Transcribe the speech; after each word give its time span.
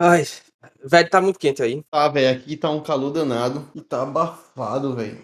Ai, 0.00 0.22
velho, 0.84 1.10
tá 1.10 1.20
muito 1.20 1.38
quente 1.38 1.62
aí. 1.62 1.82
Ah, 1.90 2.08
velho, 2.08 2.38
aqui 2.38 2.56
tá 2.56 2.70
um 2.70 2.82
calor 2.82 3.10
danado 3.10 3.68
e 3.74 3.80
tá 3.80 4.02
abafado, 4.02 4.94
velho. 4.94 5.22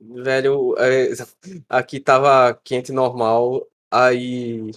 Velho, 0.00 0.74
é, 0.78 1.10
aqui 1.68 2.00
tava 2.00 2.54
quente 2.64 2.90
normal, 2.92 3.66
aí, 3.90 4.70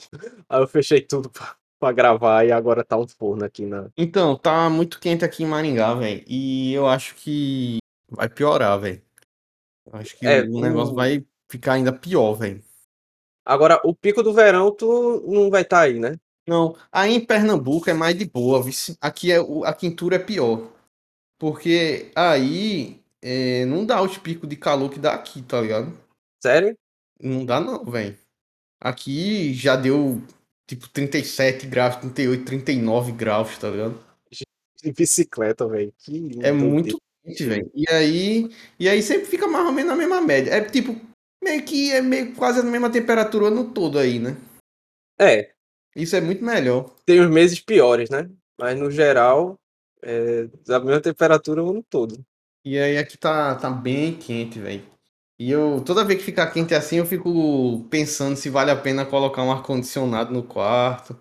aí 0.48 0.62
eu 0.62 0.68
fechei 0.68 1.02
tudo 1.02 1.30
pra, 1.30 1.56
pra 1.80 1.92
gravar 1.92 2.46
e 2.46 2.52
agora 2.52 2.84
tá 2.84 2.98
um 2.98 3.08
forno 3.08 3.44
aqui 3.44 3.66
na. 3.66 3.90
Então, 3.98 4.38
tá 4.38 4.70
muito 4.70 5.00
quente 5.00 5.26
aqui 5.26 5.44
em 5.44 5.48
Maringá, 5.48 5.96
velho. 5.96 6.24
E 6.28 6.74
eu 6.74 6.88
acho 6.88 7.16
que 7.16 7.80
vai 8.12 8.30
piorar, 8.30 8.80
velho. 8.80 9.02
Acho 9.92 10.16
que 10.16 10.28
É, 10.28 10.44
o 10.44 10.62
negócio 10.62 10.94
o- 10.94 10.96
vai 10.96 11.26
ficar 11.50 11.74
ainda 11.74 11.92
pior, 11.92 12.34
velho. 12.34 12.64
Agora, 13.44 13.82
o 13.84 13.96
pico 13.96 14.22
do 14.22 14.32
verão, 14.32 14.72
tu 14.72 15.24
não 15.28 15.50
vai 15.50 15.64
estar 15.64 15.78
tá 15.78 15.82
aí, 15.84 16.00
né? 16.00 16.16
Não, 16.50 16.76
aí 16.92 17.14
em 17.14 17.24
Pernambuco 17.24 17.90
é 17.92 17.94
mais 17.94 18.18
de 18.18 18.26
boa, 18.26 18.62
vice. 18.64 18.98
Aqui 19.00 19.32
é, 19.32 19.40
o- 19.40 19.64
a 19.64 19.72
quintura 19.72 20.16
é 20.16 20.20
pior. 20.20 20.68
Porque 21.38 22.12
aí 22.16 23.00
é, 23.22 23.66
não 23.66 23.86
dá 23.86 24.02
os 24.02 24.18
picos 24.18 24.50
de 24.50 24.56
calor 24.56 24.90
que 24.90 24.98
dá 25.00 25.14
aqui, 25.14 25.44
tá 25.44 25.62
ligado? 25.62 25.94
Sério? 26.42 26.76
Não 27.22 27.46
dá 27.46 27.60
não, 27.60 27.86
velho. 27.86 28.18
Aqui 28.82 29.54
já 29.54 29.76
deu 29.76 30.22
tipo 30.68 30.90
37 30.90 31.68
graus, 31.68 31.98
38, 31.98 32.46
39 32.46 33.12
graus, 33.12 33.56
tá 33.58 33.70
ligado? 33.70 34.00
De 34.82 34.92
bicicleta, 34.92 35.68
velho. 35.68 35.94
Que 36.00 36.32
É 36.42 36.52
muito 36.52 37.00
quente, 37.24 37.46
velho. 37.46 37.70
E 37.76 37.88
aí, 37.90 38.50
e 38.80 38.90
aí 38.90 39.04
sempre 39.04 39.26
fica 39.26 39.48
mais 39.48 39.66
ou 39.66 39.72
menos 39.72 39.92
na 39.92 39.98
mesma 39.98 40.20
média. 40.22 40.52
É 40.52 40.62
tipo, 40.64 40.96
meio 41.44 41.64
que 41.64 41.92
é 41.92 42.02
meio 42.02 42.34
quase 42.34 42.62
a 42.62 42.64
mesma 42.64 42.90
temperatura 42.90 43.44
o 43.44 43.48
ano 43.48 43.72
todo 43.72 44.00
aí, 44.00 44.18
né? 44.18 44.36
É, 45.20 45.52
Isso 46.02 46.16
é 46.16 46.22
muito 46.22 46.44
melhor. 46.44 46.90
tem 47.06 47.20
os 47.20 47.30
meses 47.30 47.60
piores, 47.60 48.10
né? 48.10 48.30
Mas 48.58 48.80
no 48.80 48.90
geral, 48.90 49.60
é 50.02 50.48
a 50.70 50.80
mesma 50.80 51.02
temperatura 51.02 51.64
o 51.64 51.70
ano 51.72 51.84
todo. 51.90 52.24
E 52.64 52.78
aí 52.78 52.98
aqui 52.98 53.18
tá, 53.18 53.56
tá 53.56 53.70
bem 53.70 54.14
quente, 54.16 54.60
velho. 54.60 54.84
E 55.38 55.50
eu, 55.50 55.82
toda 55.86 56.04
vez 56.04 56.20
que 56.20 56.26
fica 56.26 56.46
quente 56.52 56.76
assim, 56.76 56.98
eu 56.98 57.06
fico 57.06 57.86
pensando 57.90 58.36
se 58.36 58.50
vale 58.50 58.72
a 58.72 58.76
pena 58.76 59.06
colocar 59.06 59.42
um 59.44 59.52
ar-condicionado 59.52 60.34
no 60.34 60.44
quarto. 60.44 61.18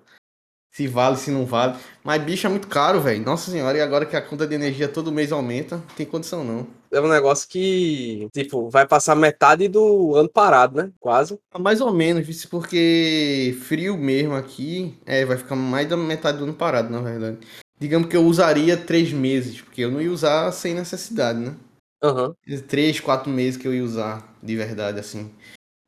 Se 0.72 0.86
vale, 0.86 1.16
se 1.16 1.30
não 1.30 1.46
vale. 1.46 1.78
Mas 2.04 2.22
bicho 2.22 2.46
é 2.46 2.50
muito 2.50 2.68
caro, 2.68 3.00
velho. 3.00 3.24
Nossa 3.24 3.50
senhora, 3.50 3.78
e 3.78 3.80
agora 3.80 4.06
que 4.06 4.16
a 4.16 4.22
conta 4.22 4.46
de 4.46 4.54
energia 4.54 4.88
todo 4.88 5.12
mês 5.12 5.32
aumenta, 5.32 5.76
não 5.76 5.86
tem 5.96 6.06
condição 6.06 6.44
não. 6.44 6.66
É 6.90 7.00
um 7.00 7.08
negócio 7.08 7.48
que, 7.48 8.28
tipo, 8.32 8.70
vai 8.70 8.86
passar 8.86 9.14
metade 9.14 9.68
do 9.68 10.14
ano 10.14 10.28
parado, 10.28 10.82
né? 10.82 10.92
Quase. 10.98 11.38
Mais 11.58 11.80
ou 11.80 11.92
menos, 11.92 12.44
porque 12.46 13.56
frio 13.62 13.96
mesmo 13.96 14.34
aqui, 14.34 14.96
é, 15.04 15.24
vai 15.24 15.36
ficar 15.36 15.56
mais 15.56 15.88
da 15.88 15.96
metade 15.96 16.38
do 16.38 16.44
ano 16.44 16.54
parado, 16.54 16.90
na 16.90 17.00
verdade. 17.00 17.38
Digamos 17.78 18.08
que 18.08 18.16
eu 18.16 18.24
usaria 18.24 18.76
três 18.76 19.12
meses, 19.12 19.60
porque 19.60 19.82
eu 19.82 19.90
não 19.90 20.00
ia 20.00 20.10
usar 20.10 20.50
sem 20.52 20.74
necessidade, 20.74 21.38
né? 21.38 21.54
Aham. 22.02 22.34
Três, 22.66 23.00
quatro 23.00 23.30
meses 23.30 23.56
que 23.56 23.68
eu 23.68 23.74
ia 23.74 23.84
usar, 23.84 24.36
de 24.42 24.56
verdade, 24.56 24.98
assim. 24.98 25.30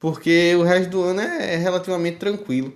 Porque 0.00 0.54
o 0.56 0.62
resto 0.62 0.90
do 0.90 1.02
ano 1.02 1.20
é, 1.20 1.54
é 1.54 1.56
relativamente 1.56 2.18
tranquilo. 2.18 2.72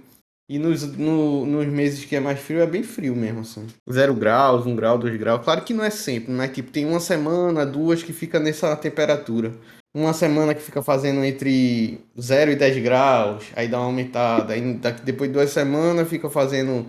E 0.48 0.58
nos, 0.58 0.82
no- 0.96 1.46
nos 1.46 1.66
meses 1.66 2.04
que 2.04 2.14
é 2.14 2.20
mais 2.20 2.38
frio, 2.38 2.60
é 2.60 2.66
bem 2.66 2.82
frio 2.82 3.16
mesmo, 3.16 3.40
assim. 3.40 3.66
Zero 3.90 4.14
graus, 4.14 4.66
um 4.66 4.76
grau, 4.76 4.98
dois 4.98 5.16
graus. 5.16 5.42
Claro 5.42 5.62
que 5.62 5.72
não 5.72 5.82
é 5.82 5.90
sempre, 5.90 6.30
mas 6.32 6.52
tipo, 6.52 6.70
tem 6.70 6.84
uma 6.84 7.00
semana, 7.00 7.64
duas 7.64 8.02
que 8.02 8.12
fica 8.12 8.38
nessa 8.38 8.76
temperatura. 8.76 9.52
Uma 9.96 10.12
semana 10.12 10.54
que 10.54 10.60
fica 10.60 10.82
fazendo 10.82 11.24
entre 11.24 12.00
0 12.20 12.50
e 12.50 12.56
10 12.56 12.82
graus, 12.82 13.44
aí 13.54 13.68
dá 13.68 13.78
uma 13.78 13.86
aumentada. 13.86 14.52
Aí 14.52 14.74
daqui, 14.74 15.02
depois 15.02 15.30
de 15.30 15.34
duas 15.34 15.50
semanas 15.50 16.08
fica 16.08 16.28
fazendo 16.28 16.86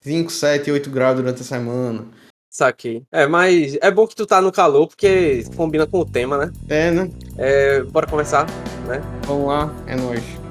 5, 0.00 0.30
7, 0.30 0.70
8 0.70 0.88
graus 0.88 1.16
durante 1.16 1.42
a 1.42 1.44
semana. 1.44 2.06
Saquei. 2.48 3.02
É, 3.10 3.26
mas 3.26 3.76
é 3.82 3.90
bom 3.90 4.06
que 4.06 4.14
tu 4.14 4.24
tá 4.24 4.40
no 4.40 4.52
calor, 4.52 4.86
porque 4.86 5.42
combina 5.56 5.84
com 5.86 5.98
o 5.98 6.04
tema, 6.04 6.38
né? 6.38 6.52
É, 6.68 6.90
né? 6.92 7.10
É, 7.36 7.82
bora 7.82 8.06
começar, 8.06 8.46
né? 8.86 9.00
Vamos 9.26 9.48
lá, 9.48 9.74
é 9.88 9.96
nóis. 9.96 10.43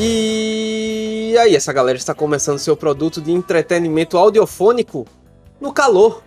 E 0.00 1.36
aí, 1.40 1.56
essa 1.56 1.72
galera 1.72 1.98
está 1.98 2.14
começando 2.14 2.60
seu 2.60 2.76
produto 2.76 3.20
de 3.20 3.32
entretenimento 3.32 4.16
audiofônico 4.16 5.04
no 5.60 5.72
calor. 5.72 6.22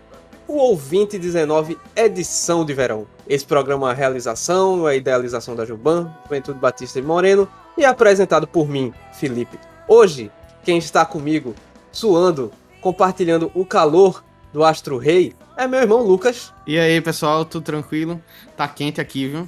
O 0.45 0.57
Ouvinte 0.57 1.17
19, 1.17 1.77
edição 1.95 2.65
de 2.65 2.73
verão. 2.73 3.07
Esse 3.25 3.45
programa 3.45 3.87
é 3.87 3.91
a 3.93 3.95
realização, 3.95 4.85
a 4.85 4.93
idealização 4.93 5.55
da 5.55 5.63
Juban, 5.63 6.13
Juventude 6.25 6.59
Batista 6.59 6.99
e 6.99 7.01
Moreno, 7.01 7.47
e 7.77 7.85
é 7.85 7.87
apresentado 7.87 8.45
por 8.45 8.67
mim, 8.67 8.93
Felipe. 9.13 9.57
Hoje, 9.88 10.29
quem 10.65 10.77
está 10.77 11.05
comigo, 11.05 11.55
suando, 11.93 12.51
compartilhando 12.81 13.49
o 13.55 13.65
calor 13.65 14.21
do 14.51 14.65
Astro 14.65 14.97
Rei, 14.97 15.33
é 15.55 15.65
meu 15.65 15.79
irmão 15.79 16.01
Lucas. 16.01 16.53
E 16.67 16.77
aí, 16.77 16.99
pessoal, 16.99 17.45
tudo 17.45 17.63
tranquilo? 17.63 18.21
Tá 18.57 18.67
quente 18.67 18.99
aqui, 18.99 19.29
viu? 19.29 19.47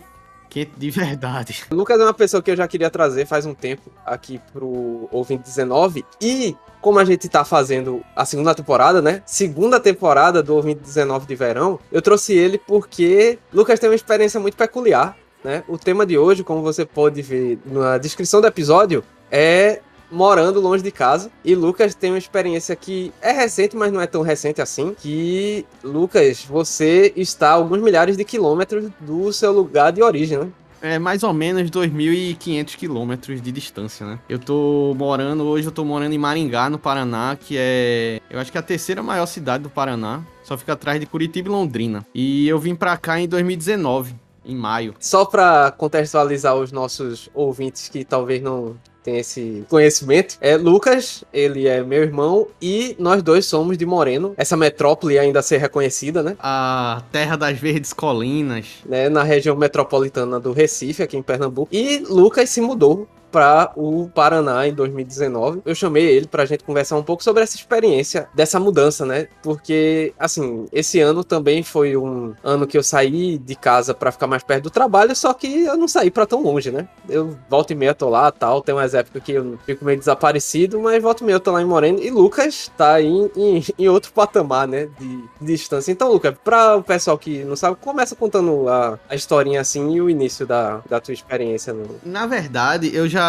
Quente 0.54 0.72
de 0.78 0.92
verdade. 0.92 1.64
Lucas 1.74 2.00
é 2.00 2.04
uma 2.04 2.14
pessoa 2.14 2.42
que 2.44 2.52
eu 2.52 2.56
já 2.56 2.68
queria 2.68 2.88
trazer 2.88 3.26
faz 3.26 3.44
um 3.44 3.56
tempo 3.56 3.90
aqui 4.06 4.40
pro 4.54 5.10
Ouvinte 5.12 5.42
19. 5.42 6.06
E 6.22 6.56
como 6.80 7.00
a 7.00 7.06
gente 7.06 7.28
tá 7.28 7.44
fazendo 7.44 8.04
a 8.16 8.24
segunda 8.24 8.54
temporada, 8.54 9.02
né? 9.02 9.24
Segunda 9.26 9.80
temporada 9.80 10.44
do 10.44 10.56
Ouvinte 10.56 10.82
19 10.82 11.26
de 11.26 11.36
verão, 11.36 11.80
eu 11.92 12.04
trouxe 12.04 12.34
ele 12.34 12.60
porque 12.60 13.40
Lucas 13.52 13.80
tem 13.80 13.90
uma 13.90 13.96
experiência 13.96 14.40
muito 14.40 14.56
peculiar, 14.56 15.18
né? 15.44 15.64
O 15.68 15.76
tema 15.76 16.06
de 16.06 16.20
hoje, 16.20 16.44
como 16.44 16.62
você 16.62 16.86
pode 16.86 17.20
ver 17.24 17.58
na 17.66 17.98
descrição 17.98 18.40
do 18.40 18.46
episódio, 18.46 19.04
é 19.32 19.82
morando 20.14 20.62
longe 20.62 20.84
de 20.84 20.92
casa. 20.92 21.32
E 21.44 21.56
Lucas 21.56 21.96
tem 21.96 22.12
uma 22.12 22.18
experiência 22.18 22.76
que 22.76 23.12
é 23.22 23.32
recente, 23.32 23.76
mas 23.76 23.92
não 23.92 24.00
é 24.00 24.08
tão 24.08 24.22
recente 24.22 24.62
assim. 24.62 24.96
Que, 24.98 25.66
Lucas, 25.84 26.46
você 26.46 27.12
está 27.16 27.50
a 27.50 27.54
alguns 27.54 27.82
milhares 27.82 28.16
de 28.16 28.24
quilômetros 28.24 28.90
do 29.00 29.34
seu 29.34 29.52
lugar 29.52 29.92
de 29.92 30.02
origem, 30.02 30.38
né? 30.38 30.48
É 30.82 31.00
mais 31.00 31.24
ou 31.24 31.34
menos 31.34 31.72
2.500 31.72 32.76
quilômetros 32.76 33.42
de 33.42 33.54
distância, 33.54 34.06
né? 34.06 34.20
Eu 34.28 34.38
tô 34.38 34.94
morando, 34.98 35.46
hoje 35.46 35.66
eu 35.66 35.72
tô 35.72 35.86
morando 35.86 36.12
em 36.14 36.18
Maringá, 36.18 36.70
no 36.70 36.78
Paraná, 36.78 37.38
que 37.40 37.56
é, 37.58 38.20
eu 38.30 38.38
acho 38.38 38.52
que 38.52 38.58
é 38.58 38.60
a 38.60 38.64
terceira 38.64 39.02
maior 39.02 39.26
cidade 39.26 39.64
do 39.64 39.70
Paraná. 39.70 40.22
Só 40.44 40.58
fica 40.58 40.74
atrás 40.74 41.00
de 41.00 41.06
Curitiba 41.06 41.48
e 41.48 41.52
Londrina. 41.52 42.06
E 42.14 42.50
eu 42.50 42.60
vim 42.60 42.76
pra 42.76 42.98
cá 42.98 43.18
em 43.18 43.30
2019, 43.30 44.14
em 44.46 44.58
maio. 44.58 44.94
Só 45.00 45.24
para 45.24 45.72
contextualizar 45.72 46.54
os 46.54 46.74
nossos 46.74 47.30
ouvintes 47.34 47.88
que 47.88 48.04
talvez 48.04 48.42
não 48.42 48.76
tenham 49.04 49.20
esse 49.20 49.66
conhecimento, 49.70 50.38
é 50.40 50.56
Lucas, 50.56 51.24
ele 51.34 51.68
é 51.68 51.84
meu 51.84 52.02
irmão 52.02 52.48
e 52.62 52.96
nós 52.98 53.22
dois 53.22 53.46
somos 53.46 53.78
de 53.78 53.86
Moreno, 53.86 54.34
essa 54.38 54.56
metrópole 54.56 55.20
ainda 55.20 55.40
a 55.40 55.44
ser 55.44 55.58
reconhecida, 55.58 56.24
né? 56.24 56.36
A 56.40 57.04
terra 57.12 57.36
das 57.36 57.60
verdes 57.60 57.94
colinas. 57.94 58.66
né? 58.86 59.10
Na 59.10 59.24
região 59.24 59.56
metropolitana 59.56 60.40
do 60.40 60.52
Recife, 60.54 61.04
aqui 61.04 61.18
em 61.18 61.22
Pernambuco. 61.22 61.68
E 61.72 62.00
Lucas 62.10 62.50
se 62.50 62.62
mudou 62.62 63.08
para 63.34 63.72
o 63.76 64.08
Paraná 64.14 64.68
em 64.68 64.74
2019. 64.74 65.64
Eu 65.66 65.74
chamei 65.74 66.06
ele 66.06 66.28
para 66.28 66.44
a 66.44 66.46
gente 66.46 66.64
conversar 66.64 66.96
um 66.98 67.04
pouco 67.04 67.24
sobre 67.24 67.42
essa 67.42 67.56
experiência 67.56 68.30
dessa 68.32 68.60
mudança, 68.60 69.08
né? 69.08 69.28
Porque, 69.42 70.14
assim, 70.20 70.68
esse 70.72 71.00
ano 71.00 71.24
também 71.24 71.64
foi 71.64 71.98
um 71.98 72.36
ano 72.44 72.68
que 72.68 72.78
eu 72.78 72.84
saí 72.84 73.40
de 73.40 73.56
casa 73.56 73.92
para 73.96 74.12
ficar 74.12 74.28
mais 74.28 74.44
perto 74.44 74.66
do 74.66 74.70
trabalho, 74.70 75.16
só 75.16 75.34
que 75.34 75.64
eu 75.64 75.76
não 75.76 75.88
saí 75.88 76.12
para 76.12 76.28
tão 76.28 76.44
longe, 76.44 76.70
né? 76.70 76.88
Eu 77.10 77.36
volta 77.50 77.74
e 77.74 77.76
meia 77.76 77.96
tô 77.96 78.08
lá, 78.08 78.32
tal. 78.32 78.62
Tem 78.62 78.76
umas 78.76 78.94
épocas 78.94 79.24
que 79.24 79.32
eu 79.32 79.58
fico 79.66 79.84
meio 79.84 79.98
desaparecido, 79.98 80.80
mas 80.80 81.02
volta 81.02 81.24
e 81.24 81.26
meia 81.26 81.40
tô 81.40 81.52
lá 81.52 81.62
em 81.62 81.66
Moreno. 81.66 82.00
E 82.04 82.12
Lucas 82.12 82.72
tá 82.78 82.94
aí 82.94 83.32
em, 83.36 83.64
em 83.80 83.90
outro 83.90 84.14
patamar, 84.14 84.68
né? 84.68 84.88
De, 85.00 85.18
de 85.42 85.54
distância. 85.54 85.92
Então, 85.92 86.12
Lucas, 86.12 86.36
para 86.44 86.76
o 86.76 86.84
pessoal 86.84 87.18
que 87.18 87.44
não 87.44 87.56
sabe, 87.56 87.78
começa 87.82 88.16
contando 88.16 88.70
a, 88.70 89.00
a 89.10 89.16
historinha 89.16 89.60
assim 89.62 89.96
e 89.96 90.02
o 90.02 90.08
início 90.08 90.46
da, 90.46 90.82
da 90.88 91.00
tua 91.00 91.14
experiência 91.14 91.74
no, 91.74 92.00
Na 92.06 92.28
verdade, 92.28 92.94
eu 92.94 93.08
já 93.08 93.23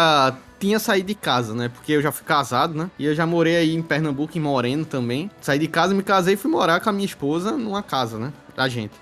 tinha 0.59 0.79
saído 0.79 1.07
de 1.07 1.15
casa, 1.15 1.53
né? 1.53 1.69
Porque 1.69 1.91
eu 1.91 2.01
já 2.01 2.11
fui 2.11 2.25
casado, 2.25 2.73
né? 2.73 2.89
E 2.97 3.05
eu 3.05 3.13
já 3.13 3.25
morei 3.25 3.55
aí 3.55 3.75
em 3.75 3.81
Pernambuco, 3.81 4.37
em 4.37 4.41
Moreno 4.41 4.85
também. 4.85 5.29
Saí 5.41 5.59
de 5.59 5.67
casa, 5.67 5.93
me 5.93 6.03
casei 6.03 6.33
e 6.33 6.37
fui 6.37 6.49
morar 6.49 6.79
com 6.79 6.89
a 6.89 6.93
minha 6.93 7.05
esposa 7.05 7.51
numa 7.51 7.83
casa, 7.83 8.17
né? 8.17 8.33
Da 8.55 8.67
gente. 8.67 8.93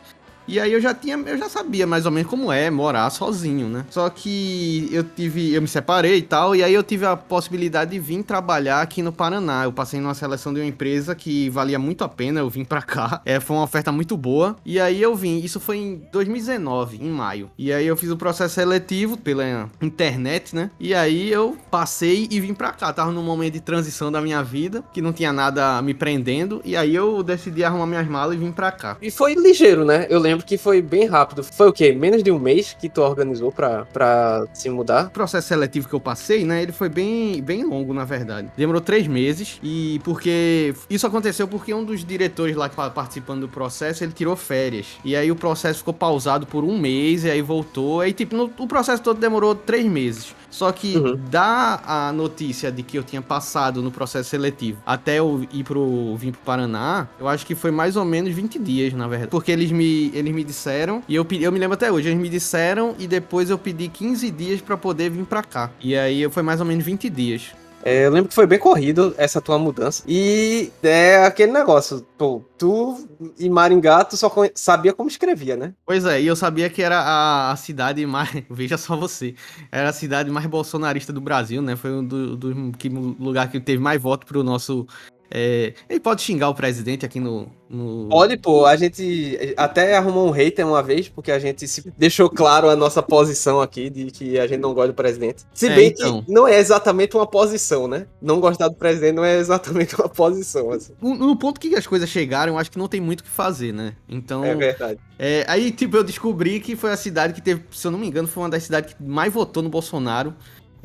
E 0.47 0.59
aí 0.59 0.73
eu 0.73 0.81
já 0.81 0.93
tinha, 0.93 1.17
eu 1.17 1.37
já 1.37 1.47
sabia 1.49 1.87
mais 1.87 2.05
ou 2.05 2.11
menos 2.11 2.29
como 2.29 2.51
é 2.51 2.69
morar 2.69 3.09
sozinho, 3.09 3.67
né? 3.69 3.85
Só 3.89 4.09
que 4.09 4.89
eu 4.91 5.03
tive, 5.03 5.53
eu 5.53 5.61
me 5.61 5.67
separei 5.67 6.17
e 6.17 6.21
tal, 6.21 6.55
e 6.55 6.63
aí 6.63 6.73
eu 6.73 6.83
tive 6.83 7.05
a 7.05 7.15
possibilidade 7.15 7.91
de 7.91 7.99
vir 7.99 8.23
trabalhar 8.23 8.81
aqui 8.81 9.01
no 9.01 9.11
Paraná. 9.11 9.63
Eu 9.63 9.71
passei 9.71 9.99
numa 9.99 10.13
seleção 10.13 10.53
de 10.53 10.59
uma 10.59 10.65
empresa 10.65 11.15
que 11.15 11.49
valia 11.49 11.79
muito 11.79 12.03
a 12.03 12.09
pena, 12.09 12.39
eu 12.39 12.49
vim 12.49 12.63
pra 12.63 12.81
cá. 12.81 13.21
É, 13.33 13.39
foi 13.39 13.55
uma 13.55 13.63
oferta 13.63 13.91
muito 13.91 14.17
boa. 14.17 14.55
E 14.65 14.79
aí 14.79 15.01
eu 15.01 15.15
vim, 15.15 15.39
isso 15.39 15.59
foi 15.59 15.77
em 15.77 16.01
2019, 16.11 16.97
em 17.01 17.09
maio. 17.09 17.49
E 17.57 17.71
aí 17.71 17.87
eu 17.87 17.95
fiz 17.95 18.11
o 18.11 18.17
processo 18.17 18.55
seletivo 18.55 19.17
pela 19.17 19.69
internet, 19.81 20.53
né? 20.55 20.69
E 20.79 20.93
aí 20.93 21.31
eu 21.31 21.57
passei 21.71 22.27
e 22.29 22.39
vim 22.39 22.53
pra 22.53 22.71
cá. 22.71 22.91
Tava 22.91 23.11
num 23.11 23.23
momento 23.23 23.53
de 23.53 23.59
transição 23.61 24.11
da 24.11 24.21
minha 24.21 24.43
vida, 24.43 24.83
que 24.93 25.01
não 25.01 25.13
tinha 25.13 25.31
nada 25.31 25.81
me 25.81 25.93
prendendo, 25.93 26.61
e 26.65 26.75
aí 26.75 26.93
eu 26.93 27.23
decidi 27.23 27.63
arrumar 27.63 27.85
minhas 27.85 28.07
malas 28.07 28.35
e 28.35 28.39
vim 28.39 28.51
pra 28.51 28.71
cá. 28.71 28.97
E 29.01 29.09
foi 29.09 29.35
ligeiro, 29.35 29.85
né? 29.85 30.05
Eu 30.09 30.19
lembro 30.19 30.32
lembro 30.33 30.45
que 30.45 30.57
foi 30.57 30.81
bem 30.81 31.05
rápido. 31.05 31.43
Foi 31.43 31.67
o 31.67 31.73
quê? 31.73 31.91
Menos 31.91 32.23
de 32.23 32.31
um 32.31 32.39
mês 32.39 32.75
que 32.79 32.89
tu 32.89 33.01
organizou 33.01 33.51
pra, 33.51 33.85
pra 33.85 34.45
se 34.53 34.69
mudar? 34.69 35.07
O 35.07 35.11
processo 35.11 35.47
seletivo 35.47 35.87
que 35.87 35.93
eu 35.93 35.99
passei, 35.99 36.43
né? 36.43 36.61
Ele 36.61 36.71
foi 36.71 36.89
bem, 36.89 37.41
bem 37.41 37.63
longo, 37.63 37.93
na 37.93 38.03
verdade. 38.03 38.51
Demorou 38.57 38.81
três 38.81 39.07
meses. 39.07 39.59
E 39.63 39.99
porque. 40.03 40.73
Isso 40.89 41.07
aconteceu 41.07 41.47
porque 41.47 41.73
um 41.73 41.83
dos 41.83 42.03
diretores 42.03 42.55
lá 42.55 42.69
que 42.69 42.75
participando 42.75 43.41
do 43.41 43.49
processo, 43.49 44.03
ele 44.03 44.11
tirou 44.11 44.35
férias. 44.35 44.97
E 45.05 45.15
aí 45.15 45.31
o 45.31 45.35
processo 45.35 45.79
ficou 45.79 45.93
pausado 45.93 46.45
por 46.45 46.63
um 46.63 46.77
mês, 46.77 47.23
e 47.23 47.31
aí 47.31 47.41
voltou. 47.41 48.01
Aí, 48.01 48.11
tipo, 48.11 48.35
no, 48.35 48.51
o 48.57 48.67
processo 48.67 49.01
todo 49.01 49.19
demorou 49.19 49.55
três 49.55 49.85
meses. 49.85 50.35
Só 50.53 50.71
que 50.71 50.95
uhum. 50.95 51.19
da 51.31 51.81
a 51.83 52.13
notícia 52.13 52.71
de 52.71 52.83
que 52.83 52.95
eu 52.95 53.03
tinha 53.03 53.23
passado 53.23 53.81
no 53.81 53.89
processo 53.89 54.29
seletivo 54.29 54.77
até 54.85 55.17
eu 55.17 55.47
ir 55.51 55.63
pro, 55.63 56.15
vir 56.15 56.31
pro 56.31 56.41
Paraná, 56.41 57.07
eu 57.19 57.27
acho 57.27 57.43
que 57.43 57.55
foi 57.55 57.71
mais 57.71 57.95
ou 57.95 58.05
menos 58.05 58.31
20 58.35 58.59
dias, 58.59 58.93
na 58.93 59.07
verdade. 59.07 59.31
Porque 59.31 59.51
eles 59.51 59.71
me, 59.71 60.11
eles 60.13 60.31
me 60.31 60.43
disseram, 60.43 61.01
e 61.09 61.15
eu, 61.15 61.25
eu 61.31 61.51
me 61.51 61.57
lembro 61.57 61.73
até 61.73 61.91
hoje, 61.91 62.09
eles 62.09 62.21
me 62.21 62.29
disseram 62.29 62.93
e 62.99 63.07
depois 63.07 63.49
eu 63.49 63.57
pedi 63.57 63.87
15 63.87 64.29
dias 64.29 64.61
para 64.61 64.77
poder 64.77 65.09
vir 65.09 65.25
para 65.25 65.41
cá. 65.41 65.71
E 65.81 65.95
aí 65.95 66.29
foi 66.29 66.43
mais 66.43 66.59
ou 66.59 66.67
menos 66.67 66.85
20 66.85 67.09
dias. 67.09 67.51
É, 67.85 68.05
eu 68.05 68.11
lembro 68.11 68.29
que 68.29 68.35
foi 68.35 68.47
bem 68.47 68.57
corrido 68.57 69.13
essa 69.17 69.41
tua 69.41 69.59
mudança. 69.59 70.03
E 70.07 70.71
é 70.81 71.25
aquele 71.25 71.51
negócio, 71.51 72.05
pô, 72.17 72.41
tu 72.57 73.07
em 73.37 73.49
Maringá, 73.49 74.05
tu 74.05 74.15
só 74.15 74.31
sabia 74.55 74.93
como 74.93 75.09
escrevia, 75.09 75.57
né? 75.57 75.73
Pois 75.85 76.05
é, 76.05 76.21
e 76.21 76.27
eu 76.27 76.35
sabia 76.35 76.69
que 76.69 76.81
era 76.81 76.99
a, 76.99 77.51
a 77.51 77.55
cidade 77.55 78.05
mais. 78.05 78.29
Veja 78.49 78.77
só 78.77 78.95
você. 78.95 79.35
Era 79.71 79.89
a 79.89 79.93
cidade 79.93 80.31
mais 80.31 80.45
bolsonarista 80.45 81.11
do 81.11 81.19
Brasil, 81.19 81.61
né? 81.61 81.75
Foi 81.75 81.91
um 81.91 82.05
do, 82.05 82.37
do 82.37 82.77
que, 82.77 82.87
lugar 82.87 83.51
que 83.51 83.59
teve 83.59 83.81
mais 83.81 84.01
voto 84.01 84.25
pro 84.25 84.43
nosso 84.43 84.87
é, 85.35 85.73
ele 85.89 85.99
pode 85.99 86.21
xingar 86.21 86.47
o 86.49 86.53
presidente 86.53 87.03
aqui 87.03 87.19
no, 87.19 87.49
no, 87.67 88.07
Pode, 88.07 88.37
pô. 88.37 88.67
A 88.67 88.75
gente 88.75 89.55
até 89.57 89.97
arrumou 89.97 90.27
um 90.27 90.31
hater 90.31 90.67
uma 90.67 90.83
vez, 90.83 91.09
porque 91.09 91.31
a 91.31 91.39
gente 91.39 91.65
deixou 91.97 92.29
claro 92.29 92.69
a 92.69 92.75
nossa 92.75 93.01
posição 93.01 93.59
aqui 93.59 93.89
de 93.89 94.11
que 94.11 94.37
a 94.37 94.45
gente 94.45 94.59
não 94.59 94.75
gosta 94.75 94.89
do 94.89 94.93
presidente. 94.93 95.43
Se 95.51 95.69
é, 95.69 95.75
bem 95.75 95.87
então. 95.87 96.21
que 96.21 96.31
não 96.31 96.47
é 96.47 96.59
exatamente 96.59 97.17
uma 97.17 97.25
posição, 97.25 97.87
né? 97.87 98.05
Não 98.21 98.39
gostar 98.39 98.67
do 98.67 98.75
presidente 98.75 99.15
não 99.15 99.25
é 99.25 99.39
exatamente 99.39 99.95
uma 99.95 100.07
posição. 100.07 100.69
Assim. 100.69 100.93
No, 101.01 101.15
no 101.15 101.35
ponto 101.35 101.59
que 101.59 101.75
as 101.75 101.87
coisas 101.87 102.07
chegaram, 102.07 102.53
eu 102.53 102.59
acho 102.59 102.69
que 102.69 102.77
não 102.77 102.87
tem 102.87 103.01
muito 103.01 103.21
o 103.21 103.23
que 103.23 103.29
fazer, 103.31 103.73
né? 103.73 103.95
Então. 104.07 104.45
É 104.45 104.53
verdade. 104.53 104.99
É, 105.17 105.45
aí, 105.47 105.71
tipo, 105.71 105.97
eu 105.97 106.03
descobri 106.03 106.59
que 106.59 106.75
foi 106.75 106.91
a 106.91 106.97
cidade 106.97 107.33
que 107.33 107.41
teve, 107.41 107.63
se 107.71 107.87
eu 107.87 107.89
não 107.89 107.97
me 107.97 108.05
engano, 108.05 108.27
foi 108.27 108.43
uma 108.43 108.49
das 108.49 108.61
cidades 108.61 108.93
que 108.93 109.03
mais 109.03 109.33
votou 109.33 109.63
no 109.63 109.69
Bolsonaro. 109.69 110.35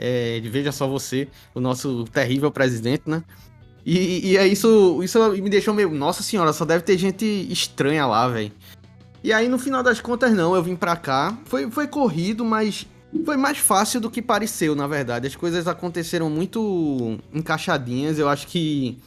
É, 0.01 0.41
veja 0.45 0.73
só 0.73 0.87
você, 0.87 1.29
o 1.55 1.61
nosso 1.61 2.05
terrível 2.05 2.51
presidente, 2.51 3.03
né? 3.07 3.23
E, 3.91 4.33
e 4.33 4.37
é 4.37 4.47
isso, 4.47 5.03
isso 5.03 5.19
me 5.31 5.49
deixou 5.49 5.73
meio. 5.73 5.91
Nossa 5.91 6.23
senhora, 6.23 6.53
só 6.53 6.67
deve 6.67 6.85
ter 6.85 6.99
gente 6.99 7.25
estranha 7.51 8.05
lá, 8.05 8.29
velho. 8.29 8.53
E 9.25 9.33
aí, 9.33 9.49
no 9.49 9.59
final 9.59 9.83
das 9.83 9.99
contas, 9.99 10.31
não, 10.35 10.55
eu 10.55 10.63
vim 10.63 10.77
pra 10.77 10.95
cá. 10.95 11.35
Foi, 11.47 11.71
foi 11.71 11.89
corrido, 11.89 12.45
mas 12.45 12.87
foi 13.25 13.39
mais 13.39 13.57
fácil 13.57 13.99
do 13.99 14.11
que 14.11 14.21
pareceu, 14.21 14.77
na 14.77 14.87
verdade. 14.87 15.27
As 15.27 15.35
coisas 15.35 15.67
aconteceram 15.67 16.29
muito 16.29 17.19
encaixadinhas. 17.33 18.19
Eu 18.19 18.29
acho 18.29 18.47
que 18.49 18.99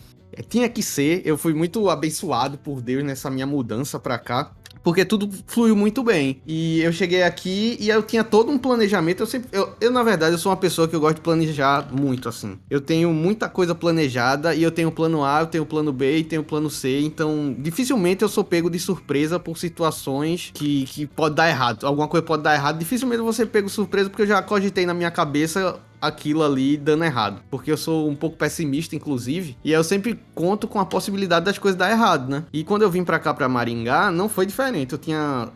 tinha 0.50 0.68
que 0.68 0.82
ser. 0.82 1.22
Eu 1.24 1.38
fui 1.38 1.54
muito 1.54 1.88
abençoado 1.88 2.58
por 2.58 2.82
Deus 2.82 3.04
nessa 3.04 3.30
minha 3.30 3.46
mudança 3.46 4.00
pra 4.00 4.18
cá 4.18 4.52
porque 4.84 5.06
tudo 5.06 5.30
fluiu 5.48 5.76
muito 5.76 6.04
bem. 6.04 6.42
E 6.46 6.82
eu 6.82 6.92
cheguei 6.92 7.24
aqui 7.24 7.78
e 7.80 7.90
eu 7.90 8.02
tinha 8.02 8.24
todo 8.24 8.52
um 8.52 8.58
planejamento. 8.58 9.22
Eu 9.22 9.28
sempre. 9.28 9.50
Eu, 9.52 9.74
eu, 9.80 9.92
na 9.92 10.04
verdade, 10.04 10.34
eu 10.34 10.38
sou 10.38 10.52
uma 10.52 10.58
pessoa 10.58 10.88
que 10.88 10.96
eu 10.96 11.00
gosto 11.00 11.16
de 11.16 11.22
planejar 11.22 11.88
muito, 11.92 12.28
assim. 12.28 12.58
Eu 12.70 12.82
tenho 12.82 13.14
muita 13.14 13.48
coisa 13.48 13.76
planejada 13.76 14.56
e 14.56 14.64
eu 14.64 14.72
tenho 14.72 14.92
plano 14.92 15.24
A, 15.24 15.42
eu 15.42 15.48
tenho 15.48 15.66
plano 15.66 15.92
B 15.92 16.18
e 16.18 16.24
tenho 16.24 16.44
plano 16.44 16.70
C. 16.70 17.02
Então, 17.02 17.56
dificilmente 17.58 18.24
eu 18.24 18.30
sou 18.30 18.44
pego 18.44 18.70
de 18.70 18.80
surpresa 18.80 19.40
por 19.40 19.58
situações 19.58 20.52
que, 20.54 20.86
que 20.86 21.06
pode 21.06 21.36
dar 21.36 21.50
errado. 21.50 21.86
Alguma 21.86 22.08
coisa 22.08 22.26
pode 22.26 22.44
dar 22.44 22.56
errado. 22.56 22.80
Dificilmente 22.80 23.22
você 23.22 23.46
pego 23.46 23.70
surpresa 23.70 24.10
porque 24.10 24.24
eu 24.24 24.28
já 24.28 24.42
cogitei 24.42 24.86
na 24.86 24.94
minha 24.94 25.12
cabeça 25.12 25.80
aquilo 26.02 26.44
ali 26.44 26.76
dando 26.76 27.04
errado. 27.04 27.42
Porque 27.50 27.72
eu 27.72 27.78
sou 27.78 28.10
um 28.10 28.16
pouco 28.16 28.38
pessimista, 28.38 28.96
inclusive, 28.96 29.56
e 29.64 29.72
eu 29.72 29.84
sempre 29.84 30.20
conto 30.34 30.68
com 30.68 30.80
a 30.80 30.86
possibilidade 30.86 31.46
das 31.46 31.58
coisas 31.58 31.78
dar 31.78 31.92
errado, 31.92 32.30
né? 32.30 32.44
E 32.52 32.64
quando 32.64 32.82
eu 32.82 32.90
vim 32.90 33.04
para 33.04 33.20
cá, 33.20 33.34
para 33.34 33.48
Maringá, 33.48 34.12
não 34.12 34.28
foi 34.28 34.46
diferente. 34.46 34.94
Eu 34.94 34.98
tinha 34.98 35.50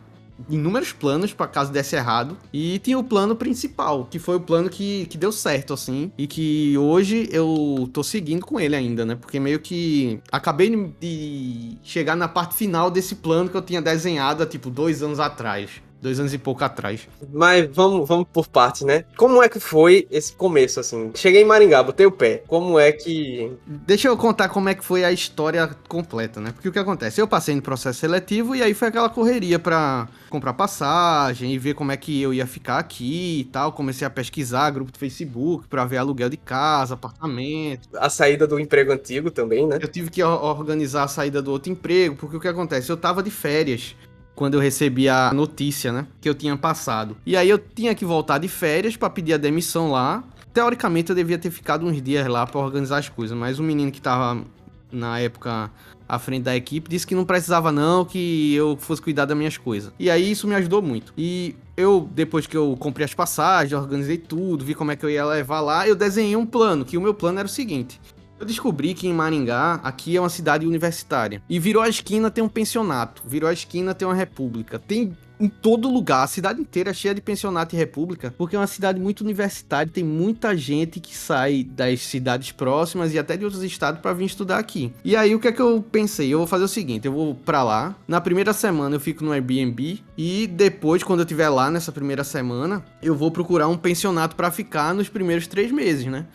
inúmeros 0.48 0.92
planos 0.92 1.32
para 1.32 1.46
caso 1.46 1.72
desse 1.72 1.96
errado 1.96 2.36
e 2.52 2.78
tinha 2.80 2.98
o 2.98 3.04
plano 3.04 3.34
principal, 3.34 4.06
que 4.10 4.18
foi 4.18 4.36
o 4.36 4.40
plano 4.40 4.68
que, 4.68 5.06
que 5.06 5.16
deu 5.16 5.32
certo, 5.32 5.72
assim, 5.72 6.12
e 6.16 6.26
que 6.26 6.76
hoje 6.76 7.28
eu 7.32 7.88
tô 7.92 8.02
seguindo 8.02 8.44
com 8.44 8.60
ele 8.60 8.76
ainda, 8.76 9.04
né? 9.04 9.14
Porque 9.14 9.40
meio 9.40 9.58
que 9.60 10.20
acabei 10.30 10.92
de 11.00 11.78
chegar 11.82 12.16
na 12.16 12.28
parte 12.28 12.54
final 12.54 12.90
desse 12.90 13.16
plano 13.16 13.48
que 13.48 13.56
eu 13.56 13.62
tinha 13.62 13.80
desenhado 13.80 14.42
há 14.42 14.46
tipo 14.46 14.70
dois 14.70 15.02
anos 15.02 15.18
atrás 15.18 15.70
dois 16.06 16.20
anos 16.20 16.32
e 16.32 16.38
pouco 16.38 16.64
atrás. 16.64 17.08
Mas 17.32 17.68
vamos, 17.72 18.08
vamos 18.08 18.26
por 18.32 18.46
partes, 18.46 18.82
né? 18.82 19.04
Como 19.16 19.42
é 19.42 19.48
que 19.48 19.58
foi 19.58 20.06
esse 20.10 20.32
começo, 20.32 20.78
assim? 20.78 21.10
Cheguei 21.14 21.42
em 21.42 21.44
Maringá, 21.44 21.82
botei 21.82 22.06
o 22.06 22.12
pé. 22.12 22.42
Como 22.46 22.78
é 22.78 22.92
que. 22.92 23.52
Deixa 23.66 24.08
eu 24.08 24.16
contar 24.16 24.48
como 24.48 24.68
é 24.68 24.74
que 24.74 24.84
foi 24.84 25.04
a 25.04 25.12
história 25.12 25.68
completa, 25.88 26.40
né? 26.40 26.52
Porque 26.52 26.68
o 26.68 26.72
que 26.72 26.78
acontece? 26.78 27.20
Eu 27.20 27.26
passei 27.26 27.54
no 27.54 27.62
processo 27.62 28.00
seletivo 28.00 28.54
e 28.54 28.62
aí 28.62 28.72
foi 28.72 28.88
aquela 28.88 29.08
correria 29.08 29.58
pra 29.58 30.08
comprar 30.30 30.52
passagem 30.52 31.52
e 31.52 31.58
ver 31.58 31.74
como 31.74 31.92
é 31.92 31.96
que 31.96 32.20
eu 32.20 32.32
ia 32.32 32.46
ficar 32.46 32.78
aqui 32.78 33.40
e 33.40 33.44
tal. 33.44 33.72
Comecei 33.72 34.06
a 34.06 34.10
pesquisar 34.10 34.70
grupo 34.70 34.92
do 34.92 34.98
Facebook 34.98 35.66
pra 35.68 35.84
ver 35.84 35.96
aluguel 35.96 36.28
de 36.28 36.36
casa, 36.36 36.94
apartamento. 36.94 37.88
A 37.96 38.08
saída 38.08 38.46
do 38.46 38.60
emprego 38.60 38.92
antigo 38.92 39.30
também, 39.30 39.66
né? 39.66 39.78
Eu 39.80 39.88
tive 39.88 40.10
que 40.10 40.22
organizar 40.22 41.04
a 41.04 41.08
saída 41.08 41.42
do 41.42 41.50
outro 41.50 41.72
emprego, 41.72 42.16
porque 42.16 42.36
o 42.36 42.40
que 42.40 42.48
acontece? 42.48 42.90
Eu 42.90 42.96
tava 42.96 43.22
de 43.22 43.30
férias 43.30 43.96
quando 44.36 44.54
eu 44.54 44.60
recebi 44.60 45.08
a 45.08 45.32
notícia, 45.32 45.90
né, 45.90 46.06
que 46.20 46.28
eu 46.28 46.34
tinha 46.34 46.56
passado. 46.56 47.16
E 47.26 47.36
aí 47.36 47.48
eu 47.48 47.58
tinha 47.58 47.94
que 47.94 48.04
voltar 48.04 48.38
de 48.38 48.46
férias 48.46 48.96
para 48.96 49.08
pedir 49.10 49.32
a 49.32 49.38
demissão 49.38 49.90
lá. 49.90 50.22
Teoricamente 50.52 51.10
eu 51.10 51.16
devia 51.16 51.38
ter 51.38 51.50
ficado 51.50 51.84
uns 51.86 52.00
dias 52.00 52.26
lá 52.28 52.46
para 52.46 52.60
organizar 52.60 52.98
as 52.98 53.08
coisas, 53.08 53.36
mas 53.36 53.58
o 53.58 53.62
menino 53.62 53.90
que 53.90 54.00
tava 54.00 54.44
na 54.92 55.18
época 55.18 55.70
à 56.08 56.18
frente 56.18 56.44
da 56.44 56.54
equipe 56.54 56.88
disse 56.88 57.06
que 57.06 57.14
não 57.14 57.24
precisava 57.24 57.72
não, 57.72 58.04
que 58.04 58.54
eu 58.54 58.76
fosse 58.76 59.02
cuidar 59.02 59.24
das 59.24 59.36
minhas 59.36 59.56
coisas. 59.56 59.92
E 59.98 60.08
aí 60.08 60.30
isso 60.30 60.46
me 60.46 60.54
ajudou 60.54 60.80
muito. 60.80 61.12
E 61.16 61.56
eu, 61.76 62.08
depois 62.14 62.46
que 62.46 62.56
eu 62.56 62.76
comprei 62.78 63.04
as 63.04 63.14
passagens, 63.14 63.72
organizei 63.72 64.18
tudo, 64.18 64.64
vi 64.64 64.74
como 64.74 64.92
é 64.92 64.96
que 64.96 65.04
eu 65.04 65.10
ia 65.10 65.24
levar 65.24 65.60
lá, 65.60 65.88
eu 65.88 65.96
desenhei 65.96 66.36
um 66.36 66.46
plano, 66.46 66.84
que 66.84 66.96
o 66.96 67.00
meu 67.00 67.14
plano 67.14 67.38
era 67.38 67.46
o 67.46 67.50
seguinte: 67.50 68.00
eu 68.38 68.46
descobri 68.46 68.94
que 68.94 69.06
em 69.06 69.12
Maringá, 69.12 69.80
aqui 69.82 70.16
é 70.16 70.20
uma 70.20 70.28
cidade 70.28 70.66
universitária. 70.66 71.42
E 71.48 71.58
virou 71.58 71.82
a 71.82 71.88
esquina 71.88 72.30
tem 72.30 72.42
um 72.44 72.48
pensionato, 72.48 73.22
virou 73.26 73.48
a 73.48 73.52
esquina 73.52 73.94
tem 73.94 74.06
uma 74.06 74.14
república. 74.14 74.78
Tem 74.78 75.16
em 75.38 75.48
todo 75.48 75.90
lugar, 75.90 76.24
a 76.24 76.26
cidade 76.26 76.60
inteira 76.60 76.90
é 76.90 76.94
cheia 76.94 77.14
de 77.14 77.20
pensionato 77.20 77.74
e 77.74 77.78
república, 77.78 78.34
porque 78.36 78.56
é 78.56 78.58
uma 78.58 78.66
cidade 78.66 78.98
muito 78.98 79.20
universitária, 79.20 79.90
tem 79.92 80.02
muita 80.02 80.56
gente 80.56 80.98
que 80.98 81.14
sai 81.14 81.62
das 81.62 82.00
cidades 82.00 82.52
próximas 82.52 83.12
e 83.12 83.18
até 83.18 83.36
de 83.36 83.44
outros 83.44 83.62
estados 83.62 84.00
para 84.00 84.14
vir 84.14 84.24
estudar 84.24 84.58
aqui. 84.58 84.92
E 85.04 85.14
aí 85.14 85.34
o 85.34 85.40
que 85.40 85.48
é 85.48 85.52
que 85.52 85.60
eu 85.60 85.82
pensei? 85.82 86.32
Eu 86.32 86.38
vou 86.38 86.46
fazer 86.46 86.64
o 86.64 86.68
seguinte, 86.68 87.06
eu 87.06 87.12
vou 87.12 87.34
para 87.34 87.62
lá, 87.62 87.94
na 88.08 88.20
primeira 88.20 88.54
semana 88.54 88.96
eu 88.96 89.00
fico 89.00 89.24
no 89.24 89.32
Airbnb 89.32 90.02
e 90.16 90.46
depois 90.46 91.02
quando 91.02 91.20
eu 91.20 91.24
estiver 91.24 91.50
lá 91.50 91.70
nessa 91.70 91.92
primeira 91.92 92.24
semana, 92.24 92.82
eu 93.02 93.14
vou 93.14 93.30
procurar 93.30 93.68
um 93.68 93.76
pensionato 93.76 94.34
para 94.36 94.50
ficar 94.50 94.94
nos 94.94 95.10
primeiros 95.10 95.46
três 95.46 95.70
meses, 95.70 96.06
né? 96.06 96.26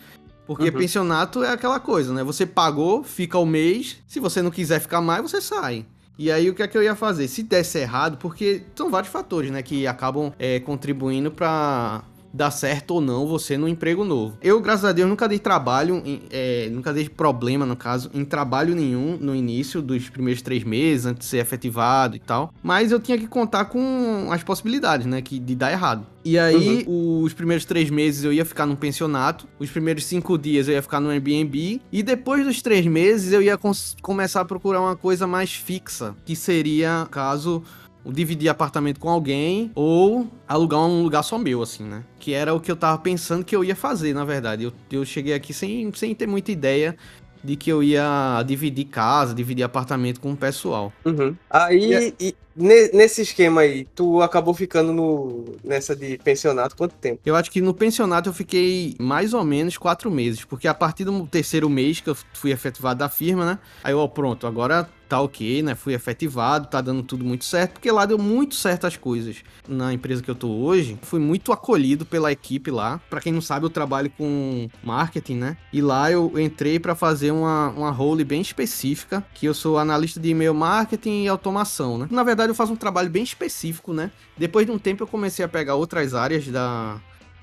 Porque 0.54 0.70
uhum. 0.70 0.78
pensionato 0.78 1.42
é 1.42 1.50
aquela 1.50 1.80
coisa, 1.80 2.12
né? 2.12 2.22
Você 2.24 2.46
pagou, 2.46 3.02
fica 3.02 3.38
o 3.38 3.46
mês, 3.46 3.98
se 4.06 4.20
você 4.20 4.42
não 4.42 4.50
quiser 4.50 4.80
ficar 4.80 5.00
mais, 5.00 5.22
você 5.22 5.40
sai. 5.40 5.86
E 6.18 6.30
aí 6.30 6.50
o 6.50 6.54
que 6.54 6.62
é 6.62 6.68
que 6.68 6.76
eu 6.76 6.82
ia 6.82 6.94
fazer? 6.94 7.26
Se 7.26 7.42
desse 7.42 7.78
errado, 7.78 8.18
porque 8.18 8.62
são 8.74 8.90
vários 8.90 9.10
fatores, 9.10 9.50
né, 9.50 9.62
que 9.62 9.86
acabam 9.86 10.32
é, 10.38 10.60
contribuindo 10.60 11.30
para 11.30 12.04
dar 12.32 12.50
certo 12.50 12.92
ou 12.92 13.00
não 13.00 13.26
você 13.26 13.56
no 13.56 13.68
emprego 13.68 14.04
novo. 14.04 14.36
Eu, 14.42 14.60
graças 14.60 14.84
a 14.84 14.92
Deus, 14.92 15.08
nunca 15.08 15.28
dei 15.28 15.38
trabalho, 15.38 16.02
é, 16.30 16.68
nunca 16.70 16.92
dei 16.92 17.08
problema, 17.08 17.66
no 17.66 17.76
caso, 17.76 18.10
em 18.14 18.24
trabalho 18.24 18.74
nenhum 18.74 19.16
no 19.20 19.34
início 19.34 19.82
dos 19.82 20.08
primeiros 20.08 20.42
três 20.42 20.64
meses, 20.64 21.06
antes 21.06 21.20
de 21.20 21.24
ser 21.26 21.38
efetivado 21.38 22.16
e 22.16 22.18
tal. 22.18 22.52
Mas 22.62 22.90
eu 22.90 23.00
tinha 23.00 23.18
que 23.18 23.26
contar 23.26 23.66
com 23.66 24.28
as 24.30 24.42
possibilidades, 24.42 25.06
né, 25.06 25.20
que, 25.20 25.38
de 25.38 25.54
dar 25.54 25.72
errado. 25.72 26.06
E 26.24 26.38
aí, 26.38 26.84
uhum. 26.86 27.22
os 27.24 27.32
primeiros 27.32 27.64
três 27.64 27.90
meses 27.90 28.22
eu 28.22 28.32
ia 28.32 28.44
ficar 28.44 28.64
num 28.64 28.76
pensionato, 28.76 29.48
os 29.58 29.70
primeiros 29.70 30.04
cinco 30.04 30.38
dias 30.38 30.68
eu 30.68 30.74
ia 30.74 30.82
ficar 30.82 31.00
no 31.00 31.10
Airbnb, 31.10 31.80
e 31.90 32.02
depois 32.02 32.44
dos 32.44 32.62
três 32.62 32.86
meses 32.86 33.32
eu 33.32 33.42
ia 33.42 33.58
começar 34.00 34.40
a 34.40 34.44
procurar 34.44 34.80
uma 34.80 34.94
coisa 34.94 35.26
mais 35.26 35.52
fixa, 35.52 36.14
que 36.24 36.36
seria, 36.36 37.08
caso 37.10 37.62
dividir 38.04 38.48
apartamento 38.48 38.98
com 38.98 39.08
alguém 39.08 39.70
ou 39.74 40.28
alugar 40.46 40.80
um 40.80 41.02
lugar 41.02 41.22
só 41.22 41.38
meu, 41.38 41.62
assim, 41.62 41.84
né? 41.84 42.04
Que 42.18 42.32
era 42.32 42.54
o 42.54 42.60
que 42.60 42.70
eu 42.70 42.76
tava 42.76 42.98
pensando 42.98 43.44
que 43.44 43.54
eu 43.54 43.64
ia 43.64 43.76
fazer, 43.76 44.14
na 44.14 44.24
verdade. 44.24 44.64
Eu, 44.64 44.72
eu 44.90 45.04
cheguei 45.04 45.34
aqui 45.34 45.52
sem, 45.52 45.92
sem 45.92 46.14
ter 46.14 46.26
muita 46.26 46.50
ideia 46.50 46.96
de 47.44 47.56
que 47.56 47.70
eu 47.70 47.82
ia 47.82 48.42
dividir 48.46 48.84
casa, 48.84 49.34
dividir 49.34 49.64
apartamento 49.64 50.20
com 50.20 50.32
o 50.32 50.36
pessoal. 50.36 50.92
Uhum. 51.04 51.34
Aí, 51.50 52.14
e... 52.20 52.34
nesse 52.56 53.22
esquema 53.22 53.62
aí, 53.62 53.86
tu 53.94 54.20
acabou 54.20 54.54
ficando 54.54 54.92
no, 54.92 55.44
nessa 55.64 55.94
de 55.94 56.18
pensionato 56.18 56.76
quanto 56.76 56.94
tempo? 56.94 57.20
Eu 57.24 57.36
acho 57.36 57.50
que 57.50 57.60
no 57.60 57.74
pensionato 57.74 58.28
eu 58.28 58.32
fiquei 58.32 58.94
mais 58.98 59.34
ou 59.34 59.44
menos 59.44 59.76
quatro 59.76 60.10
meses, 60.10 60.44
porque 60.44 60.68
a 60.68 60.74
partir 60.74 61.04
do 61.04 61.26
terceiro 61.26 61.68
mês 61.68 62.00
que 62.00 62.10
eu 62.10 62.16
fui 62.34 62.50
efetivado 62.50 62.98
da 62.98 63.08
firma, 63.08 63.44
né? 63.44 63.58
Aí, 63.82 63.94
ó, 63.94 64.06
pronto, 64.06 64.46
agora 64.46 64.88
tá 65.12 65.20
ok, 65.20 65.62
né? 65.62 65.74
Fui 65.74 65.92
efetivado, 65.92 66.68
tá 66.68 66.80
dando 66.80 67.02
tudo 67.02 67.22
muito 67.22 67.44
certo, 67.44 67.72
porque 67.72 67.92
lá 67.92 68.06
deu 68.06 68.16
muito 68.16 68.54
certo 68.54 68.86
as 68.86 68.96
coisas. 68.96 69.36
Na 69.68 69.92
empresa 69.92 70.22
que 70.22 70.30
eu 70.30 70.34
tô 70.34 70.48
hoje, 70.48 70.98
fui 71.02 71.20
muito 71.20 71.52
acolhido 71.52 72.06
pela 72.06 72.32
equipe 72.32 72.70
lá. 72.70 72.98
Para 73.10 73.20
quem 73.20 73.30
não 73.30 73.42
sabe, 73.42 73.66
eu 73.66 73.70
trabalho 73.70 74.10
com 74.16 74.70
marketing, 74.82 75.36
né? 75.36 75.56
E 75.70 75.82
lá 75.82 76.10
eu 76.10 76.32
entrei 76.40 76.80
para 76.80 76.94
fazer 76.94 77.30
uma, 77.30 77.68
uma 77.68 77.90
role 77.90 78.24
bem 78.24 78.40
específica, 78.40 79.22
que 79.34 79.44
eu 79.44 79.52
sou 79.52 79.76
analista 79.76 80.18
de 80.18 80.30
e-mail 80.30 80.54
marketing 80.54 81.24
e 81.24 81.28
automação, 81.28 81.98
né? 81.98 82.08
Na 82.10 82.22
verdade, 82.22 82.41
eu 82.50 82.54
faço 82.54 82.72
um 82.72 82.76
trabalho 82.76 83.10
bem 83.10 83.22
específico, 83.22 83.92
né? 83.92 84.10
Depois 84.36 84.66
de 84.66 84.72
um 84.72 84.78
tempo 84.78 85.02
eu 85.02 85.06
comecei 85.06 85.44
a 85.44 85.48
pegar 85.48 85.74
outras 85.74 86.14
áreas 86.14 86.46
da, 86.48 87.00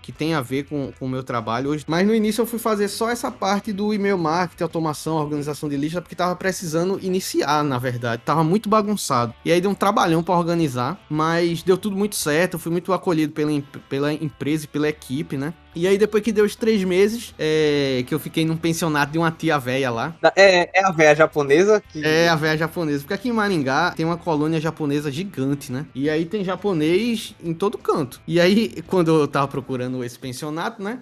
que 0.10 0.12
tem 0.12 0.34
a 0.34 0.42
ver 0.42 0.64
com, 0.64 0.92
com 0.98 1.06
o 1.06 1.10
meu 1.10 1.22
trabalho 1.22 1.70
hoje. 1.70 1.86
Mas 1.88 2.08
no 2.08 2.16
início 2.16 2.42
eu 2.42 2.46
fui 2.48 2.58
fazer 2.58 2.88
só 2.88 3.12
essa 3.12 3.30
parte 3.30 3.72
do 3.72 3.94
e-mail 3.94 4.18
marketing, 4.18 4.64
automação, 4.64 5.18
organização 5.18 5.70
de 5.70 5.78
lista, 5.78 6.02
porque 6.02 6.16
tava 6.16 6.36
precisando 6.36 7.00
iniciar, 7.00 7.64
na 7.64 7.78
verdade. 7.78 8.24
Tava 8.26 8.44
muito 8.44 8.68
bagunçado. 8.68 9.36
E 9.46 9.52
aí 9.52 9.62
deu 9.62 9.70
um 9.70 9.76
trabalhão 9.76 10.24
para 10.24 10.36
organizar, 10.36 11.00
mas 11.08 11.62
deu 11.62 11.78
tudo 11.78 11.96
muito 11.96 12.16
certo. 12.16 12.56
Eu 12.56 12.60
fui 12.60 12.72
muito 12.72 12.92
acolhido 12.92 13.34
pela, 13.34 13.52
pela 13.88 14.12
empresa 14.12 14.66
e 14.66 14.68
pela 14.68 14.90
equipe, 14.90 15.38
né? 15.38 15.54
E 15.76 15.88
aí, 15.88 15.98
depois 15.98 16.24
que 16.24 16.32
deu 16.32 16.46
os 16.46 16.56
três 16.56 16.84
meses, 16.84 17.34
é, 17.38 18.04
que 18.08 18.14
eu 18.14 18.20
fiquei 18.20 18.44
num 18.46 18.58
pensionato 18.58 19.12
de 19.12 19.18
uma 19.18 19.32
tia 19.32 19.58
velha 19.60 19.92
lá. 19.92 20.16
É, 20.36 20.80
é 20.80 20.84
a 20.84 20.92
velha 20.92 21.16
japonesa? 21.16 21.82
Que... 21.92 22.04
É 22.04 22.28
a 22.28 22.36
velha 22.36 22.58
japonesa. 22.58 23.00
Porque 23.00 23.14
aqui 23.14 23.30
em 23.30 23.34
Maringá 23.34 23.92
tem 23.96 24.06
uma 24.06 24.18
colônia 24.18 24.60
japonesa 24.60 25.12
gigante, 25.12 25.72
né? 25.72 25.86
E 25.94 26.10
aí 26.10 26.26
tem 26.26 26.44
japonês 26.44 27.36
em 27.44 27.54
todo 27.54 27.78
canto. 27.78 28.20
E 28.28 28.40
aí, 28.40 28.82
quando 28.88 29.22
eu 29.22 29.28
tava 29.28 29.48
procurando 29.48 30.04
esse 30.04 30.18
pensionato, 30.18 30.82
né? 30.82 31.00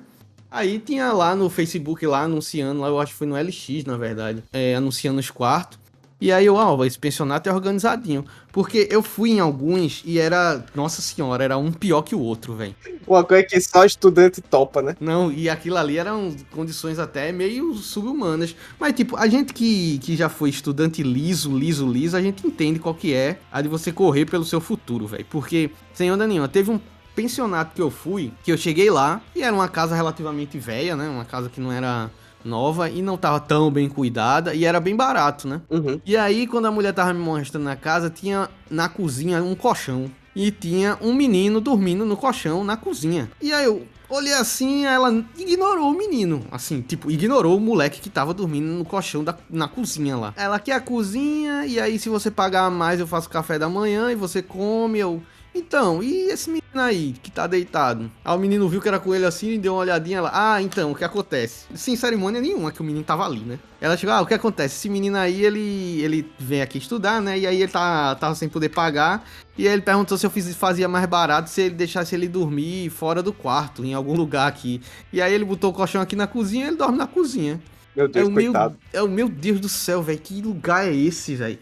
Aí 0.49 0.79
tinha 0.79 1.11
lá 1.11 1.35
no 1.35 1.49
Facebook, 1.49 2.05
lá 2.05 2.21
anunciando, 2.21 2.81
lá 2.81 2.87
eu 2.87 2.99
acho 2.99 3.11
que 3.11 3.17
foi 3.17 3.27
no 3.27 3.35
LX, 3.35 3.83
na 3.85 3.97
verdade, 3.97 4.43
é, 4.53 4.75
anunciando 4.75 5.19
os 5.19 5.29
quartos. 5.29 5.77
E 6.19 6.31
aí 6.31 6.45
eu, 6.47 6.57
ah, 6.57 6.85
esse 6.85 6.97
pensionato 6.97 7.47
é 7.47 7.53
organizadinho. 7.53 8.25
Porque 8.51 8.87
eu 8.89 9.03
fui 9.03 9.31
em 9.31 9.39
alguns 9.39 10.01
e 10.03 10.17
era, 10.17 10.65
nossa 10.73 11.01
senhora, 11.01 11.43
era 11.43 11.57
um 11.57 11.71
pior 11.71 12.01
que 12.01 12.15
o 12.15 12.19
outro, 12.19 12.55
velho. 12.55 12.75
Uma 13.05 13.23
coisa 13.23 13.43
que 13.43 13.61
só 13.61 13.85
estudante 13.85 14.41
topa, 14.41 14.81
né? 14.81 14.95
Não, 14.99 15.31
e 15.31 15.47
aquilo 15.47 15.77
ali 15.77 15.97
eram 15.97 16.35
condições 16.51 16.97
até 16.97 17.31
meio 17.31 17.75
subhumanas. 17.75 18.55
Mas, 18.79 18.93
tipo, 18.93 19.15
a 19.15 19.27
gente 19.27 19.53
que, 19.53 19.99
que 19.99 20.15
já 20.15 20.27
foi 20.27 20.49
estudante 20.49 21.03
liso, 21.03 21.55
liso, 21.55 21.87
liso, 21.87 22.17
a 22.17 22.21
gente 22.21 22.45
entende 22.45 22.79
qual 22.79 22.95
que 22.95 23.13
é 23.13 23.39
a 23.51 23.61
de 23.61 23.67
você 23.67 23.91
correr 23.91 24.25
pelo 24.25 24.43
seu 24.43 24.59
futuro, 24.59 25.05
velho. 25.05 25.25
Porque, 25.29 25.69
sem 25.93 26.11
onda 26.11 26.25
nenhuma, 26.25 26.47
teve 26.47 26.71
um 26.71 26.79
pensionato 27.15 27.75
que 27.75 27.81
eu 27.81 27.91
fui, 27.91 28.31
que 28.43 28.51
eu 28.51 28.57
cheguei 28.57 28.89
lá, 28.89 29.21
e 29.35 29.41
era 29.41 29.53
uma 29.53 29.67
casa 29.67 29.95
relativamente 29.95 30.57
velha, 30.57 30.95
né? 30.95 31.07
Uma 31.07 31.25
casa 31.25 31.47
que 31.49 31.59
não 31.61 31.71
era 31.71 32.09
nova 32.47 32.89
e 32.89 33.01
não 33.01 33.17
tava 33.17 33.39
tão 33.39 33.69
bem 33.69 33.89
cuidada 33.89 34.53
e 34.53 34.65
era 34.65 34.79
bem 34.79 34.95
barato, 34.95 35.47
né? 35.47 35.61
Uhum. 35.69 36.01
E 36.05 36.15
aí, 36.17 36.47
quando 36.47 36.65
a 36.65 36.71
mulher 36.71 36.93
tava 36.93 37.13
me 37.13 37.19
mostrando 37.19 37.63
na 37.63 37.75
casa, 37.75 38.09
tinha 38.09 38.49
na 38.69 38.89
cozinha 38.89 39.43
um 39.43 39.53
colchão. 39.53 40.09
E 40.35 40.51
tinha 40.51 40.97
um 41.01 41.13
menino 41.13 41.59
dormindo 41.59 42.05
no 42.05 42.15
colchão 42.15 42.63
na 42.63 42.77
cozinha. 42.77 43.29
E 43.41 43.51
aí 43.51 43.65
eu 43.65 43.87
olhei 44.07 44.33
assim, 44.33 44.85
ela 44.85 45.11
ignorou 45.35 45.91
o 45.91 45.97
menino. 45.97 46.45
Assim, 46.51 46.81
tipo, 46.81 47.09
ignorou 47.09 47.57
o 47.57 47.59
moleque 47.59 47.99
que 47.99 48.09
tava 48.09 48.33
dormindo 48.33 48.67
no 48.67 48.85
colchão 48.85 49.23
da, 49.23 49.35
na 49.49 49.67
cozinha 49.67 50.15
lá. 50.15 50.33
Ela 50.37 50.59
quer 50.59 50.73
a 50.73 50.79
cozinha, 50.79 51.65
e 51.65 51.79
aí 51.79 51.97
se 51.97 52.07
você 52.07 52.29
pagar 52.29 52.69
mais, 52.69 52.99
eu 52.99 53.07
faço 53.07 53.29
café 53.29 53.57
da 53.57 53.67
manhã 53.67 54.11
e 54.11 54.15
você 54.15 54.41
come, 54.41 54.99
eu 54.99 55.21
então, 55.57 56.01
e 56.01 56.29
esse 56.29 56.49
menino 56.49 56.63
aí 56.75 57.13
que 57.21 57.31
tá 57.31 57.47
deitado? 57.47 58.11
Aí 58.23 58.35
o 58.35 58.39
menino 58.39 58.69
viu 58.69 58.81
que 58.81 58.87
era 58.87 58.99
com 58.99 59.13
ele 59.13 59.25
assim 59.25 59.53
e 59.53 59.57
deu 59.57 59.73
uma 59.73 59.81
olhadinha 59.81 60.21
lá. 60.21 60.31
Ah, 60.33 60.61
então, 60.61 60.91
o 60.91 60.95
que 60.95 61.03
acontece? 61.03 61.65
Sem 61.75 61.95
cerimônia 61.95 62.39
nenhuma 62.39 62.71
que 62.71 62.81
o 62.81 62.83
menino 62.83 63.03
tava 63.03 63.25
ali, 63.25 63.39
né? 63.39 63.59
Ela 63.81 63.97
chegou, 63.97 64.15
ah, 64.15 64.21
o 64.21 64.25
que 64.25 64.33
acontece? 64.33 64.75
Esse 64.75 64.89
menino 64.89 65.17
aí, 65.17 65.43
ele, 65.43 66.01
ele 66.01 66.31
vem 66.39 66.61
aqui 66.61 66.77
estudar, 66.77 67.21
né? 67.21 67.37
E 67.37 67.47
aí 67.47 67.61
ele 67.61 67.71
tá, 67.71 68.15
tava 68.15 68.35
sem 68.35 68.47
poder 68.47 68.69
pagar. 68.69 69.27
E 69.57 69.67
aí 69.67 69.73
ele 69.73 69.81
perguntou 69.81 70.17
se 70.17 70.25
eu 70.25 70.29
fiz, 70.29 70.55
fazia 70.55 70.87
mais 70.87 71.05
barato 71.05 71.49
se 71.49 71.61
ele 71.61 71.75
deixasse 71.75 72.15
ele 72.15 72.27
dormir 72.27 72.89
fora 72.89 73.23
do 73.23 73.33
quarto, 73.33 73.83
em 73.83 73.93
algum 73.93 74.15
lugar 74.15 74.47
aqui. 74.47 74.81
E 75.11 75.21
aí 75.21 75.33
ele 75.33 75.45
botou 75.45 75.71
o 75.71 75.73
colchão 75.73 76.01
aqui 76.01 76.15
na 76.15 76.27
cozinha 76.27 76.65
e 76.65 76.67
ele 76.69 76.77
dorme 76.77 76.97
na 76.97 77.07
cozinha. 77.07 77.59
Meu 77.95 78.07
Deus, 78.07 78.27
é 78.27 78.29
o 78.29 78.33
coitado. 78.33 78.77
Meu, 78.93 79.01
é 79.01 79.03
o 79.03 79.09
meu 79.09 79.27
Deus 79.27 79.59
do 79.59 79.67
céu, 79.67 80.03
velho. 80.03 80.19
Que 80.19 80.41
lugar 80.41 80.87
é 80.87 80.95
esse, 80.95 81.35
velho? 81.35 81.57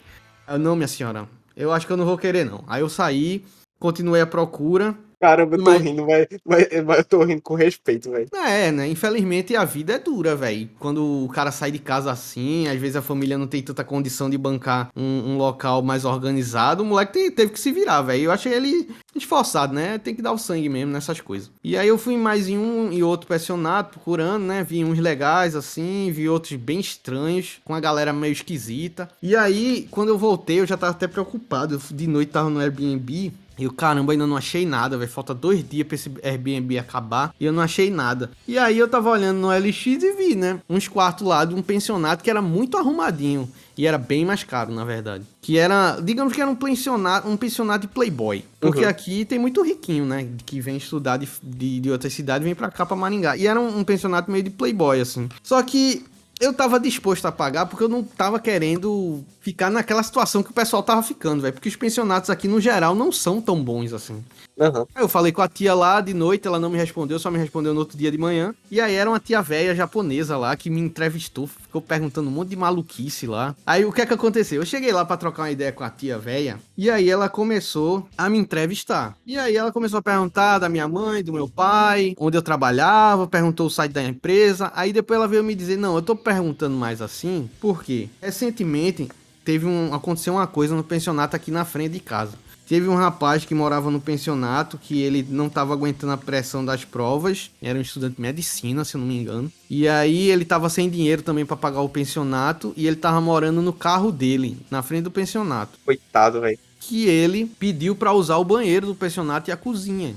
Não, 0.60 0.76
minha 0.76 0.88
senhora. 0.88 1.28
Eu 1.56 1.72
acho 1.72 1.88
que 1.88 1.94
eu 1.94 1.98
não 1.98 2.06
vou 2.06 2.18
querer, 2.18 2.46
não. 2.46 2.64
Aí 2.68 2.82
eu 2.82 2.90
saí, 2.90 3.46
continuei 3.80 4.22
a 4.22 4.28
procura. 4.28 4.98
Caramba, 5.20 5.56
eu 5.56 5.64
tô 5.64 5.72
mas... 5.72 5.82
rindo, 5.82 6.06
mas, 6.06 6.28
mas, 6.46 6.68
mas, 6.86 6.98
eu 7.00 7.04
tô 7.04 7.24
rindo 7.24 7.42
com 7.42 7.56
respeito, 7.56 8.12
velho. 8.12 8.28
É, 8.34 8.72
né? 8.72 8.88
Infelizmente 8.88 9.56
a 9.56 9.66
vida 9.66 9.94
é 9.94 10.00
dura, 10.00 10.36
velho. 10.36 10.70
Quando 10.78 11.26
o 11.26 11.30
cara 11.30 11.52
sai 11.52 11.72
de 11.72 11.80
casa 11.80 12.12
assim, 12.12 12.68
às 12.68 12.80
vezes 12.80 12.96
a 12.96 13.02
família 13.02 13.38
não 13.38 13.48
tem 13.48 13.62
tanta 13.62 13.84
condição 13.84 14.30
de 14.30 14.38
bancar 14.38 14.90
um, 14.96 15.32
um 15.32 15.38
local 15.38 15.82
mais 15.82 16.06
organizado, 16.06 16.84
o 16.84 16.86
moleque 16.86 17.32
teve 17.32 17.52
que 17.52 17.60
se 17.60 17.72
virar, 17.72 18.02
velho. 18.02 18.26
Eu 18.26 18.32
achei 18.32 18.54
ele 18.54 18.90
esforçado, 19.16 19.74
né? 19.74 19.98
Tem 19.98 20.14
que 20.14 20.22
dar 20.22 20.32
o 20.32 20.38
sangue 20.38 20.70
mesmo 20.70 20.92
nessas 20.92 21.22
coisas. 21.22 21.50
E 21.64 21.78
aí 21.78 21.88
eu 21.88 21.98
fui 21.98 22.18
mais 22.18 22.48
em 22.48 22.58
um 22.58 22.92
e 22.92 23.02
outro 23.02 23.28
pensionato 23.28 23.94
procurando, 23.94 24.44
né? 24.44 24.64
Vi 24.64 24.84
uns 24.84 25.00
legais 25.00 25.56
assim, 25.56 26.12
vi 26.12 26.28
outros 26.28 26.54
bem 26.54 26.80
estranhos, 26.80 27.60
com 27.64 27.74
a 27.74 27.80
galera 27.80 28.14
meio 28.14 28.34
esquisita. 28.34 29.10
E 29.22 29.36
aí, 29.36 29.88
quando 29.90 30.10
eu 30.10 30.18
voltei, 30.18 30.60
eu 30.60 30.68
já 30.68 30.78
tava 30.78 30.92
até 30.92 31.08
preocupado. 31.08 31.76
Eu, 31.76 31.82
de 31.96 32.06
noite 32.06 32.32
tava 32.32 32.50
no 32.50 32.60
Airbnb. 32.60 33.34
E 33.58 33.64
eu, 33.64 33.72
caramba, 33.72 34.12
ainda 34.12 34.28
não 34.28 34.38
achei 34.38 34.66
nada, 34.66 34.98
velho. 34.98 35.10
Falta 35.10 35.34
dois 35.34 35.68
dias 35.68 35.88
pra 35.88 35.96
esse 35.96 36.12
Airbnb 36.24 36.78
acabar. 36.78 37.34
E 37.40 37.46
eu 37.46 37.54
não 37.54 37.62
achei 37.62 37.90
nada. 37.90 38.32
E 38.48 38.58
aí 38.58 38.78
eu 38.78 38.88
tava 38.88 39.10
olhando 39.10 39.40
no 39.40 39.50
LX 39.50 39.86
e 39.86 40.14
vi, 40.14 40.36
né? 40.36 40.60
Uns 40.70 40.88
quartos 40.88 41.26
lá 41.26 41.46
de 41.46 41.56
um 41.56 41.62
pensionato 41.62 42.24
que 42.24 42.30
era 42.30 42.42
muito 42.42 42.78
arrumadinho. 42.78 43.50
E 43.78 43.86
era 43.86 43.98
bem 43.98 44.26
mais 44.26 44.44
caro, 44.44 44.74
na 44.74 44.86
verdade. 44.86 45.26
Que 45.42 45.58
era, 45.58 46.00
digamos 46.02 46.34
que 46.34 46.42
era 46.42 46.50
um 46.50 46.56
pensionato, 46.56 47.28
um 47.28 47.36
pensionato 47.36 47.88
de 47.88 47.94
playboy. 47.94 48.44
Porque 48.60 48.84
uhum. 48.84 48.90
aqui 48.90 49.26
tem 49.26 49.38
muito 49.38 49.62
riquinho, 49.62 50.06
né? 50.06 50.28
Que 50.46 50.62
vem 50.62 50.78
estudar 50.78 51.18
de, 51.18 51.28
de, 51.44 51.80
de 51.82 51.92
outras 51.92 52.14
cidades 52.14 52.46
vem 52.46 52.56
pra 52.56 52.72
cá, 52.72 52.86
pra 52.86 52.96
Maringá. 52.96 53.36
E 53.36 53.48
era 53.48 53.60
um, 53.60 53.80
um 53.80 53.84
pensionato 53.84 54.32
meio 54.32 54.44
de 54.44 54.50
playboy, 54.50 55.02
assim. 55.02 55.28
Só 55.44 55.62
que 55.62 56.06
eu 56.40 56.54
tava 56.54 56.80
disposto 56.80 57.26
a 57.26 57.32
pagar 57.32 57.66
porque 57.66 57.84
eu 57.84 57.90
não 57.90 58.04
tava 58.04 58.40
querendo 58.40 59.24
ficar 59.40 59.70
naquela 59.70 60.04
situação 60.04 60.44
que 60.44 60.52
o 60.52 60.54
pessoal 60.54 60.84
tava 60.84 61.02
ficando, 61.02 61.42
velho. 61.42 61.54
Porque 61.54 61.70
os 61.70 61.76
pensionatos 61.76 62.30
aqui, 62.30 62.48
no 62.48 62.60
geral, 62.60 62.94
não 62.94 63.12
são 63.12 63.42
tão 63.42 63.64
bons 63.64 63.94
assim. 63.94 64.24
Uhum. 64.58 64.86
Aí 64.96 65.04
eu 65.04 65.10
falei 65.10 65.32
com 65.32 65.42
a 65.42 65.48
tia 65.48 65.74
lá 65.74 66.00
de 66.00 66.14
noite, 66.14 66.48
ela 66.48 66.60
não 66.60 66.70
me 66.70 66.78
respondeu, 66.78 67.20
só 67.20 67.30
me 67.30 67.38
respondeu 67.38 67.74
no 67.74 67.80
outro 67.80 67.98
dia 67.98 68.12
de 68.12 68.18
manhã. 68.18 68.54
E 68.72 68.80
aí 68.80 68.96
era 68.96 69.10
uma 69.10 69.20
tia 69.20 69.42
velha 69.42 69.76
japonesa 69.76 70.38
lá 70.38 70.56
que 70.56 70.70
me 70.70 70.80
entrevistou, 70.80 71.48
ficou 71.48 71.82
perguntando 71.82 72.30
um 72.30 72.32
monte 72.32 72.50
de 72.50 72.56
maluquice 72.56 73.28
lá. 73.28 73.56
Aí 73.66 73.84
o 73.86 73.92
que 73.92 74.02
é 74.02 74.06
que 74.06 74.14
aconteceu? 74.14 74.62
Eu 74.62 74.66
cheguei 74.66 74.92
lá 74.92 75.04
para 75.04 75.18
trocar 75.18 75.44
uma 75.44 75.52
ideia 75.52 75.72
com 75.72 75.84
a 75.84 75.90
tia 75.90 76.18
velha, 76.18 76.60
e 76.78 76.90
aí 76.90 77.10
ela 77.10 77.28
começou 77.28 78.08
a 78.18 78.30
me 78.30 78.38
entrevistar. 78.38 79.16
E 79.26 79.38
aí 79.38 79.56
ela 79.56 79.72
começou 79.72 80.00
a 80.00 80.02
perguntar 80.02 80.60
da 80.60 80.70
minha 80.70 80.88
mãe, 80.88 81.24
do 81.24 81.34
meu 81.34 81.50
pai, 81.50 82.16
onde 82.18 82.38
eu 82.38 82.42
trabalhava, 82.42 83.28
perguntou 83.28 83.68
o 83.68 83.70
site 83.70 83.92
da 83.92 84.04
empresa. 84.04 84.72
Aí 84.76 84.94
depois 84.94 85.18
ela 85.18 85.28
veio 85.28 85.44
me 85.44 85.56
dizer: 85.56 85.78
"Não, 85.78 85.96
eu 85.96 86.02
tô 86.02 86.16
perguntando 86.16 86.76
mais 86.76 87.02
assim, 87.02 87.50
porque 87.60 88.10
recentemente 88.22 89.10
teve 89.44 89.66
um 89.66 89.94
aconteceu 89.94 90.34
uma 90.34 90.48
coisa 90.48 90.76
no 90.76 90.84
pensionato 90.84 91.36
aqui 91.36 91.52
na 91.52 91.64
frente 91.64 91.94
de 91.94 92.00
casa. 92.00 92.34
Teve 92.68 92.88
um 92.88 92.96
rapaz 92.96 93.46
que 93.46 93.54
morava 93.54 93.92
no 93.92 94.02
pensionato 94.02 94.80
que 94.80 95.00
ele 95.00 95.26
não 95.30 95.46
estava 95.46 95.74
aguentando 95.74 96.14
a 96.14 96.18
pressão 96.18 96.66
das 96.66 96.84
provas, 96.84 97.52
era 97.62 97.78
um 97.78 97.82
estudante 97.82 98.16
de 98.16 98.22
medicina, 98.22 98.84
se 98.84 98.96
eu 98.96 99.02
não 99.02 99.08
me 99.08 99.18
engano. 99.18 99.52
E 99.70 99.88
aí 99.88 100.30
ele 100.32 100.42
estava 100.42 100.68
sem 100.68 100.90
dinheiro 100.90 101.22
também 101.22 101.46
para 101.46 101.56
pagar 101.56 101.82
o 101.82 101.90
pensionato 101.90 102.74
e 102.76 102.88
ele 102.88 102.96
estava 102.96 103.22
morando 103.22 103.62
no 103.62 103.72
carro 103.72 104.12
dele, 104.12 104.58
na 104.72 104.82
frente 104.82 105.04
do 105.04 105.12
pensionato. 105.12 105.78
Coitado, 105.86 106.42
velho. 106.42 106.58
Que 106.80 107.06
ele 107.06 107.46
pediu 107.46 107.96
para 107.96 108.14
usar 108.14 108.38
o 108.38 108.44
banheiro 108.44 108.88
do 108.88 108.96
pensionato 108.96 109.50
e 109.50 109.54
a 109.54 109.58
cozinha. 109.58 110.16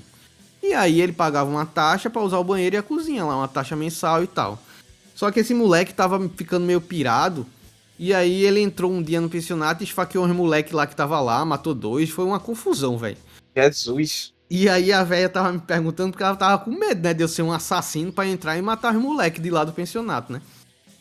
E 0.62 0.72
aí 0.72 1.02
ele 1.02 1.12
pagava 1.12 1.50
uma 1.50 1.66
taxa 1.66 2.08
para 2.08 2.22
usar 2.22 2.38
o 2.38 2.44
banheiro 2.44 2.76
e 2.76 2.78
a 2.78 2.82
cozinha 2.82 3.24
lá, 3.24 3.36
uma 3.36 3.48
taxa 3.48 3.76
mensal 3.76 4.24
e 4.24 4.26
tal. 4.26 4.58
Só 5.14 5.30
que 5.30 5.40
esse 5.40 5.52
moleque 5.52 5.92
tava 5.92 6.28
ficando 6.34 6.64
meio 6.64 6.80
pirado 6.80 7.46
e 7.98 8.14
aí 8.14 8.44
ele 8.44 8.60
entrou 8.60 8.92
um 8.92 9.02
dia 9.02 9.20
no 9.20 9.28
pensionato 9.28 9.82
e 9.82 9.86
esfaqueou 9.86 10.24
uns 10.24 10.34
moleque 10.34 10.74
lá 10.74 10.86
que 10.86 10.94
tava 10.94 11.20
lá, 11.20 11.44
matou 11.44 11.74
dois. 11.74 12.10
Foi 12.10 12.24
uma 12.24 12.38
confusão, 12.38 12.96
velho. 12.96 13.16
Jesus. 13.56 14.32
E 14.50 14.68
aí 14.68 14.92
a 14.92 15.02
velha 15.02 15.28
tava 15.28 15.52
me 15.52 15.58
perguntando 15.58 16.12
porque 16.12 16.22
ela 16.22 16.36
tava 16.36 16.64
com 16.64 16.70
medo, 16.70 17.02
né? 17.02 17.12
De 17.12 17.22
eu 17.22 17.28
ser 17.28 17.42
um 17.42 17.52
assassino 17.52 18.12
para 18.12 18.28
entrar 18.28 18.56
e 18.56 18.62
matar 18.62 18.94
os 18.94 19.02
moleques 19.02 19.42
de 19.42 19.50
lá 19.50 19.64
do 19.64 19.72
pensionato, 19.72 20.32
né? 20.32 20.40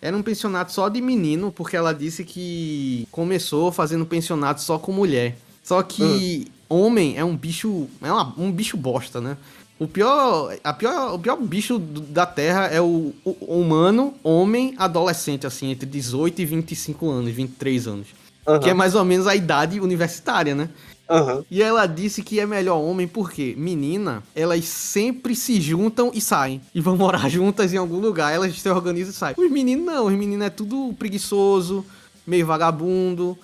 Era 0.02 0.16
um 0.18 0.24
pensionato 0.24 0.72
só 0.72 0.90
de 0.90 1.02
menino, 1.02 1.52
porque 1.52 1.76
ela 1.76 1.94
disse 1.94 2.24
que 2.24 3.08
começou 3.12 3.72
fazendo 3.72 4.06
pensionato 4.06 4.62
só 4.62 4.78
com 4.78 4.92
mulher. 4.92 5.38
Só 5.64 5.82
que 5.82 6.48
uhum. 6.70 6.86
homem 6.86 7.18
é 7.18 7.24
um 7.24 7.36
bicho. 7.36 7.88
É 8.02 8.12
uma, 8.12 8.34
um 8.38 8.52
bicho 8.52 8.76
bosta, 8.76 9.22
né? 9.22 9.38
O 9.80 9.88
pior, 9.88 10.56
a 10.64 10.74
pior, 10.74 11.14
o 11.14 11.20
pior 11.20 11.38
bicho 11.38 11.78
da 11.78 12.26
Terra 12.26 12.66
é 12.66 12.82
o, 12.82 13.14
o, 13.24 13.60
humano, 13.60 14.16
homem, 14.24 14.74
adolescente, 14.78 15.46
assim, 15.46 15.70
entre 15.70 15.86
18 15.86 16.42
e 16.42 16.46
25 16.46 17.10
anos, 17.10 17.32
23 17.32 17.88
anos. 17.88 18.08
Uhum. 18.48 18.60
Que 18.60 18.70
é 18.72 18.74
mais 18.74 18.96
ou 18.96 19.06
menos 19.06 19.28
a 19.28 19.36
idade 19.36 19.80
universitária, 19.80 20.56
né? 20.56 20.70
Aham. 21.10 21.46
E 21.50 21.62
ela 21.62 21.86
disse 21.86 22.22
que 22.22 22.40
é 22.40 22.46
melhor 22.46 22.78
homem 22.78 23.08
porque 23.08 23.54
menina, 23.58 24.24
elas 24.36 24.66
sempre 24.66 25.36
se 25.36 25.62
juntam 25.62 26.12
e 26.14 26.20
saem. 26.20 26.60
E 26.74 26.82
vão 26.82 26.98
morar 26.98 27.28
juntas 27.30 27.74
em 27.74 27.78
algum 27.78 28.00
lugar. 28.00 28.34
Elas 28.34 28.60
se 28.60 28.70
organizam 28.70 29.12
e 29.12 29.14
saem. 29.14 29.36
Os 29.38 29.52
meninos 29.52 29.86
não, 29.86 30.06
os 30.08 30.14
meninos 30.14 30.48
é 30.48 30.50
tudo 30.50 30.94
preguiçoso, 30.98 31.86
meio 32.26 32.46
vagabundo. 32.46 33.38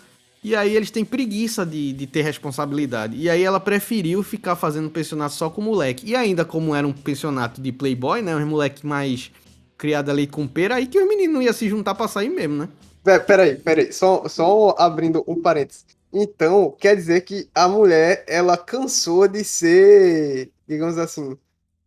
E 0.43 0.55
aí 0.55 0.75
eles 0.75 0.91
têm 0.91 1.05
preguiça 1.05 1.65
de, 1.65 1.93
de 1.93 2.05
ter 2.07 2.21
responsabilidade. 2.21 3.15
E 3.17 3.29
aí 3.29 3.41
ela 3.43 3.59
preferiu 3.59 4.21
ficar 4.23 4.55
fazendo 4.55 4.89
pensionato 4.89 5.35
só 5.35 5.49
com 5.49 5.61
moleque. 5.61 6.09
E 6.09 6.15
ainda 6.15 6.43
como 6.43 6.75
era 6.75 6.85
um 6.87 6.91
pensionato 6.93 7.61
de 7.61 7.71
playboy, 7.71 8.21
né? 8.21 8.35
Os 8.35 8.43
moleque 8.43 8.85
mais 8.85 9.31
criado 9.77 10.11
ali 10.11 10.27
com 10.27 10.47
pera, 10.47 10.75
aí 10.75 10.87
que 10.87 10.99
os 10.99 11.07
meninos 11.07 11.33
não 11.35 11.41
iam 11.41 11.53
se 11.53 11.67
juntar 11.69 11.95
pra 11.95 12.07
sair 12.07 12.29
mesmo, 12.29 12.55
né? 12.55 12.69
Pera- 13.03 13.23
Peraí, 13.23 13.57
peraí, 13.57 13.91
só, 13.91 14.27
só 14.29 14.75
abrindo 14.77 15.23
um 15.27 15.41
parênteses. 15.41 15.85
Então, 16.11 16.71
quer 16.71 16.95
dizer 16.95 17.21
que 17.21 17.49
a 17.53 17.67
mulher, 17.67 18.23
ela 18.27 18.55
cansou 18.57 19.27
de 19.27 19.43
ser, 19.43 20.51
digamos 20.67 20.97
assim, 20.97 21.37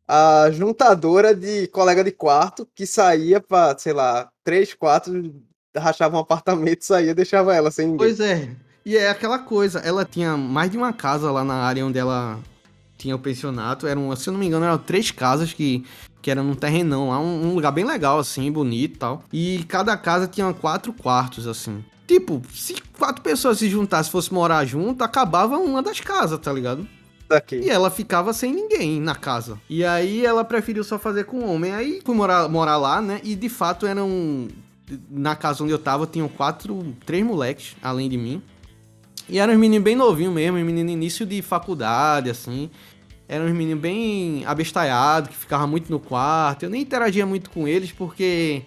a 0.08 0.50
juntadora 0.52 1.34
de 1.34 1.68
colega 1.68 2.04
de 2.04 2.12
quarto 2.12 2.66
que 2.74 2.86
saía 2.86 3.40
pra, 3.40 3.76
sei 3.78 3.92
lá, 3.94 4.30
três, 4.44 4.74
quatro, 4.74 5.12
rachava 5.78 6.16
um 6.16 6.20
apartamento, 6.20 6.84
saía, 6.84 7.14
deixava 7.14 7.54
ela 7.54 7.70
sem 7.70 7.86
ninguém. 7.86 7.98
Pois 7.98 8.20
é. 8.20 8.48
E 8.84 8.96
é 8.96 9.10
aquela 9.10 9.38
coisa, 9.38 9.80
ela 9.80 10.04
tinha 10.04 10.36
mais 10.36 10.70
de 10.70 10.76
uma 10.76 10.92
casa 10.92 11.30
lá 11.30 11.42
na 11.42 11.54
área 11.54 11.84
onde 11.84 11.98
ela 11.98 12.38
tinha 12.96 13.16
o 13.16 13.18
pensionato. 13.18 13.86
Eram, 13.86 14.14
se 14.14 14.28
eu 14.28 14.32
não 14.32 14.40
me 14.40 14.46
engano, 14.46 14.64
eram 14.64 14.78
três 14.78 15.10
casas 15.10 15.52
que, 15.52 15.84
que 16.22 16.30
eram 16.30 16.44
num 16.44 16.54
terrenão 16.54 17.10
lá, 17.10 17.18
um, 17.18 17.48
um 17.48 17.54
lugar 17.54 17.72
bem 17.72 17.84
legal, 17.84 18.18
assim, 18.18 18.50
bonito 18.50 18.94
e 18.94 18.98
tal. 18.98 19.24
E 19.32 19.64
cada 19.68 19.96
casa 19.96 20.26
tinha 20.26 20.52
quatro 20.52 20.92
quartos, 20.92 21.46
assim. 21.46 21.84
Tipo, 22.06 22.40
se 22.54 22.76
quatro 22.96 23.22
pessoas 23.22 23.58
se 23.58 23.68
juntassem, 23.68 24.12
fosse 24.12 24.32
morar 24.32 24.64
junto, 24.64 25.02
acabava 25.02 25.58
uma 25.58 25.82
das 25.82 25.98
casas, 25.98 26.38
tá 26.38 26.52
ligado? 26.52 26.86
Daqui. 27.28 27.56
E 27.56 27.68
ela 27.68 27.90
ficava 27.90 28.32
sem 28.32 28.52
ninguém 28.52 29.00
na 29.00 29.14
casa. 29.14 29.58
E 29.68 29.84
aí 29.84 30.24
ela 30.24 30.44
preferiu 30.44 30.84
só 30.84 30.98
fazer 30.98 31.24
com 31.24 31.44
homem. 31.44 31.72
Aí 31.72 32.00
fui 32.04 32.14
morar, 32.14 32.48
morar 32.48 32.76
lá, 32.76 33.00
né? 33.00 33.20
E 33.24 33.34
de 33.34 33.48
fato 33.48 33.84
eram. 33.86 34.46
Na 35.10 35.34
casa 35.34 35.64
onde 35.64 35.72
eu 35.72 35.78
tava, 35.78 36.06
tinham 36.06 36.28
quatro, 36.28 36.94
três 37.04 37.24
moleques, 37.24 37.76
além 37.82 38.08
de 38.08 38.16
mim. 38.16 38.42
E 39.28 39.38
eram 39.38 39.54
uns 39.54 39.58
meninos 39.58 39.84
bem 39.84 39.96
novinhos 39.96 40.32
mesmo, 40.32 40.56
uns 40.56 40.64
meninos 40.64 40.92
início 40.92 41.26
de 41.26 41.42
faculdade, 41.42 42.30
assim. 42.30 42.70
Eram 43.28 43.46
uns 43.46 43.52
meninos 43.52 43.82
bem 43.82 44.44
abestalhados, 44.46 45.30
que 45.30 45.36
ficavam 45.36 45.66
muito 45.66 45.90
no 45.90 45.98
quarto. 45.98 46.62
Eu 46.62 46.70
nem 46.70 46.82
interagia 46.82 47.26
muito 47.26 47.50
com 47.50 47.66
eles, 47.66 47.90
porque 47.90 48.62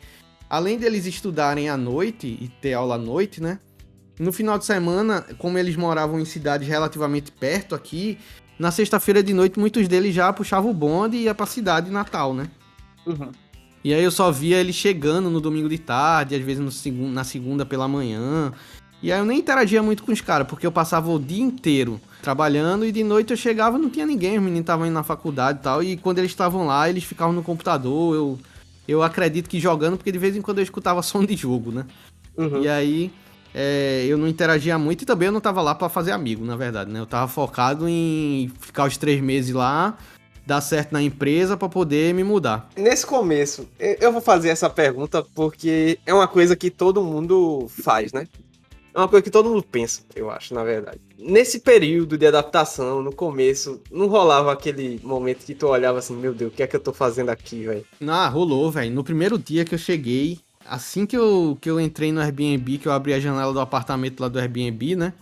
além 0.50 0.78
deles 0.78 1.06
estudarem 1.06 1.70
à 1.70 1.78
noite 1.78 2.28
e 2.28 2.50
ter 2.62 2.74
aula 2.74 2.96
à 2.96 2.98
noite, 2.98 3.42
né? 3.42 3.60
No 4.20 4.34
final 4.34 4.58
de 4.60 4.66
semana, 4.66 5.26
como 5.38 5.58
eles 5.58 5.78
moravam 5.78 6.20
em 6.20 6.26
cidades 6.26 6.68
relativamente 6.68 7.32
perto 7.32 7.74
aqui, 7.74 8.18
na 8.60 8.70
sexta-feira 8.70 9.24
de 9.24 9.34
noite, 9.34 9.58
muitos 9.58 9.88
deles 9.88 10.14
já 10.14 10.34
puxavam 10.34 10.72
o 10.72 10.74
bonde 10.74 11.16
e 11.16 11.22
ia 11.22 11.34
pra 11.34 11.46
cidade 11.46 11.90
natal, 11.90 12.34
né? 12.34 12.50
Uhum. 13.08 13.32
E 13.84 13.94
aí 13.94 14.04
eu 14.04 14.12
só 14.12 14.32
via 14.32 14.58
ele 14.58 14.74
chegando 14.74 15.30
no 15.30 15.40
domingo 15.40 15.70
de 15.70 15.78
tarde, 15.78 16.36
às 16.36 16.42
vezes 16.42 16.86
na 16.96 17.24
segunda 17.24 17.66
pela 17.66 17.88
manhã. 17.88 18.52
E 19.02 19.12
aí 19.12 19.20
eu 19.20 19.26
nem 19.26 19.40
interagia 19.40 19.82
muito 19.82 20.04
com 20.04 20.12
os 20.12 20.20
caras, 20.20 20.48
porque 20.48 20.68
eu 20.68 20.72
passava 20.72 21.10
o 21.10 21.18
dia 21.18 21.42
inteiro 21.42 22.02
trabalhando 22.22 22.86
e 22.86 22.92
de 22.92 23.04
noite 23.04 23.32
eu 23.32 23.38
chegava 23.38 23.78
e 23.78 23.82
não 23.82 23.90
tinha 23.90 24.06
ninguém, 24.06 24.38
os 24.38 24.44
meninos 24.44 24.62
estavam 24.62 24.86
indo 24.86 24.94
na 24.94 25.04
faculdade 25.04 25.60
e 25.60 25.62
tal. 25.62 25.82
E 25.82 25.98
quando 25.98 26.20
eles 26.20 26.32
estavam 26.32 26.66
lá, 26.66 26.90
eles 26.90 27.04
ficavam 27.04 27.34
no 27.34 27.42
computador, 27.42 28.14
eu, 28.14 28.40
eu 28.88 29.02
acredito 29.02 29.50
que 29.50 29.60
jogando, 29.60 29.96
porque 29.96 30.12
de 30.12 30.20
vez 30.20 30.36
em 30.36 30.42
quando 30.42 30.58
eu 30.58 30.64
escutava 30.64 31.02
som 31.04 31.24
de 31.24 31.36
jogo, 31.36 31.72
né? 31.72 31.86
Uhum. 32.38 32.62
E 32.62 32.68
aí 32.68 33.12
é, 33.54 34.06
eu 34.08 34.18
não 34.18 34.28
interagia 34.28 34.78
muito 34.78 35.04
e 35.04 35.06
também 35.06 35.28
eu 35.28 35.32
não 35.32 35.42
tava 35.42 35.62
lá 35.62 35.74
pra 35.74 35.88
fazer 35.88 36.12
amigo, 36.12 36.44
na 36.46 36.58
verdade, 36.58 36.92
né? 36.92 37.00
Eu 37.00 37.06
tava 37.06 37.28
focado 37.30 37.88
em 37.88 38.52
ficar 38.60 38.86
os 38.86 38.98
três 38.98 39.22
meses 39.22 39.54
lá, 39.54 39.98
dar 40.50 40.62
certo 40.62 40.92
na 40.92 41.02
empresa 41.02 41.56
pra 41.56 41.70
poder 41.70 42.14
me 42.14 42.24
mudar. 42.24 42.70
Nesse 42.76 43.06
começo, 43.06 43.70
eu 43.80 44.10
eu 44.10 44.12
vou 44.12 44.22
fazer 44.22 44.50
essa 44.50 44.68
pergunta 44.68 45.24
porque 45.36 46.00
é 46.06 46.12
uma 46.12 46.28
coisa 46.28 46.56
que 46.56 46.72
todo 46.72 47.04
mundo 47.04 47.68
faz, 47.70 48.12
né? 48.12 48.28
É 48.92 48.98
uma 48.98 49.08
coisa 49.08 49.22
que 49.22 49.30
todo 49.30 49.48
mundo 49.48 49.62
pensa, 49.62 50.02
eu 50.16 50.32
acho, 50.32 50.56
na 50.56 50.64
verdade. 50.64 51.00
Nesse 51.20 51.60
período 51.60 52.18
de 52.18 52.26
adaptação, 52.26 53.04
no 53.04 53.14
começo, 53.14 53.80
não 53.92 54.08
rolava 54.08 54.52
aquele 54.52 55.00
momento 55.04 55.46
que 55.46 55.54
tu 55.54 55.68
olhava 55.68 56.00
assim, 56.00 56.16
meu 56.16 56.34
Deus, 56.34 56.52
o 56.52 56.56
que 56.56 56.64
é 56.64 56.68
que 56.68 56.76
eu 56.76 56.80
tô 56.80 56.92
fazendo 56.92 57.30
aqui, 57.30 57.66
velho? 57.66 57.86
Ah, 58.08 58.28
rolou, 58.28 58.72
velho. 58.72 58.92
No 58.92 59.04
primeiro 59.04 59.38
dia 59.38 59.64
que 59.64 59.76
eu 59.76 59.80
cheguei, 59.80 60.40
assim 60.66 61.06
que 61.06 61.16
eu, 61.16 61.56
que 61.62 61.70
eu 61.70 61.80
entrei 61.80 62.12
no 62.12 62.20
Airbnb, 62.20 62.80
que 62.80 62.88
eu 62.88 62.92
abri 62.92 63.14
a 63.14 63.20
janela 63.20 63.54
do 63.54 63.60
apartamento 63.60 64.20
lá 64.22 64.28
do 64.28 64.40
Airbnb, 64.40 64.96
né? 64.96 65.14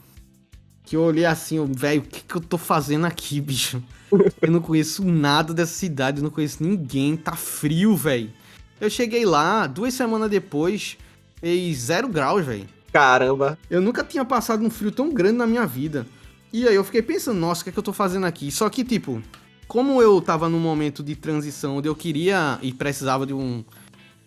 Que 0.88 0.96
eu 0.96 1.02
olhei 1.02 1.26
assim, 1.26 1.64
velho, 1.66 2.00
o 2.00 2.06
que, 2.06 2.22
que 2.22 2.36
eu 2.36 2.40
tô 2.40 2.58
fazendo 2.58 3.06
aqui, 3.06 3.42
bicho? 3.42 3.84
Eu 4.42 4.50
não 4.50 4.62
conheço 4.62 5.04
nada 5.04 5.54
dessa 5.54 5.74
cidade, 5.74 6.20
eu 6.20 6.24
não 6.24 6.30
conheço 6.30 6.64
ninguém, 6.64 7.18
tá 7.18 7.34
frio, 7.34 7.94
velho. 7.94 8.32
Eu 8.80 8.90
cheguei 8.90 9.26
lá, 9.26 9.68
duas 9.68 9.94
semanas 9.94 10.30
depois, 10.30 10.98
fez 11.42 11.78
zero 11.78 12.08
graus, 12.08 12.46
velho. 12.46 12.66
Caramba. 12.94 13.60
Eu 13.70 13.82
nunca 13.82 14.06
tinha 14.06 14.24
passado 14.24 14.64
um 14.64 14.70
frio 14.70 14.94
tão 14.94 15.14
grande 15.14 15.38
na 15.38 15.46
minha 15.46 15.66
vida. 15.66 16.08
E 16.54 16.66
aí 16.66 16.76
eu 16.76 16.86
fiquei 16.86 17.02
pensando, 17.02 17.38
nossa, 17.38 17.60
o 17.60 17.64
que 17.66 17.70
é 17.70 17.74
que 17.74 17.80
eu 17.80 17.84
tô 17.84 17.92
fazendo 17.92 18.26
aqui? 18.26 18.50
Só 18.50 18.70
que, 18.70 18.86
tipo, 18.86 19.22
como 19.68 20.02
eu 20.02 20.22
tava 20.22 20.48
num 20.48 20.60
momento 20.60 21.04
de 21.04 21.14
transição 21.14 21.76
onde 21.76 21.90
eu 21.90 21.96
queria 21.96 22.58
e 22.62 22.72
precisava 22.72 23.26
de 23.26 23.34
um, 23.34 23.62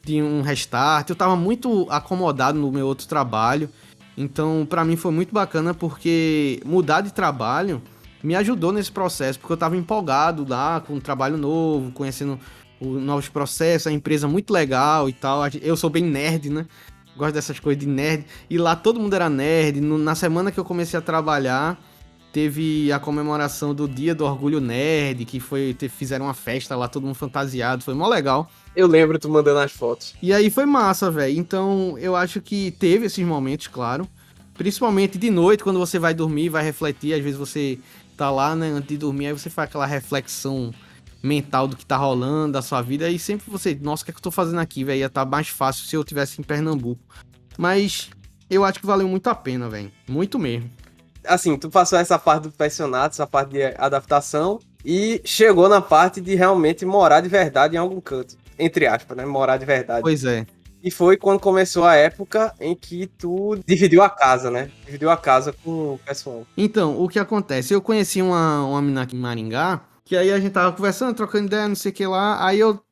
de 0.05 0.21
um 0.21 0.43
restart, 0.43 1.09
eu 1.09 1.17
tava 1.17 1.37
muito 1.37 1.87
acomodado 1.91 2.59
no 2.59 2.71
meu 2.71 2.87
outro 2.87 3.07
trabalho. 3.09 3.71
Então, 4.21 4.67
pra 4.69 4.85
mim 4.85 4.97
foi 4.97 5.11
muito 5.11 5.33
bacana 5.33 5.73
porque 5.73 6.61
mudar 6.65 7.01
de 7.01 7.11
trabalho 7.11 7.81
me 8.23 8.37
ajudou 8.37 8.71
nesse 8.71 8.93
processo, 8.93 9.39
porque 9.41 9.55
eu 9.55 9.57
tava 9.57 9.79
empolgado 9.79 10.47
lá 10.47 10.79
com 10.81 10.95
um 10.95 11.01
trabalho 11.01 11.39
novo, 11.39 11.91
conhecendo 11.93 12.39
os 12.79 13.01
novos 13.03 13.31
processos, 13.31 13.87
a 13.87 13.93
empresa 13.93 14.29
muito 14.29 14.53
legal 14.53 15.09
e 15.09 15.13
tal. 15.15 15.41
Eu 15.63 15.75
sou 15.75 15.89
bem 15.89 16.05
nerd, 16.05 16.51
né? 16.51 16.67
Gosto 17.17 17.33
dessas 17.33 17.59
coisas 17.59 17.81
de 17.81 17.89
nerd. 17.89 18.27
E 18.51 18.59
lá 18.59 18.77
todo 18.77 19.01
mundo 19.01 19.15
era 19.15 19.31
nerd. 19.31 19.81
Na 19.81 20.15
semana 20.15 20.53
que 20.53 20.61
eu 20.61 20.65
comecei 20.67 20.99
a 20.99 21.03
trabalhar, 21.03 21.81
teve 22.31 22.93
a 22.93 22.99
comemoração 22.99 23.75
do 23.75 23.89
Dia 23.89 24.15
do 24.15 24.27
Orgulho 24.27 24.61
Nerd, 24.61 25.25
que 25.25 25.41
foi. 25.41 25.75
fizeram 25.89 26.27
uma 26.27 26.35
festa 26.35 26.77
lá, 26.77 26.89
todo 26.89 27.05
mundo 27.05 27.15
fantasiado. 27.15 27.83
Foi 27.83 27.95
mó 27.95 28.07
legal. 28.07 28.51
Eu 28.75 28.87
lembro 28.87 29.19
tu 29.19 29.29
mandando 29.29 29.59
as 29.61 29.73
fotos. 29.73 30.15
E 30.23 30.33
aí 30.33 30.51
foi 30.51 30.65
massa, 30.65 31.11
velho. 31.11 31.37
Então 31.39 31.99
eu 31.99 32.15
acho 32.15 32.41
que 32.41 32.71
teve 32.73 33.07
esses 33.07 33.25
momentos, 33.25 33.67
claro. 33.67 34.09
Principalmente 34.55 35.19
de 35.19 35.31
noite, 35.31 35.65
quando 35.65 35.79
você 35.79 35.99
vai 35.99 36.15
dormir, 36.15 36.49
vai 36.49 36.63
refletir. 36.63 37.15
Às 37.15 37.23
vezes 37.23 37.39
você 37.39 37.79
tá 38.17 38.31
lá, 38.31 38.55
né, 38.55 38.69
antes 38.69 38.89
de 38.89 38.99
dormir, 38.99 39.29
aí 39.29 39.33
você 39.33 39.49
faz 39.49 39.69
aquela 39.69 39.87
reflexão 39.87 40.73
mental 41.23 41.67
do 41.67 41.77
que 41.77 41.85
tá 41.85 41.97
rolando, 41.97 42.53
da 42.53 42.63
sua 42.63 42.83
vida. 42.83 43.09
E 43.09 43.19
sempre 43.19 43.51
você, 43.51 43.79
nossa, 43.81 44.03
o 44.03 44.05
que 44.05 44.11
é 44.11 44.15
que 44.15 44.19
eu 44.19 44.23
tô 44.23 44.31
fazendo 44.31 44.59
aqui, 44.59 44.85
velho? 44.85 45.01
Ia 45.01 45.09
tá 45.09 45.25
mais 45.25 45.49
fácil 45.49 45.87
se 45.87 45.97
eu 45.97 46.05
tivesse 46.05 46.41
em 46.41 46.45
Pernambuco. 46.45 47.01
Mas 47.59 48.11
eu 48.49 48.65
acho 48.65 48.79
que 48.79 48.87
valeu 48.87 49.09
muito 49.09 49.29
a 49.29 49.35
pena, 49.35 49.69
velho. 49.69 49.91
Muito 50.09 50.39
mesmo. 50.39 50.71
Assim, 51.25 51.57
tu 51.57 51.69
passou 51.69 51.99
essa 51.99 52.19
parte 52.19 52.45
do 52.45 52.53
pensionato, 52.53 53.15
essa 53.15 53.27
parte 53.27 53.53
de 53.53 53.63
adaptação, 53.63 54.59
e 54.85 55.21
chegou 55.25 55.69
na 55.69 55.81
parte 55.81 56.21
de 56.21 56.35
realmente 56.35 56.85
morar 56.87 57.21
de 57.21 57.29
verdade 57.29 57.77
em 57.77 57.79
algum 57.79 58.01
canto. 58.01 58.37
Entre 58.61 58.87
aspas, 58.87 59.17
né? 59.17 59.25
Morar 59.25 59.57
de 59.57 59.65
verdade. 59.65 60.03
Pois 60.03 60.25
é. 60.25 60.47
E 60.83 60.91
foi 60.91 61.17
quando 61.17 61.41
começou 61.41 61.85
a 61.85 61.95
época 61.95 62.55
em 62.59 62.75
que 62.75 63.07
tu 63.07 63.59
dividiu 63.67 64.03
a 64.03 64.09
casa, 64.09 64.51
né? 64.51 64.71
Dividiu 64.87 65.11
a 65.11 65.17
casa 65.17 65.53
com 65.53 65.95
o 65.95 65.99
pessoal. 65.99 66.47
Então, 66.57 66.99
o 67.03 67.09
que 67.09 67.19
acontece? 67.19 67.75
Eu 67.75 67.83
conheci 67.83 68.23
uma, 68.23 68.65
uma 68.65 68.81
menina 68.81 69.03
aqui 69.03 69.15
em 69.15 69.21
Maringá, 69.21 69.83
que 70.05 70.17
aí 70.17 70.33
a 70.33 70.41
gente 70.41 70.53
tava 70.53 70.75
conversando, 70.75 71.15
trocando 71.15 71.47
ideia, 71.47 71.69
não 71.69 71.75
sei 71.75 71.91
o 71.91 71.95
que 71.95 72.07
lá. 72.07 72.45
Aí 72.47 72.59
eu 72.59 72.83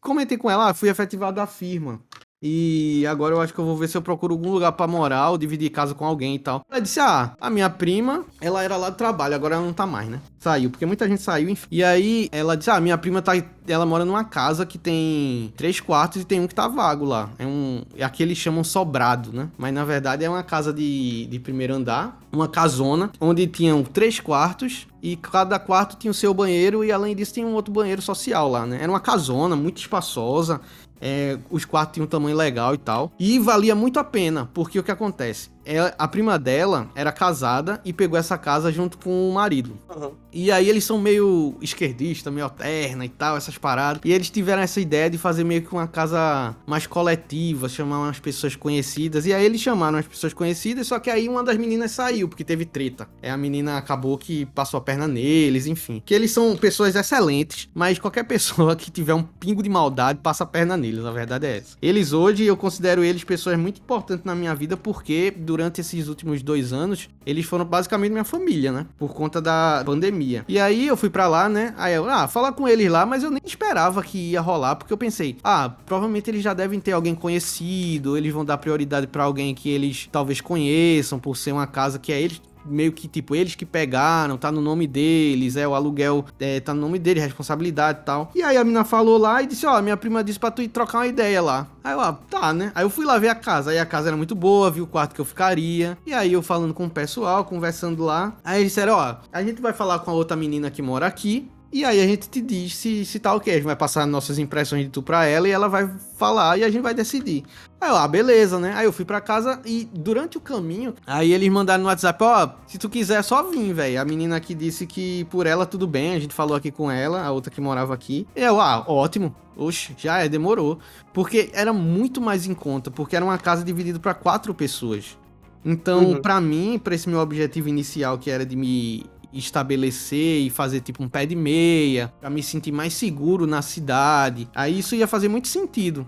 comentei 0.00 0.36
com 0.36 0.50
ela, 0.50 0.70
ah, 0.70 0.74
fui 0.74 0.88
efetivado 0.88 1.36
da 1.36 1.46
firma. 1.46 2.00
E 2.48 3.04
agora 3.08 3.34
eu 3.34 3.40
acho 3.40 3.52
que 3.52 3.58
eu 3.58 3.64
vou 3.64 3.76
ver 3.76 3.88
se 3.88 3.96
eu 3.96 4.02
procuro 4.02 4.34
algum 4.34 4.52
lugar 4.52 4.70
pra 4.70 4.86
morar 4.86 5.30
ou 5.30 5.38
dividir 5.38 5.68
casa 5.70 5.94
com 5.94 6.04
alguém 6.04 6.36
e 6.36 6.38
tal. 6.38 6.64
Ela 6.70 6.80
disse: 6.80 7.00
Ah, 7.00 7.34
a 7.40 7.50
minha 7.50 7.68
prima, 7.68 8.24
ela 8.40 8.62
era 8.62 8.76
lá 8.76 8.88
do 8.88 8.96
trabalho, 8.96 9.34
agora 9.34 9.56
ela 9.56 9.64
não 9.64 9.72
tá 9.72 9.84
mais, 9.84 10.08
né? 10.08 10.20
Saiu, 10.38 10.70
porque 10.70 10.86
muita 10.86 11.08
gente 11.08 11.20
saiu, 11.20 11.48
enfim. 11.48 11.66
E 11.72 11.82
aí 11.82 12.28
ela 12.30 12.56
disse: 12.56 12.70
Ah, 12.70 12.80
minha 12.80 12.96
prima 12.96 13.20
tá. 13.20 13.32
Ela 13.66 13.84
mora 13.84 14.04
numa 14.04 14.22
casa 14.22 14.64
que 14.64 14.78
tem 14.78 15.52
três 15.56 15.80
quartos 15.80 16.22
e 16.22 16.24
tem 16.24 16.38
um 16.38 16.46
que 16.46 16.54
tá 16.54 16.68
vago 16.68 17.04
lá. 17.04 17.30
É 17.36 17.44
um. 17.44 17.82
Aqui 18.00 18.22
eles 18.22 18.38
chamam 18.38 18.62
sobrado, 18.62 19.32
né? 19.32 19.48
Mas 19.58 19.74
na 19.74 19.84
verdade 19.84 20.24
é 20.24 20.30
uma 20.30 20.44
casa 20.44 20.72
de, 20.72 21.26
de 21.26 21.40
primeiro 21.40 21.74
andar, 21.74 22.20
uma 22.32 22.46
casona, 22.46 23.10
onde 23.20 23.44
tinham 23.48 23.82
três 23.82 24.20
quartos 24.20 24.86
e 25.02 25.16
cada 25.16 25.58
quarto 25.58 25.96
tinha 25.96 26.10
o 26.10 26.14
seu 26.14 26.32
banheiro 26.32 26.84
e 26.84 26.90
além 26.90 27.14
disso 27.14 27.34
tinha 27.34 27.46
um 27.46 27.54
outro 27.54 27.72
banheiro 27.72 28.02
social 28.02 28.48
lá, 28.48 28.66
né? 28.66 28.78
Era 28.80 28.90
uma 28.90 29.00
casona 29.00 29.56
muito 29.56 29.78
espaçosa. 29.78 30.60
É, 31.00 31.38
os 31.50 31.64
quartos 31.64 31.94
tinham 31.94 32.06
um 32.06 32.08
tamanho 32.08 32.36
legal 32.36 32.74
e 32.74 32.78
tal. 32.78 33.12
E 33.18 33.38
valia 33.38 33.74
muito 33.74 33.98
a 33.98 34.04
pena, 34.04 34.48
porque 34.52 34.78
o 34.78 34.82
que 34.82 34.90
acontece? 34.90 35.50
Ela, 35.66 35.92
a 35.98 36.06
prima 36.06 36.38
dela 36.38 36.88
era 36.94 37.10
casada 37.10 37.80
e 37.84 37.92
pegou 37.92 38.18
essa 38.18 38.38
casa 38.38 38.70
junto 38.70 38.96
com 38.98 39.28
o 39.28 39.34
marido. 39.34 39.76
Uhum. 39.94 40.12
E 40.32 40.52
aí 40.52 40.68
eles 40.68 40.84
são 40.84 40.98
meio 40.98 41.56
esquerdistas, 41.60 42.32
meio 42.32 42.44
alterna 42.44 43.04
e 43.04 43.08
tal, 43.08 43.36
essas 43.36 43.58
paradas. 43.58 44.00
E 44.04 44.12
eles 44.12 44.30
tiveram 44.30 44.62
essa 44.62 44.80
ideia 44.80 45.10
de 45.10 45.18
fazer 45.18 45.44
meio 45.44 45.62
que 45.62 45.72
uma 45.72 45.88
casa 45.88 46.54
mais 46.66 46.86
coletiva, 46.86 47.68
chamar 47.68 47.98
umas 47.98 48.20
pessoas 48.20 48.54
conhecidas. 48.54 49.26
E 49.26 49.32
aí 49.32 49.44
eles 49.44 49.60
chamaram 49.60 49.98
as 49.98 50.06
pessoas 50.06 50.32
conhecidas, 50.32 50.86
só 50.86 50.98
que 50.98 51.10
aí 51.10 51.28
uma 51.28 51.42
das 51.42 51.56
meninas 51.56 51.90
saiu, 51.90 52.28
porque 52.28 52.44
teve 52.44 52.64
treta. 52.64 53.08
É 53.20 53.30
a 53.30 53.36
menina 53.36 53.76
acabou 53.76 54.16
que 54.16 54.46
passou 54.46 54.78
a 54.78 54.80
perna 54.80 55.08
neles, 55.08 55.66
enfim. 55.66 56.02
Que 56.04 56.14
eles 56.14 56.30
são 56.30 56.56
pessoas 56.56 56.94
excelentes, 56.94 57.68
mas 57.74 57.98
qualquer 57.98 58.22
pessoa 58.28 58.76
que 58.76 58.90
tiver 58.90 59.14
um 59.14 59.22
pingo 59.22 59.62
de 59.62 59.68
maldade 59.68 60.20
passa 60.22 60.44
a 60.44 60.46
perna 60.46 60.76
neles, 60.76 61.04
a 61.04 61.10
verdade 61.10 61.46
é 61.46 61.56
essa. 61.58 61.76
Eles 61.82 62.12
hoje, 62.12 62.44
eu 62.44 62.56
considero 62.56 63.02
eles 63.02 63.24
pessoas 63.24 63.58
muito 63.58 63.80
importantes 63.80 64.24
na 64.24 64.34
minha 64.34 64.54
vida, 64.54 64.76
porque 64.76 65.32
durante 65.36 65.55
esses 65.64 66.08
últimos 66.08 66.42
dois 66.42 66.72
anos, 66.72 67.08
eles 67.24 67.44
foram 67.44 67.64
basicamente 67.64 68.12
minha 68.12 68.24
família, 68.24 68.72
né? 68.72 68.86
Por 68.98 69.14
conta 69.14 69.40
da 69.40 69.82
pandemia. 69.84 70.44
E 70.48 70.58
aí 70.58 70.86
eu 70.86 70.96
fui 70.96 71.10
para 71.10 71.26
lá, 71.26 71.48
né? 71.48 71.74
Aí 71.76 71.94
eu, 71.94 72.08
ah, 72.08 72.28
falar 72.28 72.52
com 72.52 72.66
eles 72.68 72.90
lá, 72.90 73.06
mas 73.06 73.22
eu 73.22 73.30
nem 73.30 73.42
esperava 73.44 74.02
que 74.02 74.32
ia 74.32 74.40
rolar, 74.40 74.76
porque 74.76 74.92
eu 74.92 74.98
pensei, 74.98 75.36
ah, 75.42 75.72
provavelmente 75.84 76.30
eles 76.30 76.42
já 76.42 76.54
devem 76.54 76.80
ter 76.80 76.92
alguém 76.92 77.14
conhecido, 77.14 78.16
eles 78.16 78.32
vão 78.32 78.44
dar 78.44 78.58
prioridade 78.58 79.06
para 79.06 79.24
alguém 79.24 79.54
que 79.54 79.68
eles 79.68 80.08
talvez 80.10 80.40
conheçam, 80.40 81.18
por 81.18 81.36
ser 81.36 81.52
uma 81.52 81.66
casa 81.66 81.98
que 81.98 82.12
é 82.12 82.20
eles 82.20 82.40
meio 82.68 82.92
que, 82.92 83.08
tipo, 83.08 83.34
eles 83.34 83.54
que 83.54 83.64
pegaram, 83.64 84.36
tá 84.36 84.50
no 84.50 84.60
nome 84.60 84.86
deles, 84.86 85.56
é, 85.56 85.66
o 85.66 85.74
aluguel 85.74 86.24
é, 86.38 86.60
tá 86.60 86.74
no 86.74 86.80
nome 86.80 86.98
deles, 86.98 87.22
responsabilidade 87.22 88.00
e 88.02 88.04
tal. 88.04 88.30
E 88.34 88.42
aí 88.42 88.56
a 88.56 88.64
mina 88.64 88.84
falou 88.84 89.18
lá 89.18 89.42
e 89.42 89.46
disse, 89.46 89.66
ó, 89.66 89.80
minha 89.80 89.96
prima 89.96 90.22
disse 90.22 90.38
pra 90.38 90.50
tu 90.50 90.62
ir 90.62 90.68
trocar 90.68 90.98
uma 90.98 91.06
ideia 91.06 91.40
lá. 91.40 91.66
Aí 91.82 91.92
eu, 91.92 92.00
ah, 92.00 92.18
tá, 92.28 92.52
né? 92.52 92.72
Aí 92.74 92.84
eu 92.84 92.90
fui 92.90 93.04
lá 93.04 93.18
ver 93.18 93.28
a 93.28 93.34
casa, 93.34 93.70
aí 93.70 93.78
a 93.78 93.86
casa 93.86 94.08
era 94.08 94.16
muito 94.16 94.34
boa, 94.34 94.70
vi 94.70 94.80
o 94.80 94.86
quarto 94.86 95.14
que 95.14 95.20
eu 95.20 95.24
ficaria. 95.24 95.96
E 96.04 96.12
aí 96.12 96.32
eu 96.32 96.42
falando 96.42 96.74
com 96.74 96.86
o 96.86 96.90
pessoal, 96.90 97.44
conversando 97.44 98.04
lá. 98.04 98.34
Aí 98.44 98.60
eles 98.60 98.72
disseram, 98.72 98.94
ó, 98.94 99.16
a 99.32 99.42
gente 99.42 99.62
vai 99.62 99.72
falar 99.72 100.00
com 100.00 100.10
a 100.10 100.14
outra 100.14 100.36
menina 100.36 100.70
que 100.70 100.82
mora 100.82 101.06
aqui, 101.06 101.48
e 101.72 101.84
aí 101.84 102.00
a 102.00 102.06
gente 102.06 102.28
te 102.28 102.40
diz 102.40 102.74
se, 102.76 103.04
se 103.04 103.18
tá 103.18 103.34
ok. 103.34 103.52
A 103.52 103.56
gente 103.56 103.66
vai 103.66 103.76
passar 103.76 104.06
nossas 104.06 104.38
impressões 104.38 104.84
de 104.84 104.90
tu 104.90 105.02
pra 105.02 105.26
ela 105.26 105.48
e 105.48 105.50
ela 105.50 105.68
vai 105.68 105.88
falar 106.16 106.58
e 106.58 106.64
a 106.64 106.70
gente 106.70 106.82
vai 106.82 106.94
decidir. 106.94 107.44
Aí 107.80 107.90
eu, 107.90 107.96
ah, 107.96 108.06
beleza, 108.08 108.58
né? 108.58 108.72
Aí 108.74 108.86
eu 108.86 108.92
fui 108.92 109.04
pra 109.04 109.20
casa 109.20 109.60
e 109.64 109.88
durante 109.92 110.38
o 110.38 110.40
caminho, 110.40 110.94
aí 111.06 111.32
eles 111.32 111.48
mandaram 111.50 111.82
no 111.82 111.88
WhatsApp, 111.88 112.22
ó, 112.22 112.50
se 112.66 112.78
tu 112.78 112.88
quiser 112.88 113.22
só 113.22 113.42
vir, 113.42 113.72
velho. 113.72 114.00
A 114.00 114.04
menina 114.04 114.36
aqui 114.36 114.54
disse 114.54 114.86
que 114.86 115.24
por 115.24 115.46
ela 115.46 115.66
tudo 115.66 115.86
bem, 115.86 116.14
a 116.14 116.18
gente 116.18 116.32
falou 116.32 116.56
aqui 116.56 116.70
com 116.70 116.90
ela, 116.90 117.22
a 117.22 117.30
outra 117.30 117.50
que 117.50 117.60
morava 117.60 117.92
aqui. 117.92 118.26
E 118.34 118.40
eu, 118.40 118.60
ah, 118.60 118.84
ótimo. 118.86 119.34
Oxe, 119.56 119.94
já 119.96 120.18
é, 120.18 120.28
demorou. 120.28 120.78
Porque 121.12 121.50
era 121.52 121.72
muito 121.72 122.20
mais 122.20 122.46
em 122.46 122.54
conta, 122.54 122.90
porque 122.90 123.16
era 123.16 123.24
uma 123.24 123.38
casa 123.38 123.64
dividida 123.64 123.98
para 123.98 124.14
quatro 124.14 124.54
pessoas. 124.54 125.16
Então, 125.64 126.04
uhum. 126.04 126.22
para 126.22 126.40
mim, 126.40 126.78
para 126.82 126.94
esse 126.94 127.08
meu 127.08 127.18
objetivo 127.18 127.68
inicial, 127.68 128.18
que 128.18 128.30
era 128.30 128.46
de 128.46 128.54
me 128.54 129.04
estabelecer 129.38 130.40
e 130.40 130.50
fazer 130.50 130.80
tipo 130.80 131.02
um 131.02 131.08
pé 131.08 131.26
de 131.26 131.36
meia, 131.36 132.12
para 132.20 132.30
me 132.30 132.42
sentir 132.42 132.72
mais 132.72 132.94
seguro 132.94 133.46
na 133.46 133.62
cidade. 133.62 134.48
Aí 134.54 134.78
isso 134.78 134.94
ia 134.94 135.06
fazer 135.06 135.28
muito 135.28 135.48
sentido. 135.48 136.06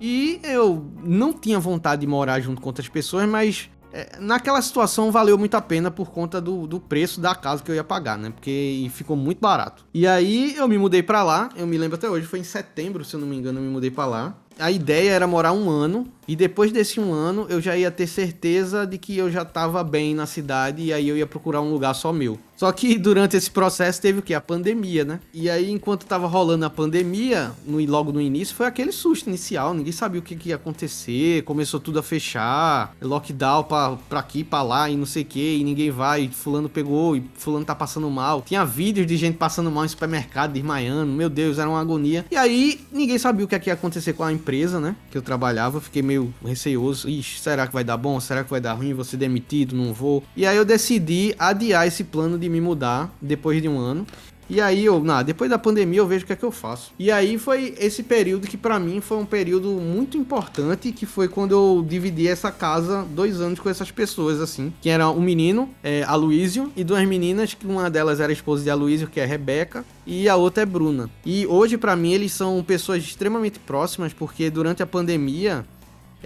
E 0.00 0.40
eu 0.42 0.90
não 1.02 1.32
tinha 1.32 1.58
vontade 1.58 2.00
de 2.00 2.06
morar 2.06 2.40
junto 2.40 2.60
com 2.60 2.68
outras 2.68 2.88
pessoas, 2.88 3.26
mas 3.28 3.70
é, 3.96 4.18
naquela 4.20 4.60
situação 4.60 5.10
valeu 5.10 5.38
muito 5.38 5.56
a 5.56 5.62
pena 5.62 5.90
por 5.90 6.10
conta 6.10 6.38
do, 6.38 6.66
do 6.66 6.78
preço 6.78 7.18
da 7.18 7.34
casa 7.34 7.62
que 7.62 7.70
eu 7.70 7.74
ia 7.74 7.82
pagar, 7.82 8.18
né? 8.18 8.30
Porque 8.30 8.90
ficou 8.92 9.16
muito 9.16 9.40
barato. 9.40 9.86
E 9.94 10.06
aí 10.06 10.54
eu 10.54 10.68
me 10.68 10.76
mudei 10.76 11.02
para 11.02 11.22
lá, 11.22 11.48
eu 11.56 11.66
me 11.66 11.78
lembro 11.78 11.96
até 11.96 12.08
hoje, 12.08 12.26
foi 12.26 12.40
em 12.40 12.44
setembro, 12.44 13.04
se 13.04 13.14
eu 13.14 13.20
não 13.20 13.26
me 13.26 13.36
engano, 13.36 13.58
eu 13.58 13.62
me 13.62 13.70
mudei 13.70 13.90
para 13.90 14.04
lá. 14.04 14.38
A 14.58 14.70
ideia 14.70 15.10
era 15.10 15.26
morar 15.26 15.52
um 15.52 15.70
ano 15.70 16.06
e 16.28 16.36
depois 16.36 16.72
desse 16.72 16.98
um 16.98 17.12
ano, 17.12 17.46
eu 17.48 17.60
já 17.60 17.76
ia 17.76 17.90
ter 17.90 18.06
certeza 18.06 18.86
de 18.86 18.98
que 18.98 19.16
eu 19.16 19.30
já 19.30 19.42
estava 19.42 19.84
bem 19.84 20.14
na 20.14 20.26
cidade 20.26 20.82
e 20.82 20.92
aí 20.92 21.08
eu 21.08 21.16
ia 21.16 21.26
procurar 21.26 21.60
um 21.60 21.70
lugar 21.70 21.94
só 21.94 22.12
meu. 22.12 22.38
Só 22.56 22.72
que 22.72 22.96
durante 22.96 23.36
esse 23.36 23.50
processo 23.50 24.00
teve 24.00 24.20
o 24.20 24.22
que? 24.22 24.32
A 24.32 24.40
pandemia, 24.40 25.04
né? 25.04 25.20
E 25.32 25.50
aí, 25.50 25.70
enquanto 25.70 26.06
tava 26.06 26.26
rolando 26.26 26.64
a 26.64 26.70
pandemia, 26.70 27.52
no, 27.66 27.84
logo 27.84 28.12
no 28.12 28.20
início, 28.20 28.54
foi 28.56 28.66
aquele 28.66 28.90
susto 28.92 29.28
inicial. 29.28 29.74
Ninguém 29.74 29.92
sabia 29.92 30.20
o 30.20 30.22
que, 30.22 30.34
que 30.34 30.48
ia 30.48 30.56
acontecer. 30.56 31.42
Começou 31.42 31.78
tudo 31.78 31.98
a 31.98 32.02
fechar. 32.02 32.94
Lockdown 33.00 33.64
pra, 33.64 33.96
pra 34.08 34.20
aqui, 34.20 34.42
pra 34.42 34.62
lá 34.62 34.88
e 34.88 34.96
não 34.96 35.04
sei 35.04 35.22
o 35.22 35.26
que. 35.26 35.58
E 35.58 35.64
ninguém 35.64 35.90
vai. 35.90 36.28
Fulano 36.28 36.68
pegou 36.68 37.16
e 37.16 37.24
fulano 37.34 37.64
tá 37.64 37.74
passando 37.74 38.10
mal. 38.10 38.42
Tinha 38.42 38.64
vídeos 38.64 39.06
de 39.06 39.16
gente 39.16 39.36
passando 39.36 39.70
mal 39.70 39.84
em 39.84 39.88
supermercado, 39.88 40.52
desmaiando. 40.52 41.12
Meu 41.12 41.28
Deus, 41.28 41.58
era 41.58 41.68
uma 41.68 41.80
agonia. 41.80 42.24
E 42.30 42.36
aí, 42.36 42.80
ninguém 42.90 43.18
sabia 43.18 43.44
o 43.44 43.48
que, 43.48 43.58
que 43.58 43.68
ia 43.68 43.74
acontecer 43.74 44.14
com 44.14 44.24
a 44.24 44.32
empresa, 44.32 44.80
né? 44.80 44.96
Que 45.10 45.18
eu 45.18 45.22
trabalhava. 45.22 45.80
Fiquei 45.80 46.00
meio 46.00 46.32
receoso. 46.42 47.08
Ixi, 47.08 47.40
será 47.40 47.66
que 47.66 47.74
vai 47.74 47.84
dar 47.84 47.98
bom? 47.98 48.18
Será 48.18 48.42
que 48.42 48.50
vai 48.50 48.60
dar 48.60 48.72
ruim? 48.72 48.94
Vou 48.94 49.04
ser 49.04 49.18
demitido? 49.18 49.76
Não 49.76 49.92
vou. 49.92 50.24
E 50.34 50.46
aí 50.46 50.56
eu 50.56 50.64
decidi 50.64 51.34
adiar 51.38 51.86
esse 51.86 52.02
plano 52.02 52.38
de 52.38 52.45
me 52.48 52.60
mudar 52.60 53.14
depois 53.20 53.60
de 53.60 53.68
um 53.68 53.78
ano. 53.78 54.06
E 54.48 54.60
aí 54.60 54.84
eu, 54.84 55.02
nah, 55.02 55.22
depois 55.22 55.50
da 55.50 55.58
pandemia 55.58 55.98
eu 55.98 56.06
vejo 56.06 56.22
o 56.22 56.26
que 56.26 56.32
é 56.32 56.36
que 56.36 56.44
eu 56.44 56.52
faço. 56.52 56.92
E 56.98 57.10
aí 57.10 57.36
foi 57.36 57.74
esse 57.80 58.02
período 58.02 58.46
que 58.46 58.56
para 58.56 58.78
mim 58.78 59.00
foi 59.00 59.18
um 59.18 59.26
período 59.26 59.68
muito 59.70 60.16
importante, 60.16 60.92
que 60.92 61.04
foi 61.04 61.26
quando 61.26 61.52
eu 61.52 61.84
dividi 61.86 62.28
essa 62.28 62.52
casa 62.52 63.04
dois 63.10 63.40
anos 63.40 63.58
com 63.58 63.68
essas 63.68 63.90
pessoas, 63.90 64.40
assim. 64.40 64.72
Que 64.80 64.88
era 64.88 65.10
um 65.10 65.20
menino, 65.20 65.68
é, 65.82 66.04
Aloísio, 66.04 66.70
e 66.76 66.84
duas 66.84 67.04
meninas, 67.06 67.54
que 67.54 67.66
uma 67.66 67.90
delas 67.90 68.20
era 68.20 68.32
esposa 68.32 68.62
de 68.62 68.70
Aloísio, 68.70 69.08
que 69.08 69.18
é 69.18 69.24
Rebeca, 69.24 69.84
e 70.06 70.28
a 70.28 70.36
outra 70.36 70.62
é 70.62 70.66
Bruna. 70.66 71.10
E 71.24 71.44
hoje 71.46 71.76
para 71.76 71.96
mim 71.96 72.12
eles 72.12 72.32
são 72.32 72.62
pessoas 72.62 73.02
extremamente 73.02 73.58
próximas, 73.58 74.12
porque 74.12 74.48
durante 74.48 74.80
a 74.80 74.86
pandemia 74.86 75.66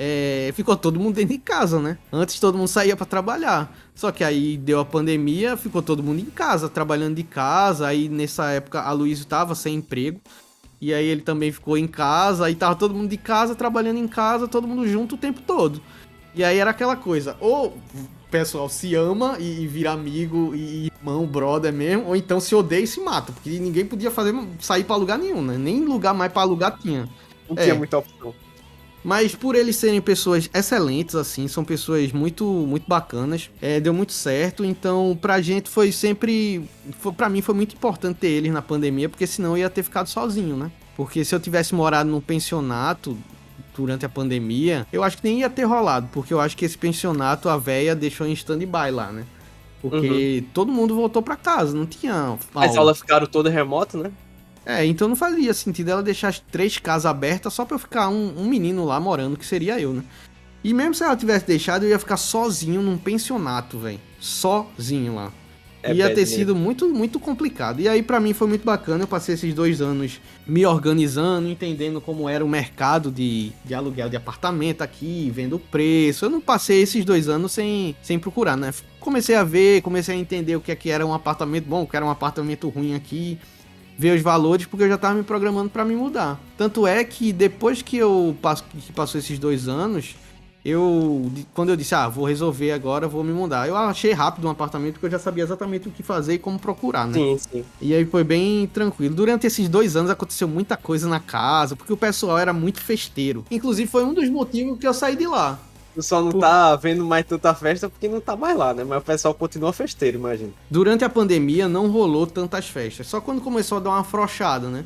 é, 0.02 0.50
ficou 0.54 0.74
todo 0.78 0.98
mundo 0.98 1.16
dentro 1.16 1.34
de 1.34 1.38
casa, 1.38 1.78
né? 1.78 1.98
Antes 2.10 2.40
todo 2.40 2.56
mundo 2.56 2.68
saía 2.68 2.96
para 2.96 3.04
trabalhar. 3.04 3.70
Só 3.94 4.10
que 4.10 4.24
aí 4.24 4.56
deu 4.56 4.80
a 4.80 4.84
pandemia, 4.84 5.58
ficou 5.58 5.82
todo 5.82 6.02
mundo 6.02 6.20
em 6.20 6.30
casa, 6.30 6.70
trabalhando 6.70 7.16
de 7.16 7.22
casa. 7.22 7.86
Aí 7.86 8.08
nessa 8.08 8.48
época 8.50 8.80
a 8.80 8.92
Luísa 8.92 9.26
tava 9.26 9.54
sem 9.54 9.74
emprego. 9.74 10.18
E 10.80 10.94
aí 10.94 11.04
ele 11.04 11.20
também 11.20 11.52
ficou 11.52 11.76
em 11.76 11.86
casa, 11.86 12.46
aí 12.46 12.54
tava 12.54 12.74
todo 12.76 12.94
mundo 12.94 13.10
de 13.10 13.18
casa, 13.18 13.54
trabalhando 13.54 13.98
em 13.98 14.08
casa, 14.08 14.48
todo 14.48 14.66
mundo 14.66 14.88
junto 14.88 15.16
o 15.16 15.18
tempo 15.18 15.42
todo. 15.42 15.82
E 16.34 16.42
aí 16.42 16.56
era 16.56 16.70
aquela 16.70 16.96
coisa, 16.96 17.36
ou 17.38 17.66
o 17.66 18.30
pessoal 18.30 18.70
se 18.70 18.94
ama 18.94 19.36
e, 19.38 19.64
e 19.64 19.66
vira 19.66 19.90
amigo 19.90 20.54
e 20.54 20.86
irmão, 20.86 21.26
brother 21.26 21.74
mesmo, 21.74 22.06
ou 22.06 22.16
então 22.16 22.40
se 22.40 22.54
odeia 22.54 22.84
e 22.84 22.86
se 22.86 23.00
mata, 23.00 23.32
porque 23.32 23.50
ninguém 23.58 23.84
podia 23.84 24.10
fazer 24.10 24.34
sair 24.60 24.84
para 24.84 24.96
lugar 24.96 25.18
nenhum, 25.18 25.42
né? 25.42 25.58
Nem 25.58 25.84
lugar 25.84 26.14
mais 26.14 26.32
para 26.32 26.44
lugar 26.44 26.78
tinha. 26.78 27.06
Não 27.46 27.54
tinha 27.54 27.74
é. 27.74 27.76
muita 27.76 27.98
opção. 27.98 28.32
Mas 29.02 29.34
por 29.34 29.54
eles 29.54 29.76
serem 29.76 30.00
pessoas 30.00 30.50
excelentes, 30.52 31.14
assim, 31.14 31.48
são 31.48 31.64
pessoas 31.64 32.12
muito, 32.12 32.44
muito 32.44 32.84
bacanas, 32.86 33.50
é, 33.60 33.80
deu 33.80 33.94
muito 33.94 34.12
certo. 34.12 34.64
Então, 34.64 35.18
pra 35.20 35.40
gente 35.40 35.70
foi 35.70 35.90
sempre. 35.90 36.68
Foi, 36.98 37.12
pra 37.12 37.28
mim 37.28 37.40
foi 37.40 37.54
muito 37.54 37.74
importante 37.74 38.18
ter 38.18 38.28
eles 38.28 38.52
na 38.52 38.60
pandemia, 38.60 39.08
porque 39.08 39.26
senão 39.26 39.50
eu 39.52 39.58
ia 39.58 39.70
ter 39.70 39.82
ficado 39.82 40.08
sozinho, 40.08 40.56
né? 40.56 40.70
Porque 40.96 41.24
se 41.24 41.34
eu 41.34 41.40
tivesse 41.40 41.74
morado 41.74 42.10
num 42.10 42.20
pensionato 42.20 43.16
durante 43.74 44.04
a 44.04 44.08
pandemia, 44.08 44.86
eu 44.92 45.02
acho 45.02 45.16
que 45.16 45.24
nem 45.24 45.40
ia 45.40 45.48
ter 45.48 45.64
rolado, 45.64 46.08
porque 46.12 46.34
eu 46.34 46.40
acho 46.40 46.54
que 46.56 46.64
esse 46.64 46.76
pensionato 46.76 47.48
a 47.48 47.56
véia 47.56 47.94
deixou 47.96 48.26
em 48.26 48.32
stand-by 48.32 48.90
lá, 48.90 49.10
né? 49.10 49.24
Porque 49.80 50.40
uhum. 50.44 50.50
todo 50.52 50.70
mundo 50.70 50.94
voltou 50.94 51.22
para 51.22 51.36
casa, 51.36 51.74
não 51.74 51.86
tinha. 51.86 52.14
Aula. 52.14 52.38
As 52.54 52.76
aulas 52.76 52.98
ficaram 52.98 53.26
todas 53.26 53.50
remotas, 53.50 54.00
né? 54.00 54.12
É, 54.64 54.84
então 54.84 55.08
não 55.08 55.16
fazia 55.16 55.54
sentido 55.54 55.90
ela 55.90 56.02
deixar 56.02 56.28
as 56.28 56.38
três 56.38 56.78
casas 56.78 57.06
abertas 57.06 57.52
só 57.52 57.64
pra 57.64 57.76
eu 57.76 57.78
ficar 57.78 58.08
um, 58.08 58.34
um 58.36 58.46
menino 58.46 58.84
lá 58.84 59.00
morando, 59.00 59.36
que 59.36 59.46
seria 59.46 59.80
eu, 59.80 59.94
né? 59.94 60.02
E 60.62 60.74
mesmo 60.74 60.94
se 60.94 61.02
ela 61.02 61.16
tivesse 61.16 61.46
deixado, 61.46 61.84
eu 61.84 61.88
ia 61.88 61.98
ficar 61.98 62.18
sozinho 62.18 62.82
num 62.82 62.98
pensionato, 62.98 63.78
velho. 63.78 63.98
Sozinho 64.20 65.14
lá. 65.14 65.32
É 65.82 65.94
ia 65.94 66.14
ter 66.14 66.26
sido 66.26 66.54
muito, 66.54 66.86
muito 66.88 67.18
complicado. 67.18 67.80
E 67.80 67.88
aí, 67.88 68.02
para 68.02 68.20
mim, 68.20 68.34
foi 68.34 68.46
muito 68.46 68.64
bacana. 68.64 69.04
Eu 69.04 69.08
passei 69.08 69.34
esses 69.34 69.54
dois 69.54 69.80
anos 69.80 70.20
me 70.46 70.66
organizando, 70.66 71.48
entendendo 71.48 72.02
como 72.02 72.28
era 72.28 72.44
o 72.44 72.48
mercado 72.48 73.10
de, 73.10 73.50
de 73.64 73.72
aluguel 73.72 74.10
de 74.10 74.16
apartamento 74.16 74.82
aqui, 74.82 75.32
vendo 75.34 75.56
o 75.56 75.58
preço. 75.58 76.26
Eu 76.26 76.30
não 76.30 76.40
passei 76.40 76.82
esses 76.82 77.02
dois 77.02 77.30
anos 77.30 77.52
sem, 77.52 77.96
sem 78.02 78.18
procurar, 78.18 78.58
né? 78.58 78.74
Comecei 78.98 79.34
a 79.34 79.42
ver, 79.42 79.80
comecei 79.80 80.14
a 80.14 80.18
entender 80.18 80.54
o 80.54 80.60
que, 80.60 80.70
é 80.70 80.76
que 80.76 80.90
era 80.90 81.06
um 81.06 81.14
apartamento 81.14 81.64
bom, 81.64 81.84
o 81.84 81.86
que 81.86 81.96
era 81.96 82.04
um 82.04 82.10
apartamento 82.10 82.68
ruim 82.68 82.94
aqui 82.94 83.38
ver 84.00 84.16
os 84.16 84.22
valores, 84.22 84.64
porque 84.64 84.84
eu 84.84 84.88
já 84.88 84.96
tava 84.96 85.14
me 85.14 85.22
programando 85.22 85.68
para 85.68 85.84
me 85.84 85.94
mudar. 85.94 86.40
Tanto 86.56 86.86
é 86.86 87.04
que 87.04 87.34
depois 87.34 87.82
que 87.82 87.98
eu 87.98 88.34
passo, 88.40 88.64
que 88.64 88.92
passou 88.94 89.18
esses 89.18 89.38
dois 89.38 89.68
anos, 89.68 90.16
eu 90.64 91.30
quando 91.52 91.68
eu 91.68 91.76
disse, 91.76 91.94
ah, 91.94 92.08
vou 92.08 92.24
resolver 92.24 92.72
agora, 92.72 93.06
vou 93.06 93.22
me 93.22 93.30
mudar. 93.30 93.68
Eu 93.68 93.76
achei 93.76 94.12
rápido 94.12 94.46
um 94.46 94.50
apartamento 94.50 94.94
porque 94.94 95.04
eu 95.04 95.10
já 95.10 95.18
sabia 95.18 95.44
exatamente 95.44 95.88
o 95.88 95.90
que 95.90 96.02
fazer 96.02 96.32
e 96.34 96.38
como 96.38 96.58
procurar, 96.58 97.06
né? 97.06 97.12
Sim, 97.12 97.36
sim. 97.38 97.64
E 97.78 97.92
aí 97.94 98.06
foi 98.06 98.24
bem 98.24 98.66
tranquilo. 98.68 99.14
Durante 99.14 99.46
esses 99.46 99.68
dois 99.68 99.94
anos 99.96 100.10
aconteceu 100.10 100.48
muita 100.48 100.78
coisa 100.78 101.06
na 101.06 101.20
casa, 101.20 101.76
porque 101.76 101.92
o 101.92 101.96
pessoal 101.96 102.38
era 102.38 102.54
muito 102.54 102.80
festeiro. 102.80 103.44
Inclusive 103.50 103.86
foi 103.86 104.02
um 104.02 104.14
dos 104.14 104.30
motivos 104.30 104.78
que 104.78 104.86
eu 104.86 104.94
saí 104.94 105.14
de 105.14 105.26
lá. 105.26 105.58
Tu 105.94 106.02
só 106.02 106.22
não 106.22 106.30
Por... 106.30 106.40
tá 106.40 106.76
vendo 106.76 107.04
mais 107.04 107.24
tanta 107.26 107.54
festa 107.54 107.88
porque 107.88 108.08
não 108.08 108.20
tá 108.20 108.36
mais 108.36 108.56
lá, 108.56 108.72
né? 108.72 108.84
Mas 108.84 109.02
o 109.02 109.04
pessoal 109.04 109.34
continua 109.34 109.72
festeiro, 109.72 110.18
imagina. 110.18 110.52
Durante 110.70 111.04
a 111.04 111.08
pandemia 111.08 111.68
não 111.68 111.90
rolou 111.90 112.26
tantas 112.26 112.68
festas, 112.68 113.06
só 113.06 113.20
quando 113.20 113.40
começou 113.40 113.78
a 113.78 113.80
dar 113.80 113.90
uma 113.90 114.00
afrouxada, 114.00 114.68
né? 114.68 114.84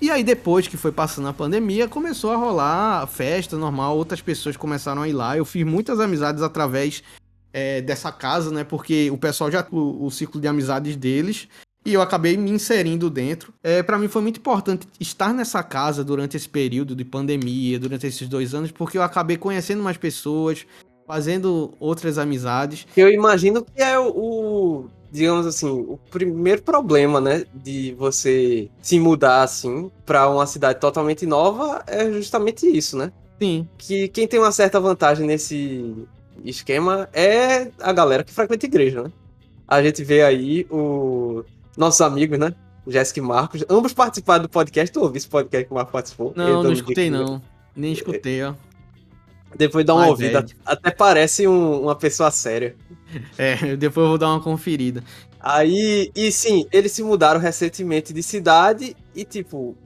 E 0.00 0.10
aí 0.10 0.22
depois 0.22 0.68
que 0.68 0.76
foi 0.76 0.92
passando 0.92 1.28
a 1.28 1.32
pandemia, 1.32 1.88
começou 1.88 2.30
a 2.30 2.36
rolar 2.36 3.06
festa 3.06 3.56
normal, 3.56 3.96
outras 3.96 4.20
pessoas 4.20 4.56
começaram 4.56 5.02
a 5.02 5.08
ir 5.08 5.12
lá. 5.12 5.36
Eu 5.36 5.44
fiz 5.44 5.64
muitas 5.64 6.00
amizades 6.00 6.42
através 6.42 7.02
é, 7.52 7.80
dessa 7.80 8.12
casa, 8.12 8.50
né? 8.50 8.64
Porque 8.64 9.10
o 9.10 9.16
pessoal 9.16 9.50
já. 9.50 9.66
O, 9.70 10.06
o 10.06 10.10
círculo 10.10 10.40
de 10.40 10.48
amizades 10.48 10.96
deles 10.96 11.48
e 11.86 11.94
eu 11.94 12.02
acabei 12.02 12.36
me 12.36 12.50
inserindo 12.50 13.08
dentro. 13.08 13.54
É, 13.62 13.80
para 13.80 13.96
mim 13.96 14.08
foi 14.08 14.20
muito 14.20 14.40
importante 14.40 14.88
estar 14.98 15.32
nessa 15.32 15.62
casa 15.62 16.02
durante 16.02 16.36
esse 16.36 16.48
período 16.48 16.96
de 16.96 17.04
pandemia, 17.04 17.78
durante 17.78 18.06
esses 18.06 18.28
dois 18.28 18.54
anos, 18.54 18.72
porque 18.72 18.98
eu 18.98 19.02
acabei 19.02 19.36
conhecendo 19.36 19.84
mais 19.84 19.96
pessoas, 19.96 20.66
fazendo 21.06 21.72
outras 21.78 22.18
amizades. 22.18 22.86
Eu 22.96 23.08
imagino 23.08 23.64
que 23.64 23.80
é 23.80 23.96
o, 23.96 24.86
digamos 25.12 25.46
assim, 25.46 25.70
o 25.70 25.96
primeiro 26.10 26.60
problema, 26.62 27.20
né, 27.20 27.44
de 27.54 27.94
você 27.94 28.68
se 28.82 28.98
mudar 28.98 29.44
assim 29.44 29.88
para 30.04 30.28
uma 30.28 30.44
cidade 30.44 30.80
totalmente 30.80 31.24
nova 31.24 31.84
é 31.86 32.10
justamente 32.10 32.66
isso, 32.66 32.96
né? 32.96 33.12
Sim. 33.40 33.68
Que 33.78 34.08
quem 34.08 34.26
tem 34.26 34.40
uma 34.40 34.50
certa 34.50 34.80
vantagem 34.80 35.24
nesse 35.24 35.94
esquema 36.44 37.08
é 37.12 37.70
a 37.80 37.92
galera 37.92 38.24
que 38.24 38.32
frequenta 38.32 38.66
igreja, 38.66 39.02
né? 39.02 39.12
A 39.68 39.82
gente 39.82 40.02
vê 40.04 40.22
aí 40.22 40.66
o 40.70 41.44
nossos 41.76 42.00
amigos, 42.00 42.38
né? 42.38 42.54
Jéssica 42.86 43.18
e 43.18 43.22
Marcos, 43.22 43.64
ambos 43.68 43.92
participaram 43.92 44.42
do 44.42 44.48
podcast. 44.48 44.92
Tu 44.92 45.00
ouviu 45.00 45.16
esse 45.16 45.28
podcast 45.28 45.66
que 45.66 45.72
o 45.72 45.74
Marcos 45.74 45.92
participou? 45.92 46.32
Não, 46.36 46.62
não 46.62 46.72
escutei 46.72 47.10
não. 47.10 47.42
Nem 47.74 47.92
escutei, 47.92 48.42
ó. 48.42 48.54
Depois 49.56 49.84
dá 49.84 49.94
uma 49.94 50.04
Ai, 50.04 50.10
ouvida. 50.10 50.40
Velho. 50.40 50.56
Até 50.64 50.90
parece 50.90 51.46
um, 51.46 51.82
uma 51.82 51.94
pessoa 51.94 52.30
séria. 52.30 52.76
É, 53.38 53.76
depois 53.76 54.04
eu 54.04 54.08
vou 54.08 54.18
dar 54.18 54.28
uma 54.28 54.42
conferida. 54.42 55.02
Aí, 55.38 56.10
e 56.14 56.32
sim, 56.32 56.66
eles 56.72 56.90
se 56.90 57.04
mudaram 57.04 57.38
recentemente 57.38 58.12
de 58.12 58.20
cidade 58.20 58.96
e, 59.14 59.24
tipo, 59.24 59.76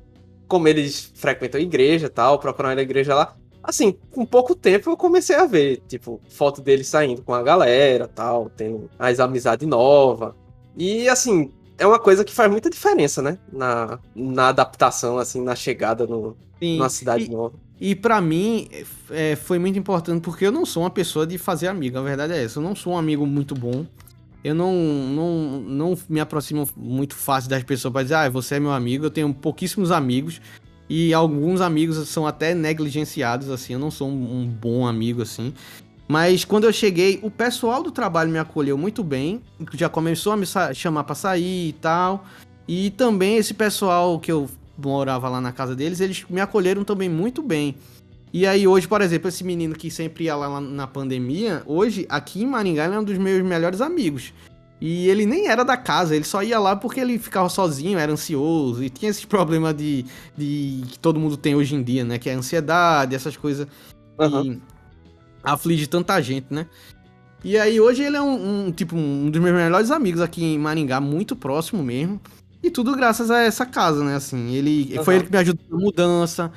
como 0.48 0.66
eles 0.66 1.12
frequentam 1.14 1.60
a 1.60 1.62
igreja 1.62 2.06
e 2.06 2.10
tal, 2.10 2.38
procuraram 2.38 2.78
a 2.78 2.82
igreja 2.82 3.14
lá, 3.14 3.36
assim, 3.62 3.94
com 4.10 4.24
pouco 4.24 4.54
tempo 4.54 4.90
eu 4.90 4.96
comecei 4.96 5.36
a 5.36 5.44
ver, 5.44 5.82
tipo, 5.86 6.18
foto 6.30 6.62
deles 6.62 6.88
saindo 6.88 7.22
com 7.22 7.34
a 7.34 7.42
galera 7.42 8.08
tal, 8.08 8.50
tendo 8.50 8.90
as 8.98 9.20
amizades 9.20 9.68
novas. 9.68 10.32
E, 10.76 11.08
assim, 11.08 11.52
é 11.80 11.86
uma 11.86 11.98
coisa 11.98 12.24
que 12.24 12.32
faz 12.32 12.50
muita 12.50 12.68
diferença, 12.68 13.22
né? 13.22 13.38
Na, 13.50 13.98
na 14.14 14.48
adaptação, 14.48 15.16
assim, 15.16 15.42
na 15.42 15.56
chegada 15.56 16.06
no, 16.06 16.36
Sim. 16.60 16.76
numa 16.76 16.90
cidade 16.90 17.24
e, 17.24 17.30
nova. 17.30 17.54
E 17.80 17.94
para 17.94 18.20
mim 18.20 18.68
é, 19.08 19.34
foi 19.34 19.58
muito 19.58 19.78
importante 19.78 20.22
porque 20.22 20.46
eu 20.46 20.52
não 20.52 20.66
sou 20.66 20.82
uma 20.82 20.90
pessoa 20.90 21.26
de 21.26 21.38
fazer 21.38 21.68
amigo, 21.68 21.96
a 21.96 22.02
verdade 22.02 22.34
é 22.34 22.44
essa. 22.44 22.58
Eu 22.58 22.62
não 22.62 22.76
sou 22.76 22.92
um 22.92 22.98
amigo 22.98 23.26
muito 23.26 23.54
bom. 23.54 23.86
Eu 24.44 24.54
não, 24.54 24.74
não, 24.74 25.60
não 25.60 25.98
me 26.08 26.20
aproximo 26.20 26.68
muito 26.76 27.14
fácil 27.14 27.48
das 27.48 27.62
pessoas 27.62 27.92
para 27.92 28.02
dizer, 28.02 28.14
ah, 28.14 28.28
você 28.28 28.56
é 28.56 28.60
meu 28.60 28.72
amigo. 28.72 29.06
Eu 29.06 29.10
tenho 29.10 29.32
pouquíssimos 29.32 29.90
amigos 29.90 30.40
e 30.88 31.14
alguns 31.14 31.62
amigos 31.62 31.96
são 32.08 32.26
até 32.26 32.54
negligenciados, 32.54 33.48
assim. 33.48 33.72
Eu 33.72 33.78
não 33.78 33.90
sou 33.90 34.08
um, 34.08 34.42
um 34.42 34.46
bom 34.46 34.86
amigo, 34.86 35.22
assim. 35.22 35.54
Mas 36.10 36.44
quando 36.44 36.64
eu 36.64 36.72
cheguei, 36.72 37.20
o 37.22 37.30
pessoal 37.30 37.84
do 37.84 37.92
trabalho 37.92 38.32
me 38.32 38.38
acolheu 38.40 38.76
muito 38.76 39.04
bem, 39.04 39.40
já 39.74 39.88
começou 39.88 40.32
a 40.32 40.36
me 40.36 40.44
chamar 40.74 41.04
para 41.04 41.14
sair 41.14 41.68
e 41.68 41.72
tal. 41.74 42.26
E 42.66 42.90
também 42.90 43.36
esse 43.36 43.54
pessoal 43.54 44.18
que 44.18 44.32
eu 44.32 44.50
morava 44.76 45.28
lá 45.28 45.40
na 45.40 45.52
casa 45.52 45.76
deles, 45.76 46.00
eles 46.00 46.26
me 46.28 46.40
acolheram 46.40 46.82
também 46.82 47.08
muito 47.08 47.44
bem. 47.44 47.76
E 48.32 48.44
aí 48.44 48.66
hoje, 48.66 48.88
por 48.88 49.00
exemplo, 49.02 49.28
esse 49.28 49.44
menino 49.44 49.76
que 49.76 49.88
sempre 49.88 50.24
ia 50.24 50.34
lá 50.34 50.60
na 50.60 50.84
pandemia, 50.84 51.62
hoje 51.64 52.06
aqui 52.08 52.42
em 52.42 52.46
Maringá 52.46 52.86
ele 52.86 52.96
é 52.96 52.98
um 52.98 53.04
dos 53.04 53.16
meus 53.16 53.44
melhores 53.44 53.80
amigos. 53.80 54.34
E 54.80 55.08
ele 55.08 55.24
nem 55.24 55.46
era 55.46 55.64
da 55.64 55.76
casa, 55.76 56.16
ele 56.16 56.24
só 56.24 56.42
ia 56.42 56.58
lá 56.58 56.74
porque 56.74 56.98
ele 56.98 57.20
ficava 57.20 57.48
sozinho, 57.48 58.00
era 58.00 58.10
ansioso 58.10 58.82
e 58.82 58.90
tinha 58.90 59.12
esses 59.12 59.26
problemas 59.26 59.76
de, 59.76 60.04
de 60.36 60.82
que 60.88 60.98
todo 60.98 61.20
mundo 61.20 61.36
tem 61.36 61.54
hoje 61.54 61.76
em 61.76 61.84
dia, 61.84 62.02
né? 62.02 62.18
Que 62.18 62.30
é 62.30 62.32
ansiedade, 62.32 63.14
essas 63.14 63.36
coisas. 63.36 63.68
Uhum. 64.18 64.54
E 64.54 64.79
aflige 65.42 65.86
tanta 65.86 66.20
gente, 66.20 66.46
né? 66.50 66.66
E 67.42 67.56
aí 67.56 67.80
hoje 67.80 68.02
ele 68.02 68.16
é 68.16 68.22
um, 68.22 68.66
um, 68.66 68.72
tipo 68.72 68.94
um 68.96 69.30
dos 69.30 69.40
meus 69.40 69.54
melhores 69.54 69.90
amigos 69.90 70.20
aqui 70.20 70.44
em 70.44 70.58
Maringá, 70.58 71.00
muito 71.00 71.34
próximo 71.34 71.82
mesmo. 71.82 72.20
E 72.62 72.70
tudo 72.70 72.94
graças 72.94 73.30
a 73.30 73.40
essa 73.40 73.64
casa, 73.64 74.04
né? 74.04 74.14
Assim, 74.14 74.54
ele 74.54 74.96
uhum. 74.98 75.04
foi 75.04 75.14
ele 75.16 75.24
que 75.24 75.32
me 75.32 75.38
ajudou 75.38 75.64
na 75.70 75.78
mudança. 75.78 76.52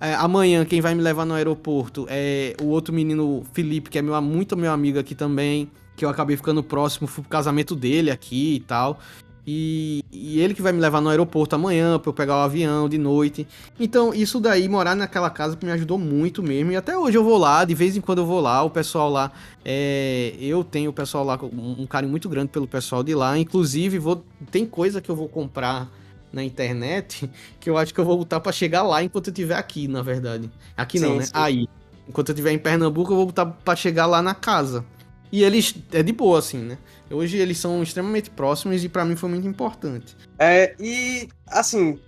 É, 0.00 0.14
amanhã 0.14 0.64
quem 0.64 0.80
vai 0.80 0.94
me 0.94 1.02
levar 1.02 1.24
no 1.24 1.34
aeroporto 1.34 2.06
é 2.08 2.54
o 2.60 2.66
outro 2.66 2.94
menino 2.94 3.44
Felipe, 3.52 3.90
que 3.90 3.98
é 3.98 4.02
meu, 4.02 4.20
muito 4.20 4.56
meu 4.56 4.72
amigo 4.72 4.98
aqui 4.98 5.14
também, 5.14 5.70
que 5.96 6.04
eu 6.04 6.08
acabei 6.08 6.36
ficando 6.36 6.62
próximo, 6.62 7.06
fui 7.06 7.22
pro 7.22 7.30
casamento 7.30 7.74
dele 7.74 8.10
aqui 8.10 8.56
e 8.56 8.60
tal. 8.60 8.98
E, 9.46 10.04
e, 10.12 10.40
ele 10.40 10.54
que 10.54 10.62
vai 10.62 10.72
me 10.72 10.80
levar 10.80 11.00
no 11.00 11.08
aeroporto 11.08 11.56
amanhã 11.56 11.98
para 11.98 12.08
eu 12.08 12.12
pegar 12.12 12.36
o 12.36 12.40
avião 12.40 12.88
de 12.88 12.96
noite. 12.96 13.46
Então, 13.78 14.14
isso 14.14 14.38
daí, 14.38 14.68
morar 14.68 14.94
naquela 14.94 15.28
casa 15.30 15.58
me 15.60 15.70
ajudou 15.72 15.98
muito 15.98 16.42
mesmo. 16.42 16.70
E 16.70 16.76
até 16.76 16.96
hoje 16.96 17.18
eu 17.18 17.24
vou 17.24 17.38
lá, 17.38 17.64
de 17.64 17.74
vez 17.74 17.96
em 17.96 18.00
quando 18.00 18.18
eu 18.18 18.26
vou 18.26 18.40
lá. 18.40 18.62
O 18.62 18.70
pessoal 18.70 19.10
lá, 19.10 19.32
é, 19.64 20.34
eu 20.38 20.62
tenho 20.62 20.90
o 20.90 20.92
pessoal 20.92 21.24
lá, 21.24 21.38
um, 21.42 21.82
um 21.82 21.86
carinho 21.86 22.10
muito 22.10 22.28
grande 22.28 22.48
pelo 22.48 22.68
pessoal 22.68 23.02
de 23.02 23.14
lá. 23.14 23.36
Inclusive, 23.36 23.98
vou, 23.98 24.24
tem 24.50 24.64
coisa 24.64 25.00
que 25.00 25.10
eu 25.10 25.16
vou 25.16 25.28
comprar 25.28 25.90
na 26.32 26.44
internet 26.44 27.28
que 27.58 27.68
eu 27.68 27.76
acho 27.76 27.92
que 27.92 28.00
eu 28.00 28.04
vou 28.04 28.18
botar 28.18 28.38
para 28.38 28.52
chegar 28.52 28.82
lá 28.82 29.02
enquanto 29.02 29.26
eu 29.26 29.32
estiver 29.32 29.56
aqui, 29.56 29.88
na 29.88 30.02
verdade. 30.02 30.48
Aqui 30.76 30.98
sim, 31.00 31.04
não, 31.04 31.16
né? 31.16 31.24
Sim. 31.24 31.32
Aí. 31.34 31.68
Enquanto 32.08 32.30
eu 32.30 32.32
estiver 32.32 32.50
em 32.50 32.58
Pernambuco, 32.58 33.12
eu 33.12 33.16
vou 33.16 33.26
botar 33.26 33.46
para 33.46 33.76
chegar 33.76 34.06
lá 34.06 34.20
na 34.20 34.34
casa. 34.34 34.84
E 35.32 35.42
eles, 35.42 35.74
é 35.90 36.02
de 36.02 36.12
boa, 36.12 36.38
assim, 36.38 36.58
né? 36.58 36.76
Hoje 37.10 37.38
eles 37.38 37.56
são 37.56 37.82
extremamente 37.82 38.28
próximos 38.28 38.84
e 38.84 38.88
para 38.88 39.02
mim 39.02 39.16
foi 39.16 39.30
muito 39.30 39.48
importante. 39.48 40.14
É, 40.38 40.76
e 40.78 41.26
assim, 41.46 41.98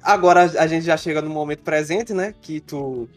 agora 0.00 0.42
a 0.42 0.66
gente 0.68 0.86
já 0.86 0.96
chega 0.96 1.20
no 1.20 1.28
momento 1.28 1.64
presente, 1.64 2.14
né? 2.14 2.32
Que 2.40 2.60
tu 2.60 3.08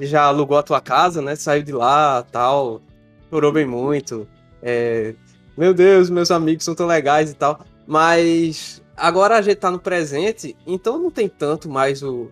já 0.00 0.22
alugou 0.24 0.56
a 0.56 0.62
tua 0.62 0.80
casa, 0.80 1.20
né? 1.20 1.36
Saiu 1.36 1.62
de 1.62 1.72
lá, 1.72 2.22
tal, 2.22 2.80
chorou 3.28 3.52
bem 3.52 3.66
muito. 3.66 4.26
É, 4.62 5.14
meu 5.56 5.74
Deus, 5.74 6.08
meus 6.08 6.30
amigos 6.30 6.64
são 6.64 6.74
tão 6.74 6.86
legais 6.86 7.30
e 7.30 7.34
tal. 7.34 7.60
Mas 7.86 8.82
agora 8.96 9.36
a 9.36 9.42
gente 9.42 9.56
tá 9.56 9.70
no 9.70 9.78
presente, 9.78 10.56
então 10.66 10.98
não 10.98 11.10
tem 11.10 11.28
tanto 11.28 11.68
mais 11.68 12.02
o, 12.02 12.30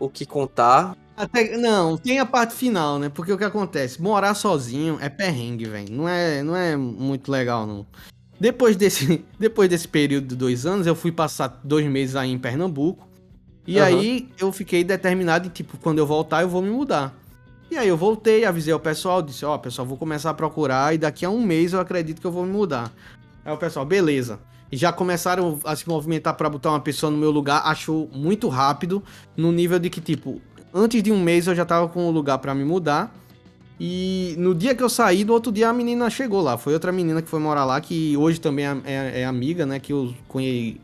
o 0.00 0.08
que 0.08 0.26
contar. 0.26 0.96
Até, 1.18 1.56
não, 1.56 1.96
tem 1.96 2.20
a 2.20 2.24
parte 2.24 2.54
final, 2.54 2.96
né? 2.96 3.08
Porque 3.08 3.32
o 3.32 3.36
que 3.36 3.42
acontece? 3.42 4.00
Morar 4.00 4.34
sozinho 4.34 4.98
é 5.00 5.08
perrengue, 5.08 5.64
velho. 5.64 5.92
Não 5.92 6.08
é, 6.08 6.44
não 6.44 6.54
é 6.54 6.76
muito 6.76 7.28
legal, 7.32 7.66
não. 7.66 7.84
Depois 8.38 8.76
desse, 8.76 9.24
depois 9.36 9.68
desse 9.68 9.88
período 9.88 10.28
de 10.28 10.36
dois 10.36 10.64
anos, 10.64 10.86
eu 10.86 10.94
fui 10.94 11.10
passar 11.10 11.60
dois 11.64 11.84
meses 11.86 12.14
aí 12.14 12.30
em 12.30 12.38
Pernambuco. 12.38 13.08
E 13.66 13.78
uhum. 13.78 13.84
aí 13.84 14.28
eu 14.38 14.52
fiquei 14.52 14.84
determinado 14.84 15.48
em, 15.48 15.50
tipo, 15.50 15.76
quando 15.78 15.98
eu 15.98 16.06
voltar, 16.06 16.42
eu 16.42 16.48
vou 16.48 16.62
me 16.62 16.70
mudar. 16.70 17.12
E 17.68 17.76
aí 17.76 17.88
eu 17.88 17.96
voltei, 17.96 18.44
avisei 18.44 18.72
ao 18.72 18.78
pessoal, 18.78 19.20
disse, 19.20 19.44
ó, 19.44 19.56
oh, 19.56 19.58
pessoal, 19.58 19.86
vou 19.86 19.98
começar 19.98 20.30
a 20.30 20.34
procurar 20.34 20.94
e 20.94 20.98
daqui 20.98 21.24
a 21.24 21.30
um 21.30 21.42
mês 21.42 21.72
eu 21.72 21.80
acredito 21.80 22.20
que 22.20 22.26
eu 22.26 22.32
vou 22.32 22.46
me 22.46 22.52
mudar. 22.52 22.92
Aí 23.44 23.52
o 23.52 23.58
pessoal, 23.58 23.84
beleza. 23.84 24.38
E 24.70 24.76
já 24.76 24.92
começaram 24.92 25.58
a 25.64 25.74
se 25.74 25.88
movimentar 25.88 26.34
para 26.34 26.48
botar 26.48 26.70
uma 26.70 26.80
pessoa 26.80 27.10
no 27.10 27.18
meu 27.18 27.30
lugar, 27.30 27.62
achou 27.64 28.08
muito 28.12 28.48
rápido, 28.48 29.02
no 29.36 29.50
nível 29.50 29.78
de 29.78 29.90
que, 29.90 30.00
tipo, 30.00 30.40
antes 30.72 31.02
de 31.02 31.12
um 31.12 31.20
mês 31.20 31.46
eu 31.46 31.54
já 31.54 31.64
tava 31.64 31.88
com 31.88 32.08
um 32.08 32.10
lugar 32.10 32.38
para 32.38 32.54
me 32.54 32.64
mudar. 32.64 33.14
E 33.80 34.34
no 34.38 34.54
dia 34.54 34.74
que 34.74 34.82
eu 34.82 34.88
saí, 34.88 35.24
no 35.24 35.32
outro 35.32 35.52
dia 35.52 35.68
a 35.68 35.72
menina 35.72 36.10
chegou 36.10 36.40
lá. 36.40 36.58
Foi 36.58 36.72
outra 36.72 36.90
menina 36.90 37.22
que 37.22 37.28
foi 37.28 37.38
morar 37.38 37.64
lá, 37.64 37.80
que 37.80 38.16
hoje 38.16 38.40
também 38.40 38.66
é, 38.66 38.80
é, 38.84 39.20
é 39.20 39.24
amiga, 39.24 39.64
né? 39.64 39.78
Que 39.78 39.92
eu 39.92 40.12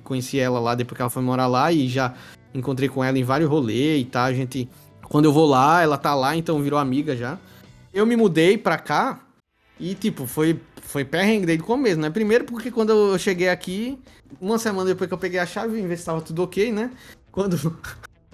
conheci, 0.05 0.39
ela 0.39 0.61
lá 0.61 0.75
depois 0.75 0.97
que 0.97 1.03
ela 1.03 1.11
foi 1.11 1.23
morar 1.23 1.49
lá 1.49 1.73
e 1.73 1.89
já 1.89 2.15
encontrei 2.55 2.89
com 2.89 3.03
ela 3.03 3.19
em 3.19 3.25
vários 3.25 3.51
rolês 3.51 4.01
e 4.01 4.05
tá. 4.05 4.25
A 4.25 4.33
gente. 4.33 4.69
Quando 5.03 5.27
eu 5.27 5.33
vou 5.33 5.47
lá, 5.47 5.83
ela 5.83 5.99
tá 5.99 6.15
lá, 6.15 6.37
então 6.37 6.63
virou 6.63 6.79
amiga 6.79 7.17
já. 7.17 7.39
Eu 7.93 8.07
me 8.07 8.17
mudei 8.17 8.57
pra 8.57 8.79
cá 8.79 9.21
e, 9.79 9.95
tipo, 9.95 10.27
foi, 10.27 10.61
foi 10.83 11.05
perrengue 11.05 11.47
desde 11.47 11.63
o 11.63 11.67
começo, 11.67 12.01
né? 12.01 12.11
Primeiro 12.11 12.45
porque 12.45 12.71
quando 12.71 12.91
eu 12.91 13.19
cheguei 13.19 13.49
aqui, 13.49 13.99
uma 14.41 14.59
semana 14.59 14.89
depois 14.89 15.09
que 15.09 15.15
eu 15.15 15.19
peguei 15.19 15.39
a 15.39 15.47
chave, 15.47 15.81
vim 15.81 15.87
ver 15.87 15.99
se 15.99 16.05
tava 16.05 16.21
tudo 16.21 16.43
ok, 16.43 16.73
né? 16.73 16.91
Quando 17.31 17.57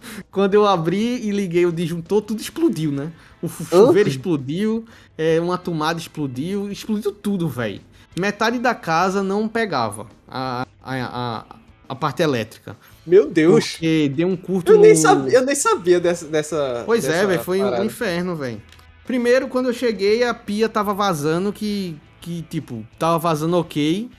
quando 0.30 0.54
eu 0.54 0.66
abri 0.66 1.26
e 1.26 1.30
liguei 1.30 1.66
o 1.66 1.72
disjuntor, 1.72 2.22
tudo 2.22 2.40
explodiu, 2.40 2.92
né? 2.92 3.12
O 3.42 3.48
chuveiro 3.48 4.08
oh. 4.08 4.12
explodiu, 4.12 4.84
é, 5.16 5.40
uma 5.40 5.56
tomada 5.56 5.98
explodiu, 5.98 6.70
explodiu 6.70 7.12
tudo, 7.12 7.48
velho. 7.48 7.80
Metade 8.18 8.58
da 8.58 8.74
casa 8.74 9.22
não 9.22 9.48
pegava 9.48 10.06
a, 10.28 10.66
a, 10.82 10.94
a, 10.94 11.56
a, 11.88 11.94
parte 11.94 12.22
elétrica. 12.22 12.76
Meu 13.06 13.30
Deus! 13.30 13.72
Porque 13.72 14.10
deu 14.14 14.28
um 14.28 14.36
curto. 14.36 14.72
Eu, 14.72 14.76
no... 14.76 14.82
nem, 14.82 14.96
sabia, 14.96 15.32
eu 15.32 15.44
nem 15.44 15.54
sabia 15.54 16.00
dessa. 16.00 16.26
dessa 16.26 16.82
pois 16.84 17.04
é, 17.04 17.08
dessa 17.08 17.22
é, 17.22 17.26
velho, 17.26 17.42
foi 17.42 17.58
parada. 17.60 17.82
um 17.82 17.86
inferno, 17.86 18.36
velho. 18.36 18.60
Primeiro, 19.06 19.48
quando 19.48 19.66
eu 19.66 19.72
cheguei, 19.72 20.22
a 20.24 20.34
pia 20.34 20.68
tava 20.68 20.92
vazando, 20.92 21.52
que, 21.52 21.96
que 22.20 22.42
tipo, 22.42 22.86
tava 22.98 23.18
vazando 23.18 23.56
ok. 23.56 24.10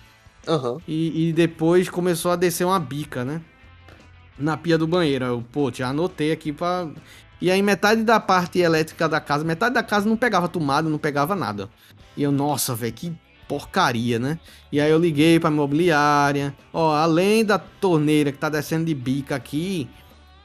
Uhum. 0.48 0.78
E, 0.88 1.30
e 1.30 1.34
depois 1.34 1.89
começou 1.89 2.32
a 2.32 2.36
descer 2.36 2.65
uma 2.65 2.80
bica, 2.80 3.24
né? 3.24 3.41
Na 4.38 4.58
pia 4.58 4.78
do 4.78 4.88
banheiro. 4.88 5.26
Eu, 5.26 5.44
pô, 5.52 5.72
já 5.72 5.89
anotei 5.89 6.32
aqui 6.32 6.52
pra. 6.52 6.88
E 7.39 7.50
aí, 7.50 7.62
metade 7.62 8.04
da 8.04 8.20
parte 8.20 8.60
elétrica 8.60 9.10
da 9.10 9.20
casa, 9.20 9.44
metade 9.44 9.74
da 9.74 9.84
casa 9.84 10.08
não 10.08 10.15
pegava 10.15 10.48
tomada, 10.48 10.89
não 10.89 10.98
pegava 10.98 11.36
nada. 11.36 11.70
E 12.15 12.24
eu, 12.24 12.32
nossa, 12.32 12.76
velho, 12.76 12.94
que 12.94 13.13
porcaria, 13.48 14.17
né? 14.20 14.39
E 14.72 14.80
aí 14.80 14.89
eu 14.89 15.00
liguei 15.00 15.39
pra 15.39 15.50
imobiliária. 15.50 16.56
Ó, 16.72 16.94
além 16.94 17.44
da 17.44 17.60
torneira 17.60 18.32
que 18.32 18.38
tá 18.38 18.48
descendo 18.48 18.86
de 18.86 18.94
bica 18.94 19.36
aqui, 19.36 19.89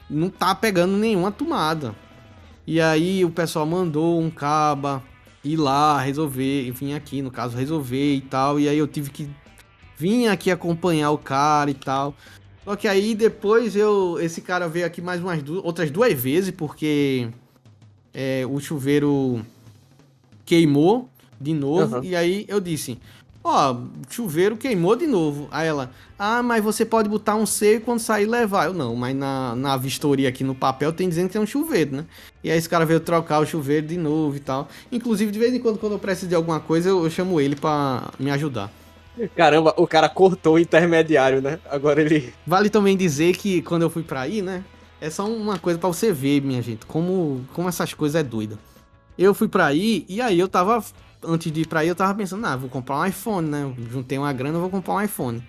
não 0.08 0.28
tá 0.28 0.54
pegando 0.54 0.96
nenhuma 0.96 1.30
tomada. 1.30 1.94
E 2.66 2.80
aí 2.80 3.24
o 3.24 3.30
pessoal 3.30 3.64
mandou 3.64 4.20
um 4.20 4.28
caba 4.28 5.02
ir 5.44 5.56
lá 5.56 6.00
resolver, 6.00 6.70
vim 6.72 6.94
aqui, 6.94 7.22
no 7.22 7.30
caso, 7.30 7.56
resolver 7.56 8.14
e 8.14 8.20
tal. 8.20 8.58
E 8.58 8.68
aí 8.68 8.78
eu 8.78 8.88
tive 8.88 9.10
que 9.10 9.30
vir 9.96 10.28
aqui 10.28 10.50
acompanhar 10.50 11.10
o 11.10 11.18
cara 11.18 11.70
e 11.70 11.74
tal. 11.74 12.14
Só 12.66 12.74
que 12.74 12.88
aí 12.88 13.14
depois 13.14 13.76
eu. 13.76 14.18
Esse 14.20 14.40
cara 14.40 14.68
veio 14.68 14.84
aqui 14.84 15.00
mais 15.00 15.20
umas 15.20 15.40
duas, 15.40 15.64
outras 15.64 15.88
duas 15.88 16.12
vezes, 16.12 16.50
porque 16.50 17.28
é, 18.12 18.44
o 18.44 18.58
chuveiro 18.58 19.40
queimou 20.44 21.08
de 21.40 21.54
novo. 21.54 21.98
Uhum. 21.98 22.02
E 22.02 22.16
aí 22.16 22.44
eu 22.48 22.60
disse: 22.60 22.98
Ó, 23.44 23.72
oh, 23.72 23.86
chuveiro 24.10 24.56
queimou 24.56 24.96
de 24.96 25.06
novo. 25.06 25.46
Aí 25.52 25.68
ela, 25.68 25.92
ah, 26.18 26.42
mas 26.42 26.64
você 26.64 26.84
pode 26.84 27.08
botar 27.08 27.36
um 27.36 27.46
C 27.46 27.76
e 27.76 27.80
quando 27.80 28.00
sair 28.00 28.26
levar. 28.26 28.66
Eu 28.66 28.74
não, 28.74 28.96
mas 28.96 29.14
na, 29.14 29.54
na 29.54 29.76
vistoria 29.76 30.28
aqui 30.28 30.42
no 30.42 30.52
papel 30.52 30.92
tem 30.92 31.08
dizendo 31.08 31.28
que 31.28 31.38
é 31.38 31.40
um 31.40 31.46
chuveiro, 31.46 31.98
né? 31.98 32.04
E 32.42 32.50
aí 32.50 32.58
esse 32.58 32.68
cara 32.68 32.84
veio 32.84 32.98
trocar 32.98 33.38
o 33.38 33.46
chuveiro 33.46 33.86
de 33.86 33.96
novo 33.96 34.34
e 34.36 34.40
tal. 34.40 34.66
Inclusive, 34.90 35.30
de 35.30 35.38
vez 35.38 35.54
em 35.54 35.60
quando, 35.60 35.78
quando 35.78 35.92
eu 35.92 36.00
preciso 36.00 36.26
de 36.26 36.34
alguma 36.34 36.58
coisa, 36.58 36.88
eu, 36.88 37.04
eu 37.04 37.10
chamo 37.10 37.40
ele 37.40 37.54
para 37.54 38.10
me 38.18 38.32
ajudar. 38.32 38.72
Caramba, 39.34 39.74
o 39.76 39.86
cara 39.86 40.08
cortou 40.08 40.54
o 40.54 40.58
intermediário, 40.58 41.40
né? 41.40 41.58
Agora 41.70 42.00
ele. 42.00 42.34
Vale 42.46 42.68
também 42.68 42.96
dizer 42.96 43.36
que 43.36 43.62
quando 43.62 43.82
eu 43.82 43.90
fui 43.90 44.02
pra 44.02 44.22
aí, 44.22 44.42
né? 44.42 44.62
É 45.00 45.10
só 45.10 45.26
uma 45.28 45.58
coisa 45.58 45.78
para 45.78 45.88
você 45.88 46.12
ver, 46.12 46.40
minha 46.40 46.62
gente, 46.62 46.86
como, 46.86 47.44
como 47.52 47.68
essas 47.68 47.92
coisas 47.92 48.18
é 48.18 48.22
doida. 48.22 48.58
Eu 49.18 49.34
fui 49.34 49.48
pra 49.48 49.66
aí 49.66 50.04
e 50.08 50.20
aí 50.20 50.38
eu 50.38 50.48
tava 50.48 50.82
antes 51.24 51.50
de 51.50 51.62
ir 51.62 51.66
pra 51.66 51.80
aí, 51.80 51.88
eu 51.88 51.94
tava 51.94 52.14
pensando, 52.14 52.46
ah, 52.46 52.56
vou 52.56 52.68
comprar 52.68 52.98
um 52.98 53.06
iPhone, 53.06 53.48
né? 53.48 53.74
Juntei 53.90 54.18
uma 54.18 54.32
grana, 54.32 54.58
vou 54.58 54.70
comprar 54.70 54.94
um 54.94 55.02
iPhone. 55.02 55.42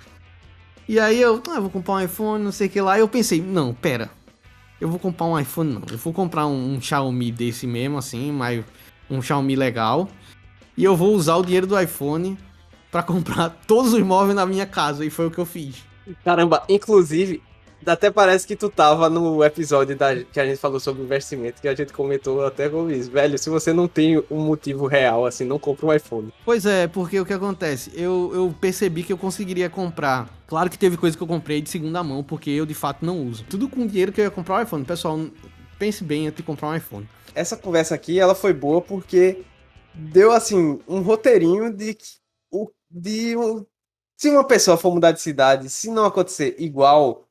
E 0.88 0.99
aí 0.99 1.21
eu, 1.21 1.41
ah, 1.49 1.60
vou 1.60 1.69
comprar 1.69 1.95
um 1.95 2.01
iPhone, 2.01 2.43
não 2.43 2.51
sei 2.51 2.67
o 2.67 2.69
que 2.69 2.82
lá. 2.82 2.97
E 2.97 3.01
eu 3.01 3.08
pensei, 3.08 3.41
não, 3.41 3.73
pera. 3.73 4.10
Eu 4.80 4.89
vou 4.89 4.99
comprar 4.99 5.25
um 5.25 5.39
iPhone, 5.39 5.73
não. 5.73 5.82
Eu 5.89 5.97
vou 5.97 6.13
comprar 6.13 6.47
um, 6.47 6.75
um 6.75 6.82
Xiaomi 6.82 7.32
desse 7.32 7.67
mesmo, 7.67 7.97
assim, 7.97 8.32
mas 8.32 8.63
um 9.10 9.21
Xiaomi 9.21 9.56
legal. 9.56 10.08
E 10.77 10.84
eu 10.84 10.95
vou 10.95 11.13
usar 11.13 11.36
o 11.36 11.43
dinheiro 11.43 11.67
do 11.67 11.80
iPhone 11.80 12.38
para 12.91 13.04
comprar 13.04 13.50
todos 13.67 13.93
os 13.93 14.02
móveis 14.02 14.36
na 14.36 14.45
minha 14.45 14.65
casa. 14.65 15.06
E 15.06 15.10
foi 15.10 15.28
o 15.28 15.32
que 15.32 15.38
eu 15.38 15.45
fiz. 15.45 15.86
Caramba, 16.23 16.63
inclusive, 16.69 17.41
até 17.86 18.10
parece 18.10 18.45
que 18.47 18.56
tu 18.56 18.69
tava 18.69 19.10
no 19.10 19.43
episódio 19.43 19.95
da, 19.95 20.15
que 20.15 20.39
a 20.39 20.45
gente 20.45 20.58
falou 20.58 20.80
sobre 20.80 21.04
investimento, 21.04 21.62
que 21.62 21.67
a 21.67 21.76
gente 21.76 21.93
comentou 21.93 22.45
até 22.45 22.69
com 22.69 22.89
isso. 22.89 23.12
Velho, 23.12 23.38
se 23.38 23.50
você 23.50 23.71
não 23.73 23.88
tem 23.88 24.23
um 24.30 24.39
motivo 24.39 24.88
real, 24.88 25.26
assim, 25.26 25.45
não 25.45 25.60
compra 25.60 25.86
um 25.86 25.93
iPhone. 25.93 26.34
Pois 26.43 26.65
é, 26.65 26.88
porque 26.88 27.19
o 27.19 27.26
que 27.26 27.34
acontece? 27.34 27.91
Eu, 27.95 28.32
eu 28.34 28.56
percebi 28.60 29.04
que 29.04 29.13
eu 29.13 29.17
conseguiria 29.17 29.69
comprar. 29.69 30.30
Claro 30.47 30.69
que 30.69 30.78
teve 30.78 30.97
coisa 30.97 31.15
que 31.15 31.23
eu 31.23 31.28
comprei 31.28 31.62
de 31.62 31.69
segunda 31.69 32.04
mão, 32.04 32.23
porque 32.23 32.50
eu 32.50 32.65
de 32.65 32.73
fato 32.73 33.06
não 33.06 33.21
uso. 33.26 33.45
Tudo 33.50 33.69
com 33.69 33.86
dinheiro 33.86 34.12
que 34.12 34.21
eu 34.21 34.26
ia 34.26 34.32
comprar 34.32 34.60
um 34.60 34.63
iPhone. 34.63 34.86
Pessoal, 34.86 35.19
pense 35.78 36.04
bem 36.04 36.28
antes 36.28 36.38
de 36.38 36.43
comprar 36.43 36.69
um 36.69 36.76
iPhone. 36.76 37.08
Essa 37.36 37.56
conversa 37.56 37.95
aqui, 37.95 38.19
ela 38.19 38.34
foi 38.34 38.54
boa 38.54 38.82
porque 38.82 39.43
deu, 39.93 40.32
assim, 40.32 40.80
um 40.88 41.02
roteirinho 41.02 41.71
de, 41.71 41.95
de 42.89 43.36
se 44.17 44.30
uma 44.30 44.45
pessoa 44.47 44.78
for 44.78 44.93
mudar 44.93 45.12
de 45.12 45.21
cidade, 45.21 45.69
se 45.69 45.89
não 45.91 46.06
acontecer 46.06 46.56
igual 46.60 47.28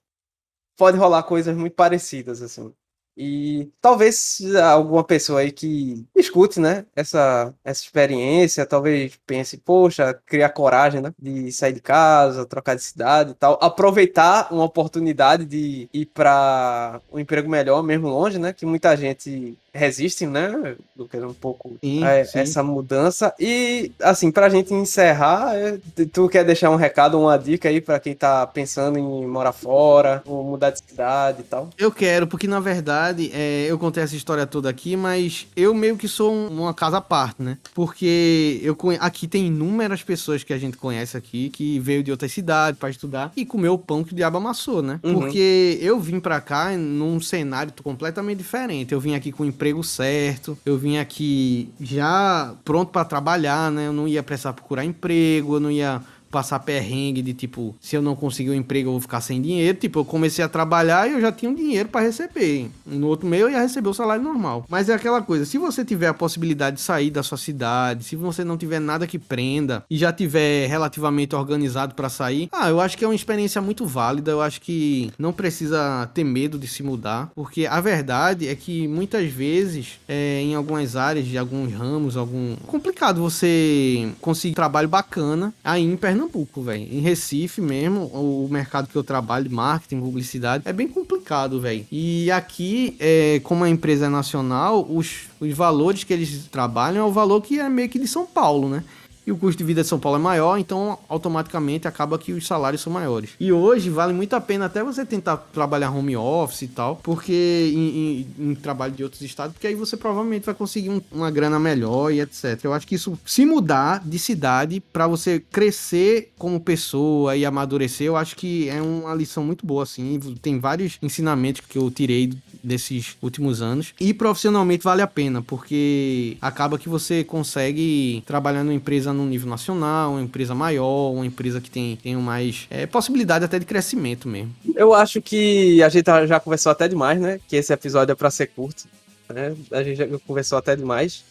pode 0.77 0.99
rolar 0.99 1.23
coisas 1.25 1.57
muito 1.57 1.75
parecidas, 1.75 2.42
assim. 2.42 2.73
E 3.19 3.71
talvez 3.81 4.38
alguma 4.62 5.03
pessoa 5.03 5.40
aí 5.40 5.51
que 5.51 6.07
escute, 6.14 6.61
né, 6.61 6.85
essa, 6.95 7.55
essa 7.64 7.83
experiência, 7.83 8.66
talvez 8.66 9.19
pense, 9.27 9.57
poxa, 9.57 10.12
criar 10.27 10.51
coragem, 10.51 11.01
né, 11.01 11.14
de 11.19 11.51
sair 11.51 11.73
de 11.73 11.81
casa, 11.81 12.45
trocar 12.45 12.75
de 12.77 12.83
cidade 12.83 13.31
e 13.33 13.35
tal, 13.35 13.59
aproveitar 13.62 14.53
uma 14.53 14.64
oportunidade 14.64 15.47
de 15.47 15.88
ir 15.95 16.07
para 16.07 17.01
um 17.11 17.19
emprego 17.19 17.49
melhor, 17.49 17.83
mesmo 17.83 18.07
longe, 18.09 18.38
né, 18.38 18.53
que 18.53 18.66
muita 18.66 18.95
gente 18.97 19.59
resistem, 19.77 20.29
né, 20.29 20.77
Lucas, 20.97 21.23
um 21.23 21.33
pouco 21.33 21.77
sim, 21.83 22.05
a, 22.05 22.25
sim. 22.25 22.39
essa 22.39 22.62
mudança. 22.62 23.35
E, 23.39 23.93
assim, 24.01 24.31
pra 24.31 24.49
gente 24.49 24.73
encerrar, 24.73 25.55
é, 25.55 25.79
tu 26.12 26.29
quer 26.29 26.45
deixar 26.45 26.71
um 26.71 26.77
recado, 26.77 27.19
uma 27.19 27.37
dica 27.37 27.69
aí 27.69 27.81
para 27.81 28.01
quem 28.01 28.15
tá 28.15 28.47
pensando 28.47 28.99
em 28.99 29.27
morar 29.27 29.53
fora, 29.53 30.23
ou 30.27 30.45
mudar 30.45 30.71
de 30.71 30.81
cidade 30.87 31.41
e 31.41 31.45
tal? 31.45 31.71
Eu 31.79 31.91
quero, 31.91 32.27
porque 32.27 32.47
na 32.47 32.61
verdade, 32.61 33.31
é, 33.35 33.67
eu 33.69 33.79
contei 33.79 34.03
essa 34.03 34.17
história 34.17 34.47
toda 34.47 34.69
aqui, 34.69 34.97
mas 34.97 35.47
eu 35.57 35.75
meio 35.75 35.97
que 35.97 36.09
sou 36.09 36.33
um, 36.33 36.49
uma 36.49 36.75
casa 36.75 36.99
à 36.99 37.01
parte, 37.01 37.43
né? 37.43 37.59
Porque 37.75 38.61
eu 38.62 38.77
aqui 39.01 39.27
tem 39.27 39.47
inúmeras 39.47 40.03
pessoas 40.03 40.43
que 40.43 40.53
a 40.53 40.59
gente 40.59 40.77
conhece 40.77 41.17
aqui 41.17 41.51
que 41.51 41.79
veio 41.81 42.03
de 42.03 42.11
outra 42.11 42.29
cidade 42.29 42.77
para 42.77 42.91
estudar 42.91 43.33
e 43.37 43.45
comeu 43.45 43.75
o 43.75 43.79
pão 43.79 44.05
que 44.05 44.12
o 44.12 44.17
diabo 44.17 44.37
amassou, 44.37 44.83
né? 44.83 45.01
Uhum. 45.03 45.15
Porque 45.15 45.79
eu 45.81 45.99
vim 45.99 46.21
para 46.21 46.41
cá 46.41 46.71
num 46.77 47.21
cenário 47.21 47.73
completamente 47.83 48.39
diferente. 48.39 48.93
Eu 48.93 49.01
vim 49.01 49.15
aqui 49.15 49.33
com 49.33 49.45
emprego 49.45 49.65
emprego 49.66 49.83
certo. 49.83 50.57
Eu 50.64 50.79
vim 50.79 50.98
aqui 50.98 51.72
já 51.81 52.55
pronto 52.64 52.92
para 52.92 53.05
trabalhar, 53.05 53.70
né? 53.70 53.88
Eu 53.88 53.92
não 53.92 54.07
ia 54.07 54.22
precisar 54.22 54.52
procurar 54.52 54.85
emprego, 54.85 55.57
eu 55.57 55.61
não 55.61 55.70
ia 55.70 56.00
passar 56.31 56.61
perrengue 56.61 57.23
de 57.23 57.33
tipo, 57.33 57.75
se 57.81 57.97
eu 57.97 58.03
não 58.03 58.15
conseguir 58.15 58.51
um 58.51 58.55
emprego, 58.55 58.89
eu 58.89 58.93
vou 58.93 59.01
ficar 59.01 59.21
sem 59.21 59.41
dinheiro. 59.41 59.77
Tipo, 59.79 60.01
eu 60.01 60.05
comecei 60.05 60.45
a 60.45 60.49
trabalhar 60.49 61.09
e 61.09 61.15
eu 61.15 61.21
já 61.21 61.33
tinha 61.33 61.51
um 61.51 61.55
dinheiro 61.55 61.89
para 61.89 62.03
receber. 62.03 62.69
No 62.85 63.07
outro 63.07 63.27
mês 63.27 63.43
eu 63.43 63.51
ia 63.51 63.61
receber 63.61 63.89
o 63.89 63.95
salário 63.95 64.23
normal. 64.23 64.67
Mas 64.69 64.89
é 64.89 64.95
aquela 64.95 65.23
coisa, 65.23 65.45
se 65.45 65.59
você 65.59 65.85
tiver 65.85 66.09
a 66.09 66.15
possibilidade 66.15 66.77
de 66.77 66.83
sair 66.83 67.11
da 67.11 67.23
sua 67.23 67.39
cidade, 67.39 68.05
se 68.05 68.17
você 68.17 68.45
não 68.45 68.57
tiver 68.57 68.81
nada 68.81 69.07
que 69.07 69.19
prenda 69.19 69.85
e 69.89 69.97
já 69.97 70.12
tiver 70.12 70.67
relativamente 70.69 71.35
organizado 71.35 71.95
para 71.95 72.09
sair, 72.09 72.49
ah, 72.53 72.69
eu 72.69 72.81
acho 72.81 72.99
que 72.99 73.05
é 73.05 73.09
uma 73.09 73.15
experiência 73.15 73.61
muito 73.61 73.87
válida. 73.87 74.31
Eu 74.31 74.43
acho 74.43 74.61
que 74.61 75.11
não 75.19 75.33
precisa 75.33 76.09
ter 76.12 76.25
medo 76.25 76.59
de 76.59 76.67
se 76.67 76.83
mudar, 76.83 77.31
porque 77.35 77.67
a 77.67 77.81
verdade 77.81 78.49
é 78.49 78.55
que 78.55 78.87
muitas 78.87 79.31
vezes, 79.31 79.99
é, 80.07 80.41
em 80.43 80.55
algumas 80.55 80.97
áreas, 80.97 81.27
de 81.27 81.39
alguns 81.39 81.73
ramos, 81.73 82.17
algum 82.17 82.57
complicado 82.67 83.21
você 83.21 84.09
conseguir 84.21 84.55
trabalho 84.55 84.89
bacana 84.89 85.55
aí 85.65 85.83
em 85.83 85.97
Pernambuco 85.97 86.26
Pernambuco, 86.27 86.62
velho. 86.62 86.83
Em 86.83 87.01
Recife 87.01 87.61
mesmo, 87.61 88.07
o 88.07 88.49
mercado 88.51 88.89
que 88.89 88.97
eu 88.97 89.05
trabalho, 89.05 89.51
marketing, 89.51 90.01
publicidade, 90.01 90.62
é 90.67 90.73
bem 90.73 90.89
complicado, 90.89 91.61
velho. 91.61 91.87
E 91.91 92.31
aqui, 92.31 92.97
é, 92.99 93.41
como 93.43 93.65
a 93.65 93.71
empresa 93.71 94.07
é 94.07 94.09
nacional, 94.09 94.87
os, 94.89 95.23
os 95.41 95.53
valores 95.53 96.05
que 96.05 96.12
eles 96.12 96.47
trabalham 96.51 97.07
é 97.07 97.09
o 97.09 97.12
valor 97.12 97.41
que 97.41 97.59
é 97.59 97.69
meio 97.69 97.89
que 97.89 97.99
de 97.99 98.09
São 98.09 98.27
Paulo, 98.27 98.69
né? 98.69 98.85
E 99.27 99.33
o 99.33 99.37
custo 99.37 99.59
de 99.59 99.65
vida 99.65 99.83
de 99.83 99.89
São 99.89 99.99
Paulo 99.99 100.19
é 100.19 100.23
maior, 100.23 100.57
então 100.59 100.99
automaticamente 101.09 101.89
acaba 101.89 102.19
que 102.19 102.33
os 102.33 102.47
salários 102.47 102.81
são 102.81 102.93
maiores. 102.93 103.31
E 103.41 103.53
hoje 103.53 103.91
vale 103.91 104.12
muito 104.12 104.35
a 104.35 104.41
pena 104.41 104.67
até 104.67 104.85
você 104.85 105.05
tentar 105.05 105.37
trabalhar 105.53 105.91
home 105.91 106.17
office 106.17 106.62
e 106.62 106.69
tal, 106.69 106.97
porque 107.03 107.73
em, 107.75 108.27
em, 108.39 108.51
em 108.51 108.55
trabalho 108.55 108.93
de 108.93 109.03
outros 109.03 109.23
estados, 109.23 109.53
porque 109.55 109.67
aí 109.67 109.75
você 109.75 109.97
provavelmente 109.97 110.47
vai 110.47 110.55
conseguir 110.55 110.91
um, 110.91 111.01
uma 111.11 111.31
grana 111.31 111.59
melhor 111.59 112.12
e 112.12 112.21
etc. 112.21 112.61
Eu 112.62 112.73
acho 112.73 112.87
que 112.87 112.95
isso 112.95 113.19
se 113.27 113.45
mudar 113.45 114.01
de 114.05 114.19
cidade 114.19 114.81
para 114.81 115.07
você 115.07 115.43
crescer 115.51 116.33
como 116.39 116.61
pessoa 116.61 117.37
e 117.37 117.45
amadurecer, 117.45 118.07
eu 118.07 118.17
acho 118.17 118.37
que 118.37 118.69
é 118.69 118.81
uma 118.81 119.15
lição 119.15 119.45
muito 119.45 119.67
boa 119.67 119.83
assim. 119.83 120.21
Tem 120.41 120.61
vários 120.61 120.99
ensinamentos 121.03 121.62
que 121.69 121.79
eu 121.79 121.91
tirei 121.91 122.33
desses 122.62 123.17
últimos 123.23 123.62
anos 123.62 123.95
e 124.01 124.12
profissionalmente 124.12 124.85
vale 124.85 125.03
a 125.03 125.07
pena, 125.07 125.43
porque 125.43 126.37
acaba 126.41 126.79
que 126.79 126.89
você 126.89 127.25
consegue 127.25 128.23
trabalhar 128.27 128.62
numa 128.62 128.75
empresa 128.75 129.12
num 129.16 129.26
nível 129.26 129.48
nacional, 129.48 130.12
uma 130.12 130.22
empresa 130.22 130.55
maior, 130.55 131.12
uma 131.12 131.26
empresa 131.26 131.61
que 131.61 131.70
tem, 131.70 131.96
tem 131.96 132.14
mais 132.16 132.66
é, 132.70 132.87
possibilidade 132.87 133.44
até 133.44 133.59
de 133.59 133.64
crescimento 133.64 134.29
mesmo. 134.29 134.55
Eu 134.74 134.94
acho 134.94 135.20
que 135.20 135.83
a 135.83 135.88
gente 135.88 136.07
já 136.26 136.38
conversou 136.38 136.70
até 136.70 136.87
demais, 136.87 137.20
né? 137.20 137.40
Que 137.48 137.57
esse 137.57 137.72
episódio 137.72 138.12
é 138.12 138.14
para 138.14 138.31
ser 138.31 138.46
curto. 138.48 138.85
Né? 139.29 139.57
A 139.72 139.83
gente 139.83 139.96
já 139.96 140.07
conversou 140.26 140.59
até 140.59 140.76
demais. 140.76 141.24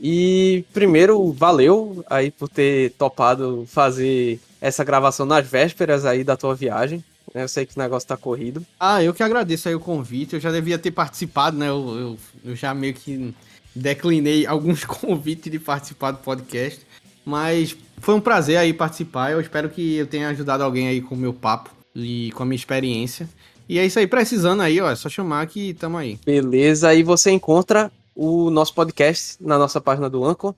E 0.00 0.64
primeiro, 0.72 1.30
valeu 1.32 2.04
aí 2.08 2.30
por 2.30 2.48
ter 2.48 2.92
topado 2.92 3.66
fazer 3.68 4.40
essa 4.60 4.82
gravação 4.82 5.26
nas 5.26 5.46
vésperas 5.46 6.04
aí 6.06 6.24
da 6.24 6.36
tua 6.36 6.54
viagem. 6.54 7.04
Eu 7.34 7.46
sei 7.46 7.64
que 7.64 7.76
o 7.76 7.78
negócio 7.78 8.08
tá 8.08 8.16
corrido. 8.16 8.64
Ah, 8.78 9.02
eu 9.02 9.14
que 9.14 9.22
agradeço 9.22 9.68
aí 9.68 9.74
o 9.74 9.80
convite. 9.80 10.34
Eu 10.34 10.40
já 10.40 10.50
devia 10.50 10.78
ter 10.78 10.90
participado, 10.90 11.56
né? 11.56 11.68
Eu, 11.68 11.98
eu, 11.98 12.18
eu 12.50 12.56
já 12.56 12.74
meio 12.74 12.94
que 12.94 13.32
declinei 13.74 14.46
alguns 14.46 14.84
convites 14.86 15.50
de 15.50 15.58
participar 15.58 16.12
do 16.12 16.18
podcast. 16.18 16.80
Mas 17.24 17.76
foi 17.98 18.14
um 18.14 18.20
prazer 18.20 18.56
aí 18.56 18.72
participar. 18.72 19.32
Eu 19.32 19.40
espero 19.40 19.68
que 19.68 19.96
eu 19.96 20.06
tenha 20.06 20.28
ajudado 20.28 20.62
alguém 20.62 20.88
aí 20.88 21.00
com 21.00 21.14
o 21.14 21.18
meu 21.18 21.32
papo 21.32 21.70
e 21.94 22.30
com 22.32 22.42
a 22.42 22.46
minha 22.46 22.56
experiência. 22.56 23.28
E 23.68 23.78
é 23.78 23.86
isso 23.86 23.98
aí, 23.98 24.06
precisando 24.06 24.62
aí, 24.62 24.80
ó, 24.80 24.90
é 24.90 24.96
só 24.96 25.08
chamar 25.08 25.46
que 25.46 25.74
tamo 25.74 25.96
aí. 25.96 26.18
Beleza, 26.26 26.88
aí 26.88 27.04
você 27.04 27.30
encontra 27.30 27.92
o 28.16 28.50
nosso 28.50 28.74
podcast 28.74 29.36
na 29.40 29.56
nossa 29.56 29.80
página 29.80 30.10
do 30.10 30.24
Anchor, 30.24 30.54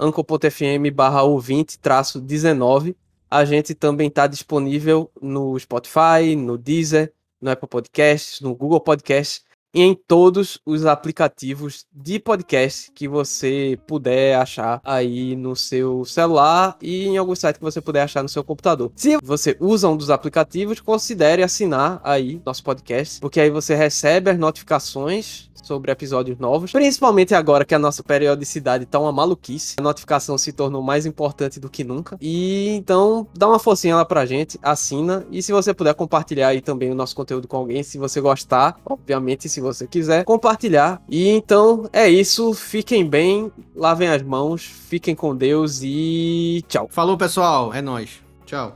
anchor.fm 0.00 0.90
barra 0.92 1.22
ouvinte 1.22 1.78
traço 1.78 2.20
19. 2.20 2.96
A 3.30 3.44
gente 3.44 3.72
também 3.72 4.08
está 4.08 4.26
disponível 4.26 5.08
no 5.22 5.58
Spotify, 5.58 6.34
no 6.36 6.58
Deezer, 6.58 7.12
no 7.40 7.50
Apple 7.50 7.68
Podcasts, 7.68 8.40
no 8.40 8.54
Google 8.54 8.80
Podcasts. 8.80 9.45
Em 9.78 9.94
todos 9.94 10.58
os 10.64 10.86
aplicativos 10.86 11.84
de 11.92 12.18
podcast 12.18 12.90
que 12.94 13.06
você 13.06 13.78
puder 13.86 14.34
achar 14.38 14.80
aí 14.82 15.36
no 15.36 15.54
seu 15.54 16.02
celular 16.06 16.78
e 16.80 17.04
em 17.08 17.18
algum 17.18 17.36
site 17.36 17.56
que 17.56 17.62
você 17.62 17.78
puder 17.78 18.00
achar 18.00 18.22
no 18.22 18.28
seu 18.28 18.42
computador. 18.42 18.90
Se 18.96 19.18
você 19.22 19.54
usa 19.60 19.86
um 19.86 19.96
dos 19.96 20.08
aplicativos, 20.08 20.80
considere 20.80 21.42
assinar 21.42 22.00
aí 22.02 22.40
nosso 22.42 22.64
podcast, 22.64 23.20
porque 23.20 23.38
aí 23.38 23.50
você 23.50 23.74
recebe 23.74 24.30
as 24.30 24.38
notificações 24.38 25.50
sobre 25.66 25.90
episódios 25.90 26.38
novos, 26.38 26.70
principalmente 26.70 27.34
agora 27.34 27.64
que 27.64 27.74
a 27.74 27.78
nossa 27.78 28.02
periodicidade 28.02 28.86
tá 28.86 29.00
uma 29.00 29.10
maluquice. 29.10 29.74
A 29.78 29.82
notificação 29.82 30.38
se 30.38 30.52
tornou 30.52 30.80
mais 30.80 31.04
importante 31.04 31.58
do 31.58 31.68
que 31.68 31.82
nunca. 31.82 32.16
E 32.20 32.68
então, 32.76 33.26
dá 33.34 33.48
uma 33.48 33.58
forcinha 33.58 33.96
lá 33.96 34.04
pra 34.04 34.24
gente, 34.24 34.58
assina 34.62 35.26
e 35.30 35.42
se 35.42 35.52
você 35.52 35.74
puder 35.74 35.94
compartilhar 35.94 36.48
aí 36.48 36.60
também 36.60 36.90
o 36.90 36.94
nosso 36.94 37.16
conteúdo 37.16 37.48
com 37.48 37.56
alguém, 37.56 37.82
se 37.82 37.98
você 37.98 38.20
gostar, 38.20 38.78
obviamente, 38.84 39.48
se 39.48 39.60
você 39.60 39.86
quiser 39.86 40.24
compartilhar. 40.24 41.02
E 41.08 41.28
então 41.28 41.88
é 41.92 42.08
isso, 42.08 42.54
fiquem 42.54 43.04
bem, 43.04 43.50
lavem 43.74 44.08
as 44.08 44.22
mãos, 44.22 44.62
fiquem 44.62 45.14
com 45.14 45.34
Deus 45.34 45.80
e 45.82 46.62
tchau. 46.68 46.88
Falou, 46.90 47.16
pessoal, 47.16 47.74
é 47.74 47.82
nós. 47.82 48.22
Tchau. 48.44 48.72